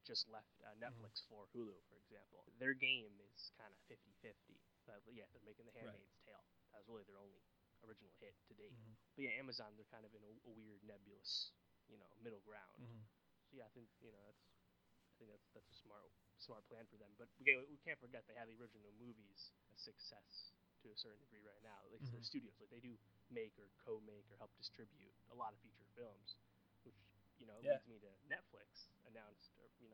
just 0.05 0.27
left 0.29 0.53
uh, 0.63 0.75
Netflix 0.79 1.23
for 1.27 1.47
Hulu, 1.55 1.75
for 1.89 1.97
example. 1.99 2.45
Their 2.59 2.75
game 2.75 3.15
is 3.23 3.51
kind 3.57 3.71
of 3.71 3.79
50-50. 3.87 4.59
But 4.85 5.01
yeah, 5.11 5.25
they're 5.31 5.43
making 5.47 5.65
The 5.65 5.75
Right. 5.81 5.95
Handmaid's 5.95 6.19
Tale. 6.27 6.43
That 6.71 6.83
was 6.83 6.87
really 6.91 7.07
their 7.07 7.19
only 7.19 7.39
original 7.83 8.11
hit 8.19 8.35
to 8.51 8.53
date. 8.55 8.75
Mhm. 8.75 8.95
But 9.15 9.23
yeah, 9.27 9.39
Amazon, 9.39 9.75
they're 9.75 9.89
kind 9.91 10.03
of 10.05 10.11
in 10.15 10.23
a, 10.23 10.33
a 10.47 10.51
weird 10.51 10.83
nebulous, 10.83 11.51
you 11.87 11.97
know, 11.99 12.09
middle 12.23 12.41
ground. 12.43 12.83
Mhm. 12.83 13.03
So 13.47 13.57
yeah, 13.59 13.65
I 13.67 13.71
think 13.75 13.87
you 14.03 14.11
know 14.11 14.21
that's 14.27 14.43
I 14.43 15.13
think 15.19 15.29
that's 15.31 15.47
that's 15.55 15.69
a 15.71 15.77
smart 15.85 16.11
smart 16.39 16.65
plan 16.67 16.85
for 16.91 16.97
them. 16.97 17.11
But 17.19 17.29
we 17.39 17.45
can't, 17.45 17.63
we 17.69 17.77
can't 17.85 17.99
forget 18.01 18.25
they 18.27 18.35
have 18.35 18.49
the 18.51 18.57
original 18.59 18.91
movies 18.99 19.53
a 19.71 19.77
success 19.77 20.51
to 20.83 20.91
a 20.91 20.97
certain 20.99 21.21
degree 21.23 21.43
right 21.45 21.61
now. 21.63 21.79
Like 21.91 22.03
their 22.11 22.19
Mhm. 22.19 22.25
studios, 22.25 22.55
like 22.59 22.71
they 22.73 22.83
do 22.83 22.97
make 23.31 23.55
or 23.59 23.71
co-make 23.79 24.27
or 24.31 24.35
help 24.41 24.51
distribute 24.59 25.13
a 25.31 25.35
lot 25.35 25.53
of 25.55 25.59
feature 25.63 25.87
films, 25.95 26.35
which 26.83 26.97
you 27.39 27.45
know 27.47 27.59
Yeah. 27.61 27.77
leads 27.77 27.85
me 27.87 27.99
to 28.03 28.11
Netflix 28.27 28.89
announced 29.07 29.53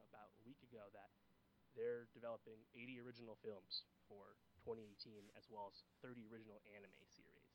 about 0.10 0.34
a 0.36 0.42
week 0.46 0.60
ago 0.66 0.90
that 0.98 1.14
they're 1.78 2.10
developing 2.18 2.66
80 2.74 3.00
original 3.06 3.38
films 3.46 3.86
for 4.10 4.36
2018 4.66 5.30
as 5.38 5.46
well 5.54 5.70
as 5.70 5.86
30 6.02 6.26
original 6.34 6.60
anime 6.74 6.98
series. 7.08 7.54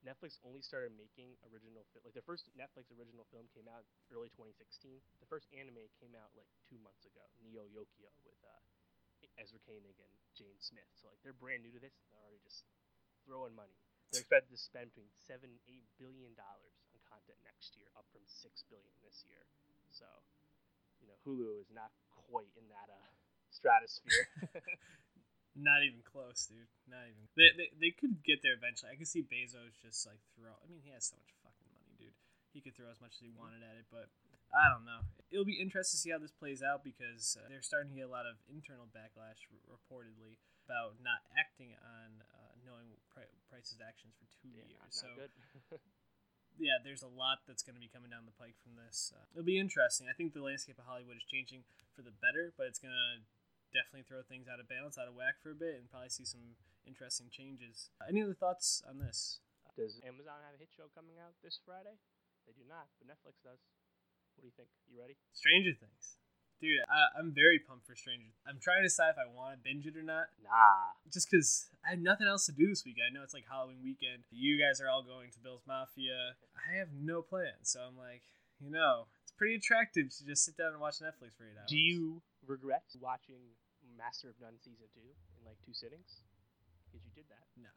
Netflix 0.00 0.40
only 0.48 0.64
started 0.64 0.96
making 0.96 1.36
original 1.44 1.84
fi- 1.92 2.00
like 2.04 2.16
their 2.16 2.24
first 2.24 2.48
Netflix 2.56 2.88
original 2.96 3.28
film 3.28 3.48
came 3.52 3.68
out 3.68 3.84
early 4.08 4.32
2016. 4.32 5.00
The 5.20 5.28
first 5.28 5.44
anime 5.52 5.84
came 6.00 6.16
out 6.16 6.32
like 6.36 6.48
two 6.68 6.80
months 6.80 7.04
ago, 7.04 7.20
Neo 7.44 7.68
Yokio 7.68 8.08
with 8.24 8.40
uh, 8.44 8.64
Ezra 9.36 9.60
Koenig 9.68 9.96
and 10.00 10.12
Jaden 10.32 10.60
Smith. 10.60 10.88
So 10.96 11.12
like 11.12 11.20
they're 11.20 11.36
brand 11.36 11.64
new 11.64 11.72
to 11.76 11.80
this. 11.80 11.92
And 12.00 12.08
they're 12.12 12.24
already 12.24 12.40
just 12.40 12.64
throwing 13.28 13.52
money. 13.52 13.76
They're 14.08 14.24
expected 14.24 14.56
to 14.56 14.60
spend 14.60 14.90
between 14.96 15.12
seven 15.28 15.60
eight 15.68 15.84
billion 16.00 16.32
dollars 16.32 16.80
on 16.96 17.00
content 17.04 17.38
next 17.44 17.76
year, 17.76 17.92
up 17.96 18.08
from 18.08 18.24
six 18.26 18.64
billion 18.72 18.96
this 19.04 19.20
year. 19.28 19.44
So 19.92 20.08
you 21.00 21.08
know 21.08 21.18
Hulu 21.26 21.60
is 21.60 21.68
not 21.72 21.90
quite 22.28 22.52
in 22.56 22.68
that 22.70 22.88
uh, 22.92 23.10
stratosphere. 23.50 24.28
Not 25.58 25.82
even 25.82 26.06
close, 26.06 26.46
dude. 26.46 26.70
Not 26.86 27.10
even. 27.10 27.26
They, 27.34 27.50
they, 27.58 27.68
they 27.74 27.90
could 27.90 28.22
get 28.22 28.38
there 28.38 28.54
eventually. 28.54 28.94
I 28.94 28.96
could 28.96 29.10
see 29.10 29.26
Bezos 29.26 29.74
just 29.82 30.06
like 30.06 30.22
throw. 30.38 30.54
I 30.54 30.70
mean, 30.70 30.78
he 30.78 30.94
has 30.94 31.10
so 31.10 31.18
much 31.18 31.34
fucking 31.42 31.66
money, 31.74 31.90
dude. 31.98 32.14
He 32.54 32.62
could 32.62 32.78
throw 32.78 32.86
as 32.86 33.02
much 33.02 33.18
as 33.18 33.22
he 33.26 33.34
wanted 33.34 33.66
at 33.66 33.74
it, 33.74 33.90
but 33.90 34.14
I 34.54 34.70
don't 34.70 34.86
know. 34.86 35.02
It'll 35.30 35.46
be 35.46 35.58
interesting 35.58 35.98
to 35.98 36.02
see 36.02 36.10
how 36.14 36.22
this 36.22 36.34
plays 36.34 36.62
out 36.62 36.86
because 36.86 37.34
uh, 37.34 37.50
they're 37.50 37.66
starting 37.66 37.94
to 37.94 37.98
get 37.98 38.06
a 38.06 38.14
lot 38.14 38.30
of 38.30 38.38
internal 38.46 38.86
backlash, 38.90 39.42
r- 39.50 39.58
reportedly, 39.70 40.38
about 40.66 40.98
not 41.02 41.22
acting 41.34 41.74
on 41.82 42.22
uh, 42.30 42.54
knowing 42.62 42.94
pri- 43.10 43.30
Price's 43.50 43.82
actions 43.82 44.14
for 44.18 44.26
two 44.30 44.54
yeah, 44.54 44.66
years. 44.70 44.78
not, 44.78 44.94
so 44.94 45.10
not. 45.18 45.82
yeah, 46.60 46.76
there's 46.78 47.02
a 47.02 47.10
lot 47.10 47.42
that's 47.48 47.64
going 47.64 47.74
to 47.74 47.82
be 47.82 47.88
coming 47.88 48.12
down 48.12 48.28
the 48.28 48.36
pike 48.36 48.60
from 48.60 48.76
this. 48.76 49.10
Uh, 49.10 49.24
it'll 49.32 49.48
be 49.48 49.58
interesting. 49.58 50.06
I 50.06 50.14
think 50.14 50.36
the 50.36 50.44
landscape 50.44 50.76
of 50.76 50.84
Hollywood 50.84 51.16
is 51.16 51.26
changing 51.26 51.64
for 51.96 52.04
the 52.04 52.12
better, 52.12 52.52
but 52.54 52.68
it's 52.68 52.78
going 52.78 52.94
to 52.94 53.24
definitely 53.72 54.04
throw 54.04 54.20
things 54.20 54.46
out 54.46 54.60
of 54.60 54.68
balance, 54.68 55.00
out 55.00 55.08
of 55.08 55.16
whack 55.16 55.40
for 55.40 55.50
a 55.50 55.58
bit, 55.58 55.80
and 55.80 55.88
probably 55.88 56.12
see 56.12 56.28
some 56.28 56.60
interesting 56.84 57.32
changes. 57.32 57.90
Uh, 57.96 58.12
any 58.12 58.20
other 58.20 58.36
thoughts 58.36 58.84
on 58.84 59.00
this? 59.00 59.40
Does 59.74 59.98
Amazon 60.04 60.44
have 60.44 60.54
a 60.54 60.60
hit 60.60 60.70
show 60.76 60.92
coming 60.92 61.16
out 61.16 61.32
this 61.40 61.56
Friday? 61.64 61.96
They 62.44 62.52
do 62.52 62.68
not, 62.68 62.92
but 63.00 63.08
Netflix 63.08 63.40
does. 63.40 63.62
What 64.36 64.44
do 64.44 64.48
you 64.50 64.56
think? 64.56 64.68
You 64.90 65.00
ready? 65.00 65.16
Stranger 65.32 65.72
Things. 65.72 66.20
Dude, 66.60 66.76
I, 66.92 67.16
I'm 67.18 67.32
very 67.32 67.56
pumped 67.58 67.88
for 67.88 67.96
Stranger. 67.96 68.36
I'm 68.44 68.60
trying 68.60 68.84
to 68.84 68.88
decide 68.92 69.16
if 69.16 69.20
I 69.20 69.24
want 69.32 69.56
to 69.56 69.60
binge 69.64 69.88
it 69.88 69.96
or 69.96 70.04
not, 70.04 70.28
Nah. 70.44 70.92
just 71.08 71.30
because 71.30 71.72
I 71.80 71.96
have 71.96 72.04
nothing 72.04 72.28
else 72.28 72.44
to 72.46 72.52
do 72.52 72.68
this 72.68 72.84
week. 72.84 73.00
I 73.00 73.08
know 73.08 73.24
it's 73.24 73.32
like 73.32 73.48
Halloween 73.48 73.80
weekend. 73.80 74.28
You 74.30 74.60
guys 74.60 74.76
are 74.80 74.88
all 74.92 75.00
going 75.02 75.32
to 75.32 75.40
Bill's 75.40 75.64
Mafia. 75.64 76.36
I 76.52 76.76
have 76.76 76.92
no 76.92 77.22
plans, 77.24 77.72
so 77.72 77.80
I'm 77.80 77.96
like, 77.96 78.20
you 78.60 78.68
know, 78.68 79.08
it's 79.24 79.32
pretty 79.32 79.56
attractive 79.56 80.12
to 80.12 80.26
just 80.28 80.44
sit 80.44 80.60
down 80.60 80.76
and 80.76 80.80
watch 80.84 81.00
Netflix 81.00 81.32
for 81.40 81.48
eight 81.48 81.56
hours. 81.56 81.72
Do 81.72 81.80
you 81.80 82.20
regret 82.44 82.84
watching 83.00 83.56
Master 83.96 84.28
of 84.28 84.36
None 84.36 84.60
season 84.60 84.84
two 84.92 85.16
in 85.40 85.48
like 85.48 85.56
two 85.64 85.72
sittings? 85.72 86.20
Because 86.92 87.00
you 87.08 87.12
did 87.16 87.24
that. 87.32 87.48
No. 87.56 87.72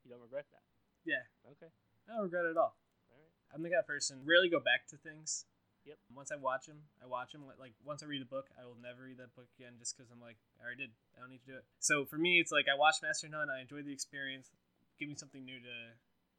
You 0.00 0.16
don't 0.16 0.24
regret 0.24 0.48
that. 0.52 0.64
Yeah, 1.04 1.28
Okay. 1.44 1.68
I 2.08 2.16
don't 2.16 2.24
regret 2.24 2.48
it 2.48 2.56
at 2.56 2.56
all. 2.56 2.72
All 3.12 3.20
right. 3.20 3.32
I'm 3.52 3.60
the 3.62 3.68
kind 3.68 3.80
of 3.80 3.86
person 3.86 4.24
rarely 4.24 4.48
go 4.48 4.60
back 4.60 4.88
to 4.88 4.96
things. 4.96 5.44
Yep. 5.84 6.00
Once 6.16 6.32
I 6.32 6.36
watch 6.40 6.64
them, 6.64 6.88
I 7.02 7.06
watch 7.06 7.32
them. 7.32 7.44
Like 7.60 7.76
once 7.84 8.02
I 8.02 8.06
read 8.06 8.24
a 8.24 8.28
book, 8.28 8.48
I 8.56 8.64
will 8.64 8.80
never 8.80 9.04
read 9.04 9.20
that 9.20 9.36
book 9.36 9.48
again 9.60 9.76
just 9.76 9.96
because 9.96 10.08
I'm 10.08 10.20
like, 10.20 10.40
I 10.56 10.64
already 10.64 10.88
did. 10.88 10.92
I 11.12 11.20
don't 11.20 11.28
need 11.28 11.44
to 11.44 11.50
do 11.52 11.56
it. 11.60 11.64
So 11.80 12.04
for 12.08 12.16
me, 12.16 12.40
it's 12.40 12.52
like 12.52 12.66
I 12.72 12.76
watched 12.76 13.04
Master 13.04 13.28
None. 13.28 13.52
I 13.52 13.60
enjoyed 13.60 13.84
the 13.84 13.92
experience. 13.92 14.48
Give 14.96 15.08
me 15.08 15.14
something 15.14 15.44
new 15.44 15.60
to 15.60 15.76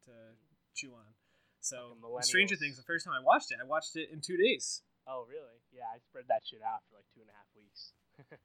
to 0.10 0.14
chew 0.74 0.98
on. 0.98 1.14
So 1.62 1.98
Fucking 2.02 2.26
Stranger. 2.26 2.58
Things. 2.58 2.78
The 2.78 2.86
first 2.86 3.06
time 3.06 3.14
I 3.14 3.22
watched 3.22 3.54
it, 3.54 3.62
I 3.62 3.66
watched 3.66 3.96
it 3.96 4.10
in 4.10 4.22
two 4.22 4.38
days. 4.38 4.82
Oh, 5.06 5.30
really? 5.30 5.62
Yeah, 5.70 5.86
I 5.94 6.02
spread 6.02 6.26
that 6.34 6.42
shit 6.42 6.66
out 6.66 6.82
for 6.90 6.98
like 6.98 7.06
two 7.14 7.22
and 7.22 7.30
a 7.30 7.38
half 7.38 7.50
weeks. 7.54 7.94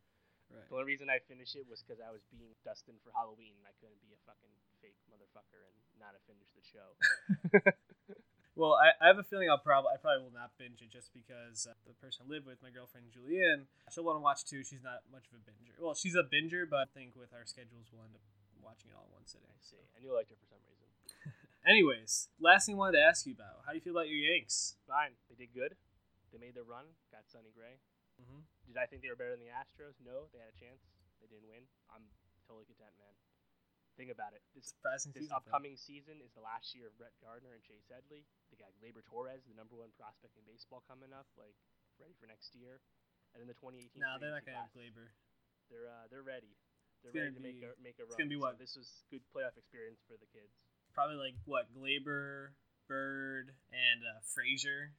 Right. 0.50 0.66
The 0.66 0.74
only 0.82 0.90
reason 0.90 1.06
I 1.06 1.22
finished 1.30 1.54
it 1.54 1.62
was 1.70 1.78
because 1.78 2.02
I 2.02 2.10
was 2.10 2.26
being 2.26 2.58
Dustin 2.66 2.98
for 3.06 3.14
Halloween. 3.14 3.54
I 3.62 3.70
couldn't 3.78 4.02
be 4.02 4.10
a 4.10 4.20
fucking 4.26 4.50
fake 4.82 4.98
motherfucker 5.06 5.62
and 5.62 5.78
not 5.94 6.18
have 6.18 6.26
finished 6.26 6.58
the 6.58 6.66
show. 6.66 6.88
Well, 8.60 8.76
I, 8.76 8.92
I 9.00 9.08
have 9.08 9.16
a 9.16 9.24
feeling 9.24 9.48
I'll 9.48 9.56
probably 9.56 9.88
I 9.88 9.96
probably 9.96 10.28
will 10.28 10.36
not 10.36 10.52
binge 10.60 10.84
it 10.84 10.92
just 10.92 11.16
because 11.16 11.64
uh, 11.64 11.72
the 11.88 11.96
person 11.96 12.28
I 12.28 12.28
live 12.28 12.44
with, 12.44 12.60
my 12.60 12.68
girlfriend 12.68 13.08
Julianne, 13.08 13.64
she'll 13.88 14.04
want 14.04 14.20
to 14.20 14.24
watch 14.24 14.44
too. 14.44 14.60
She's 14.60 14.84
not 14.84 15.00
much 15.08 15.24
of 15.32 15.40
a 15.40 15.42
binger. 15.48 15.72
Well, 15.80 15.96
she's 15.96 16.12
a 16.12 16.28
binger, 16.28 16.68
but 16.68 16.84
I 16.84 16.88
think 16.92 17.16
with 17.16 17.32
our 17.32 17.48
schedules, 17.48 17.88
we'll 17.88 18.04
end 18.04 18.20
up 18.20 18.24
watching 18.60 18.92
it 18.92 18.96
all 19.00 19.08
in 19.08 19.16
one 19.16 19.24
sitting. 19.24 19.48
I 19.48 19.56
see. 19.64 19.80
I 19.96 20.04
knew 20.04 20.12
I 20.12 20.20
liked 20.20 20.28
her 20.28 20.36
for 20.36 20.44
some 20.44 20.60
reason. 20.68 20.84
Anyways, 21.72 22.28
last 22.36 22.68
thing 22.68 22.76
I 22.76 22.84
wanted 22.84 23.00
to 23.00 23.04
ask 23.08 23.24
you 23.24 23.32
about: 23.32 23.64
How 23.64 23.72
do 23.72 23.80
you 23.80 23.84
feel 23.84 23.96
about 23.96 24.12
your 24.12 24.20
Yanks? 24.20 24.76
Fine. 24.84 25.16
They 25.32 25.40
did 25.40 25.56
good. 25.56 25.72
They 26.28 26.36
made 26.36 26.52
their 26.52 26.68
run. 26.68 26.84
Got 27.08 27.32
Sonny 27.32 27.56
Gray. 27.56 27.80
Mm-hmm. 28.20 28.44
Did 28.68 28.76
I 28.76 28.84
think 28.84 29.00
they 29.00 29.08
were 29.08 29.16
better 29.16 29.32
than 29.32 29.40
the 29.40 29.56
Astros? 29.56 29.96
No, 30.04 30.28
they 30.36 30.40
had 30.44 30.52
a 30.52 30.58
chance. 30.60 30.84
They 31.24 31.32
didn't 31.32 31.48
win. 31.48 31.64
I'm 31.88 32.04
totally 32.44 32.68
content, 32.68 32.92
man. 33.00 33.16
Think 34.00 34.16
about 34.16 34.32
it. 34.32 34.40
This 34.56 34.72
Surprising 34.72 35.12
this 35.12 35.28
season. 35.28 35.36
upcoming 35.36 35.76
season 35.76 36.24
is 36.24 36.32
the 36.32 36.40
last 36.40 36.72
year 36.72 36.88
of 36.88 36.96
Brett 36.96 37.12
Gardner 37.20 37.52
and 37.52 37.60
Chase 37.60 37.84
Headley. 37.92 38.24
They 38.48 38.56
got 38.56 38.72
Gleyber 38.80 39.04
Torres, 39.04 39.44
the 39.44 39.52
number 39.52 39.76
one 39.76 39.92
prospect 40.00 40.40
in 40.40 40.44
baseball, 40.48 40.80
coming 40.88 41.12
up, 41.12 41.28
like 41.36 41.52
ready 42.00 42.16
for 42.16 42.24
next 42.24 42.56
year. 42.56 42.80
And 43.36 43.44
then 43.44 43.48
the 43.52 43.60
2018. 43.60 44.00
No, 44.00 44.16
they're 44.16 44.32
not 44.32 44.48
gonna 44.48 44.64
have 44.64 44.72
Gleyber. 44.72 45.12
They're 45.68 45.84
uh, 45.84 46.08
they're 46.08 46.24
ready. 46.24 46.56
They're 47.04 47.12
It's 47.12 47.28
ready 47.28 47.36
to 47.36 47.44
make 47.44 47.60
a 47.60 47.76
make 47.76 48.00
a 48.00 48.08
it's 48.08 48.16
run. 48.16 48.24
gonna 48.24 48.32
be 48.32 48.40
So 48.40 48.56
this 48.56 48.72
was 48.72 48.88
good 49.12 49.20
playoff 49.36 49.60
experience 49.60 50.00
for 50.08 50.16
the 50.16 50.24
kids. 50.32 50.56
Probably 50.96 51.20
like 51.20 51.36
what 51.44 51.68
Gleyber, 51.68 52.56
Bird, 52.88 53.52
and 53.68 54.00
uh, 54.00 54.24
Frazier, 54.24 54.96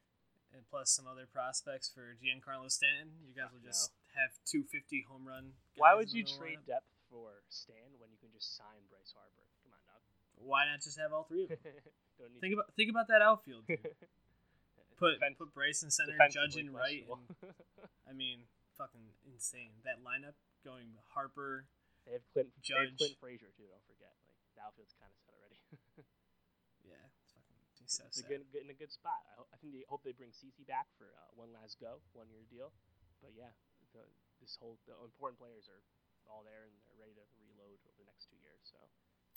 and 0.53 0.61
plus 0.69 0.93
some 0.93 1.09
other 1.09 1.25
prospects 1.25 1.89
for 1.89 2.13
Giancarlo 2.21 2.69
Stanton. 2.69 3.17
You 3.25 3.33
guys 3.33 3.49
will 3.49 3.65
just 3.65 3.89
have 4.13 4.37
250 4.45 5.09
home 5.09 5.25
run. 5.25 5.57
Why 5.73 5.97
would 5.97 6.13
you 6.13 6.21
trade 6.21 6.61
lineup. 6.69 6.85
depth 6.85 6.90
for 7.11 7.43
Stan 7.51 7.91
when 7.99 8.07
you 8.09 8.17
can 8.17 8.31
just 8.31 8.55
sign 8.55 8.79
Bryce 8.87 9.11
Harper? 9.11 9.43
Come 9.67 9.75
on, 9.75 9.83
dog. 9.83 10.01
Why 10.39 10.65
not 10.65 10.79
just 10.81 10.95
have 10.97 11.11
all 11.11 11.27
three 11.27 11.43
of 11.45 11.51
them? 11.51 11.59
Don't 12.17 12.31
need 12.33 12.39
think 12.41 12.53
about 12.55 12.71
think 12.73 12.89
about 12.89 13.07
that 13.11 13.21
outfield. 13.21 13.67
Put 15.01 15.17
Defense- 15.17 15.41
put 15.41 15.49
Bryce 15.57 15.81
in 15.81 15.89
center, 15.89 16.13
Judge 16.29 16.61
in 16.61 16.69
right, 16.69 17.01
and. 17.09 17.25
I 18.05 18.13
mean, 18.13 18.45
fucking 18.77 19.01
insane. 19.25 19.73
That 19.81 19.97
lineup 20.05 20.37
going 20.61 20.93
Harper. 21.17 21.65
they 22.05 22.13
have 22.13 22.25
Clint, 22.37 22.53
they 22.61 22.77
have 22.85 22.93
Clint 23.01 23.17
Frazier 23.17 23.49
too. 23.57 23.65
Don't 23.65 23.81
forget, 23.89 24.13
like 24.29 24.37
the 24.53 24.61
outfield's 24.61 24.93
kind 25.01 25.09
of 25.09 25.17
set 25.25 25.33
already. 25.41 25.57
Yeah, 26.85 27.01
it's 27.25 27.33
fucking 27.33 27.57
he's 27.81 27.93
so 27.93 28.05
it's 28.09 28.21
sad. 28.21 28.29
good, 28.29 28.45
good 28.53 28.65
in 28.65 28.69
a 28.69 28.77
good 28.77 28.93
spot. 28.93 29.21
I, 29.29 29.41
ho- 29.41 29.49
I 29.53 29.57
think 29.57 29.73
they 29.73 29.85
hope 29.89 30.01
they 30.05 30.13
bring 30.13 30.33
CC 30.33 30.65
back 30.69 30.85
for 31.01 31.09
uh, 31.17 31.29
one 31.33 31.49
last 31.53 31.77
go, 31.81 32.01
one 32.13 32.29
year 32.29 32.41
deal. 32.49 32.69
But 33.25 33.33
yeah, 33.37 33.53
the, 33.97 34.01
this 34.41 34.53
whole 34.61 34.77
the 34.89 34.93
important 35.01 35.37
players 35.41 35.65
are 35.69 35.81
all 36.29 36.45
there 36.45 36.69
and 36.69 36.73
they're 36.85 36.99
ready 36.99 37.15
to 37.17 37.25
reload 37.41 37.77
over 37.87 37.97
the 38.01 38.09
next 38.09 38.29
two 38.29 38.39
years. 38.41 38.61
So 38.67 38.77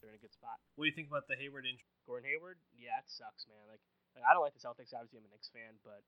they're 0.01 0.13
in 0.13 0.19
a 0.19 0.23
good 0.23 0.35
spot. 0.35 0.61
What 0.77 0.85
do 0.85 0.89
you 0.93 0.97
think 0.97 1.09
about 1.09 1.29
the 1.31 1.39
Hayward 1.41 1.65
injury? 1.65 1.89
Gordon 2.05 2.29
Hayward, 2.29 2.61
yeah, 2.77 3.01
it 3.01 3.09
sucks, 3.09 3.49
man. 3.49 3.65
Like, 3.65 3.81
like 4.13 4.25
I 4.25 4.37
don't 4.37 4.45
like 4.45 4.53
the 4.53 4.61
Celtics. 4.61 4.93
Obviously, 4.93 5.25
I'm 5.25 5.29
a 5.29 5.33
Knicks 5.33 5.49
fan, 5.49 5.81
but 5.81 6.05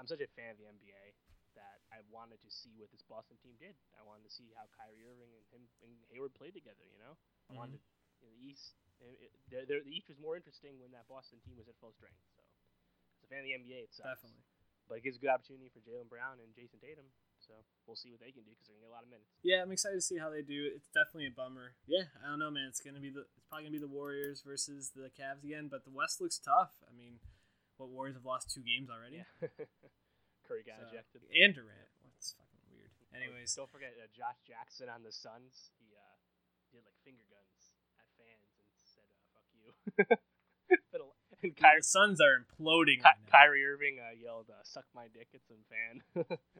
I'm 0.00 0.08
such 0.08 0.24
a 0.24 0.30
fan 0.32 0.56
of 0.56 0.58
the 0.60 0.68
NBA 0.68 1.16
that 1.56 1.80
I 1.88 2.04
wanted 2.12 2.40
to 2.44 2.50
see 2.52 2.76
what 2.76 2.92
this 2.92 3.04
Boston 3.04 3.40
team 3.40 3.56
did. 3.56 3.76
I 3.96 4.04
wanted 4.04 4.28
to 4.28 4.32
see 4.32 4.52
how 4.56 4.68
Kyrie 4.76 5.04
Irving 5.08 5.32
and 5.32 5.44
him 5.52 5.62
and 5.84 5.92
Hayward 6.12 6.36
played 6.36 6.52
together. 6.52 6.84
You 6.84 7.00
know, 7.00 7.14
I 7.48 7.56
wanted 7.56 7.80
mm-hmm. 7.80 8.24
to, 8.24 8.28
in 8.28 8.30
the 8.32 8.40
East. 8.40 8.76
Eh, 9.00 9.08
eh, 9.08 9.28
it, 9.28 9.30
it, 9.32 9.40
they're, 9.52 9.66
they're, 9.68 9.84
the 9.84 9.92
East 9.92 10.08
was 10.08 10.20
more 10.20 10.36
interesting 10.36 10.76
when 10.80 10.92
that 10.92 11.08
Boston 11.08 11.40
team 11.44 11.56
was 11.60 11.68
at 11.68 11.76
full 11.80 11.92
strength. 11.96 12.20
So, 12.36 12.40
as 13.20 13.24
a 13.24 13.28
fan 13.28 13.44
of 13.44 13.48
the 13.48 13.56
NBA, 13.56 13.88
it 13.88 13.92
sucks. 13.92 14.20
Definitely. 14.20 14.44
But 14.86 15.02
it 15.02 15.04
gives 15.04 15.18
a 15.18 15.22
good 15.24 15.34
opportunity 15.34 15.72
for 15.72 15.82
Jaylen 15.82 16.06
Brown 16.06 16.38
and 16.38 16.48
Jayson 16.54 16.78
Tatum. 16.78 17.08
So 17.46 17.54
we'll 17.86 17.94
see 17.94 18.10
what 18.10 18.18
they 18.18 18.34
can 18.34 18.42
do 18.42 18.50
because 18.50 18.66
they're 18.66 18.74
gonna 18.76 18.90
get 18.90 18.94
a 18.94 18.96
lot 18.98 19.06
of 19.06 19.10
minutes. 19.14 19.30
Yeah, 19.46 19.62
I'm 19.62 19.70
excited 19.70 20.02
to 20.02 20.04
see 20.04 20.18
how 20.18 20.28
they 20.34 20.42
do. 20.42 20.66
It's 20.74 20.90
definitely 20.90 21.30
a 21.30 21.34
bummer. 21.34 21.78
Yeah, 21.86 22.10
I 22.18 22.28
don't 22.34 22.42
know, 22.42 22.50
man. 22.50 22.66
It's 22.68 22.82
gonna 22.82 22.98
be 22.98 23.10
the 23.14 23.24
it's 23.38 23.46
probably 23.46 23.70
gonna 23.70 23.78
be 23.78 23.84
the 23.86 23.90
Warriors 23.90 24.42
versus 24.42 24.90
the 24.94 25.08
Cavs 25.14 25.46
again, 25.46 25.68
but 25.70 25.86
the 25.86 25.94
West 25.94 26.18
looks 26.20 26.38
tough. 26.42 26.74
I 26.82 26.92
mean, 26.92 27.22
what 27.78 27.88
Warriors 27.88 28.18
have 28.18 28.26
lost 28.26 28.50
two 28.50 28.66
games 28.66 28.90
already? 28.90 29.22
Yeah. 29.22 29.48
Curry 30.50 30.66
got 30.66 30.82
So- 30.82 30.90
ejected. 30.90 31.22
And 31.30 31.54
Durant. 31.54 31.90
What's 32.02 32.34
fucking 32.34 32.62
weird. 32.70 32.90
Anyways, 33.14 33.54
don't 33.54 33.70
forget 33.70 33.94
uh, 33.98 34.10
Josh 34.10 34.42
Jackson 34.42 34.90
on 34.90 35.02
the 35.06 35.14
Suns. 35.14 35.70
He 35.78 35.94
uh, 35.94 36.16
did 36.74 36.82
like 36.82 36.98
finger 37.06 37.22
guns 37.30 37.74
at 38.02 38.06
fans 38.18 38.50
and 38.58 38.74
said, 38.82 39.06
uh, 39.06 39.22
"Fuck 39.30 39.46
you." 39.54 39.70
and 41.42 41.52
Kyrie, 41.56 41.80
the 41.80 41.86
Suns 41.86 42.20
are 42.20 42.36
imploding 42.40 42.98
Ky- 43.04 43.12
right. 43.12 43.28
Kyrie 43.30 43.64
Irving 43.64 43.98
uh, 44.00 44.14
yelled, 44.16 44.48
uh, 44.48 44.62
"Suck 44.64 44.84
my 44.94 45.06
dick 45.12 45.28
at 45.36 45.44
some 45.44 45.60
fan." 45.68 46.00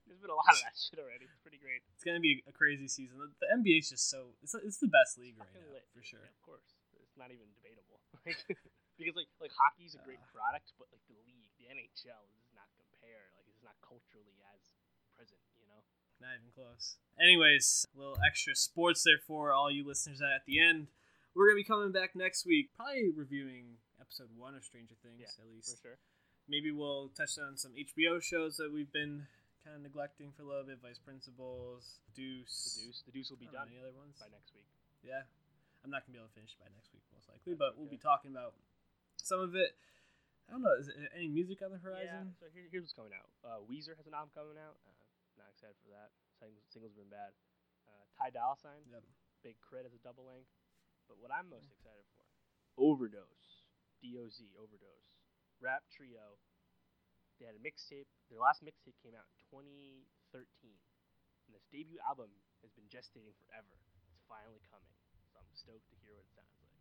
There's 0.04 0.20
been 0.20 0.30
a 0.30 0.36
lot 0.36 0.52
of 0.52 0.60
that 0.62 0.76
shit 0.76 0.98
already. 1.00 1.24
It's 1.28 1.40
pretty 1.40 1.58
great. 1.58 1.80
It's 1.96 2.04
gonna 2.04 2.20
be 2.22 2.44
a 2.46 2.52
crazy 2.52 2.86
season. 2.88 3.16
The, 3.18 3.32
the 3.40 3.48
NBA 3.56 3.80
is 3.80 3.90
just 3.90 4.08
so 4.10 4.36
it's 4.42 4.54
it's 4.54 4.78
the 4.78 4.88
best 4.92 5.16
league 5.18 5.36
right 5.40 5.48
now 5.56 5.64
lit, 5.72 5.88
for 5.96 6.02
sure. 6.04 6.20
Yeah, 6.22 6.30
of 6.34 6.42
course, 6.44 6.76
it's 7.00 7.16
not 7.16 7.32
even 7.32 7.48
debatable. 7.56 8.00
Because 8.96 9.12
like 9.12 9.28
like 9.44 9.52
hockey's 9.52 9.92
a 9.92 10.00
great 10.08 10.16
Uh. 10.24 10.32
product, 10.32 10.72
but 10.80 10.88
like 10.88 11.04
the 11.04 11.20
league, 11.28 11.52
the 11.60 11.68
NHL, 11.68 12.16
does 12.32 12.48
not 12.56 12.64
compare. 12.80 13.28
Like 13.36 13.44
it's 13.52 13.60
not 13.60 13.76
culturally 13.84 14.40
as 14.56 14.72
present. 15.12 15.36
You 15.60 15.68
know. 15.68 15.84
Not 16.24 16.40
even 16.40 16.48
close. 16.56 16.96
Anyways, 17.20 17.84
a 17.92 17.98
little 18.00 18.16
extra 18.24 18.56
sports 18.56 19.04
there 19.04 19.20
for 19.20 19.52
all 19.52 19.68
you 19.70 19.84
listeners 19.84 20.22
at 20.24 20.48
the 20.48 20.56
end. 20.64 20.88
We're 21.36 21.44
gonna 21.52 21.60
be 21.60 21.68
coming 21.68 21.92
back 21.92 22.16
next 22.16 22.46
week, 22.48 22.72
probably 22.72 23.12
reviewing 23.12 23.76
episode 24.06 24.30
one 24.38 24.54
of 24.54 24.62
Stranger 24.62 24.94
Things 25.02 25.18
Yeah, 25.18 25.26
at 25.34 25.42
For 25.42 25.50
least. 25.50 25.82
sure. 25.82 25.98
Maybe 26.46 26.70
we'll 26.70 27.10
touch 27.10 27.34
on 27.42 27.58
some 27.58 27.74
HBO 27.74 28.22
shows 28.22 28.54
that 28.62 28.70
we've 28.70 28.90
been 28.94 29.26
kind 29.66 29.74
of 29.74 29.82
neglecting 29.82 30.30
for 30.30 30.46
a 30.46 30.48
little 30.48 30.62
bit. 30.62 30.78
Vice 30.78 31.02
Principals, 31.02 31.98
Deuce. 32.14 32.78
The 32.78 32.86
deuce, 32.86 33.00
the 33.02 33.12
deuce 33.12 33.28
will 33.34 33.42
be 33.42 33.50
I 33.50 33.66
don't 33.66 33.66
know, 33.66 33.66
done 33.66 33.74
Any 33.74 33.82
other 33.82 33.94
ones? 33.98 34.14
by 34.22 34.30
next 34.30 34.54
week. 34.54 34.70
Yeah, 35.02 35.26
I'm 35.82 35.90
not 35.90 36.06
gonna 36.06 36.14
be 36.14 36.22
able 36.22 36.30
to 36.30 36.38
finish 36.38 36.54
by 36.54 36.70
next 36.70 36.94
week 36.94 37.02
most 37.10 37.26
likely, 37.26 37.58
That's 37.58 37.58
but 37.58 37.74
we'll 37.74 37.90
be 37.90 37.98
talking 37.98 38.30
about 38.30 38.54
some 39.18 39.42
of 39.42 39.58
it. 39.58 39.74
I 40.46 40.54
don't 40.54 40.62
know. 40.62 40.78
Is 40.78 40.86
there 40.86 41.10
any 41.10 41.26
music 41.26 41.58
on 41.66 41.74
the 41.74 41.82
horizon? 41.82 42.30
Yeah. 42.30 42.38
So 42.38 42.46
here, 42.54 42.70
here's 42.70 42.86
what's 42.86 42.94
coming 42.94 43.10
out. 43.10 43.26
Uh, 43.42 43.58
Weezer 43.66 43.98
has 43.98 44.06
an 44.06 44.14
album 44.14 44.30
coming 44.30 44.54
out. 44.54 44.78
Uh, 44.86 44.94
not 45.42 45.50
excited 45.50 45.74
for 45.82 45.90
that. 45.90 46.14
Singles, 46.38 46.62
singles 46.70 46.94
have 46.94 47.02
been 47.02 47.10
bad. 47.10 47.34
Uh, 47.90 48.06
Ty 48.14 48.30
Dolla 48.30 48.54
Sign, 48.54 48.86
Yep. 48.86 49.02
Big 49.42 49.58
K.R.I.T. 49.66 49.90
as 49.90 49.94
a 49.98 50.02
double 50.06 50.30
link. 50.30 50.46
But 51.10 51.18
what 51.18 51.34
I'm 51.34 51.50
most 51.50 51.66
excited 51.74 52.06
for, 52.14 52.22
OverDoz., 52.78 53.55
D-O-Z, 54.00 54.52
OverDoz., 54.56 55.04
rap 55.60 55.84
trio. 55.88 56.36
They 57.40 57.48
had 57.48 57.56
a 57.56 57.62
mixtape. 57.62 58.08
Their 58.32 58.40
last 58.40 58.64
mixtape 58.64 58.96
came 59.04 59.12
out 59.12 59.28
in 59.28 59.36
2013, 59.52 60.72
and 61.46 61.50
this 61.52 61.64
debut 61.68 62.00
album 62.00 62.32
has 62.64 62.72
been 62.72 62.88
gestating 62.88 63.36
forever. 63.44 63.76
It's 64.08 64.24
finally 64.24 64.64
coming, 64.72 64.96
so 65.28 65.40
I'm 65.40 65.52
stoked 65.52 65.84
to 65.92 65.96
hear 66.00 66.16
what 66.16 66.24
it 66.24 66.32
sounds 66.32 66.56
like. 66.56 66.72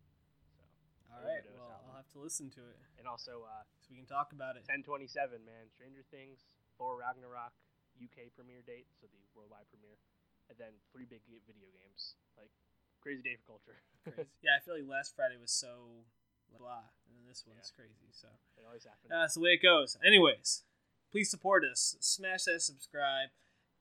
So, 0.56 0.64
All 1.12 1.22
right. 1.22 1.44
Well, 1.52 1.68
album. 1.68 1.92
I'll 1.92 2.00
have 2.00 2.10
to 2.16 2.20
listen 2.24 2.48
to 2.56 2.62
it 2.72 2.80
and 2.96 3.04
also 3.04 3.44
uh, 3.44 3.62
so 3.84 3.92
we 3.92 4.00
can 4.00 4.08
talk 4.08 4.32
about 4.32 4.56
it. 4.56 4.64
1027, 4.66 5.44
man. 5.44 5.68
Stranger 5.70 6.02
Things, 6.08 6.48
Thor 6.80 6.96
Ragnarok, 6.96 7.52
UK 8.00 8.32
premiere 8.32 8.64
date, 8.64 8.88
so 8.96 9.06
the 9.06 9.20
worldwide 9.36 9.68
premiere, 9.68 10.00
and 10.48 10.56
then 10.56 10.72
three 10.90 11.06
big 11.06 11.22
video 11.28 11.68
games. 11.70 12.16
Like 12.34 12.50
crazy 13.04 13.22
day 13.22 13.36
for 13.38 13.56
culture. 13.56 13.78
Crazy. 14.02 14.26
yeah, 14.42 14.58
I 14.58 14.60
feel 14.64 14.74
like 14.74 14.88
last 14.88 15.14
Friday 15.14 15.38
was 15.38 15.54
so 15.54 16.02
blah, 16.54 16.86
and 17.08 17.18
then 17.18 17.26
this 17.26 17.44
one's 17.46 17.72
crazy. 17.74 18.10
So 18.12 18.28
it 18.58 18.64
always 18.66 18.84
happens. 18.84 19.10
that's 19.10 19.34
the 19.34 19.40
way 19.40 19.58
it 19.58 19.62
goes. 19.62 19.96
Anyways, 20.04 20.62
please 21.10 21.30
support 21.30 21.64
us. 21.64 21.96
Smash 22.00 22.44
that 22.44 22.62
subscribe. 22.62 23.30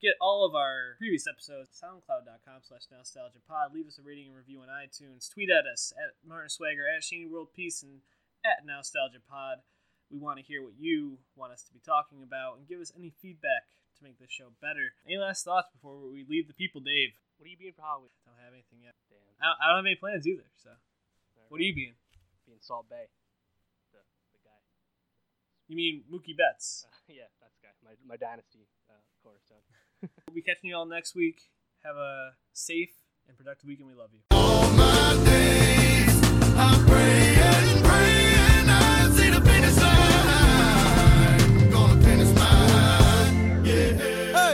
Get 0.01 0.19
all 0.19 0.45
of 0.45 0.53
our 0.53 0.99
previous 0.99 1.25
episodes 1.25 1.71
soundcloud.com 1.71 2.61
slash 2.67 2.83
nostalgia 2.91 3.39
pod. 3.47 3.73
Leave 3.73 3.87
us 3.87 3.97
a 3.97 4.03
rating 4.03 4.27
and 4.27 4.35
review 4.35 4.59
on 4.59 4.67
iTunes. 4.67 5.31
Tweet 5.31 5.49
at 5.49 5.65
us 5.65 5.93
at 5.95 6.19
Martin 6.27 6.49
Swagger, 6.49 6.83
at 6.85 7.03
Shane 7.03 7.31
World 7.31 7.49
Peace, 7.55 7.81
and 7.81 8.01
at 8.43 8.65
nostalgia 8.65 9.23
pod. 9.23 9.59
We 10.11 10.19
want 10.19 10.37
to 10.37 10.45
hear 10.45 10.61
what 10.61 10.77
you 10.77 11.17
want 11.35 11.53
us 11.53 11.63
to 11.63 11.73
be 11.73 11.79
talking 11.79 12.21
about 12.21 12.57
and 12.57 12.67
give 12.67 12.79
us 12.79 12.91
any 12.95 13.13
feedback 13.21 13.71
to 13.97 14.03
make 14.03 14.19
this 14.19 14.29
show 14.29 14.51
better. 14.61 14.93
Any 15.07 15.17
last 15.17 15.43
thoughts 15.45 15.69
before 15.73 15.97
we 16.11 16.25
leave 16.27 16.47
the 16.47 16.53
people, 16.53 16.81
Dave? 16.81 17.15
what 17.37 17.47
are 17.47 17.51
you 17.51 17.57
being 17.57 17.73
for 17.75 17.83
Halloween? 17.83 18.11
Don't 18.23 18.39
have 18.39 18.53
anything 18.53 18.79
yet. 18.83 18.95
Damn. 19.09 19.19
I 19.41 19.45
don't, 19.47 19.59
I 19.59 19.65
don't 19.67 19.79
have 19.83 19.89
any 19.89 19.99
plans 19.99 20.27
either. 20.27 20.47
So, 20.55 20.71
what 21.49 21.59
are 21.59 21.63
you 21.63 21.75
being? 21.75 21.95
being 22.45 22.59
Salt 22.61 22.89
Bae, 22.89 23.09
the 23.91 23.99
the 24.33 24.39
guy. 24.43 24.61
You 25.67 25.75
mean 25.75 26.03
Mookie 26.11 26.37
Betts? 26.37 26.85
Uh, 26.87 26.93
yeah, 27.13 27.29
that's 27.41 27.57
guy. 27.61 27.73
My 27.83 27.91
my 28.05 28.17
dynasty 28.17 28.67
uh, 28.89 28.93
cornerstone. 29.23 29.63
we'll 30.01 30.35
be 30.35 30.41
catching 30.41 30.69
you 30.69 30.75
all 30.75 30.85
next 30.85 31.15
week. 31.15 31.49
Have 31.83 31.97
a 31.97 32.31
safe 32.53 32.93
and 33.27 33.37
productive 33.37 33.67
week, 33.67 33.79
and 33.79 33.87
we 33.87 33.95
love 33.95 34.09
you. 34.13 34.21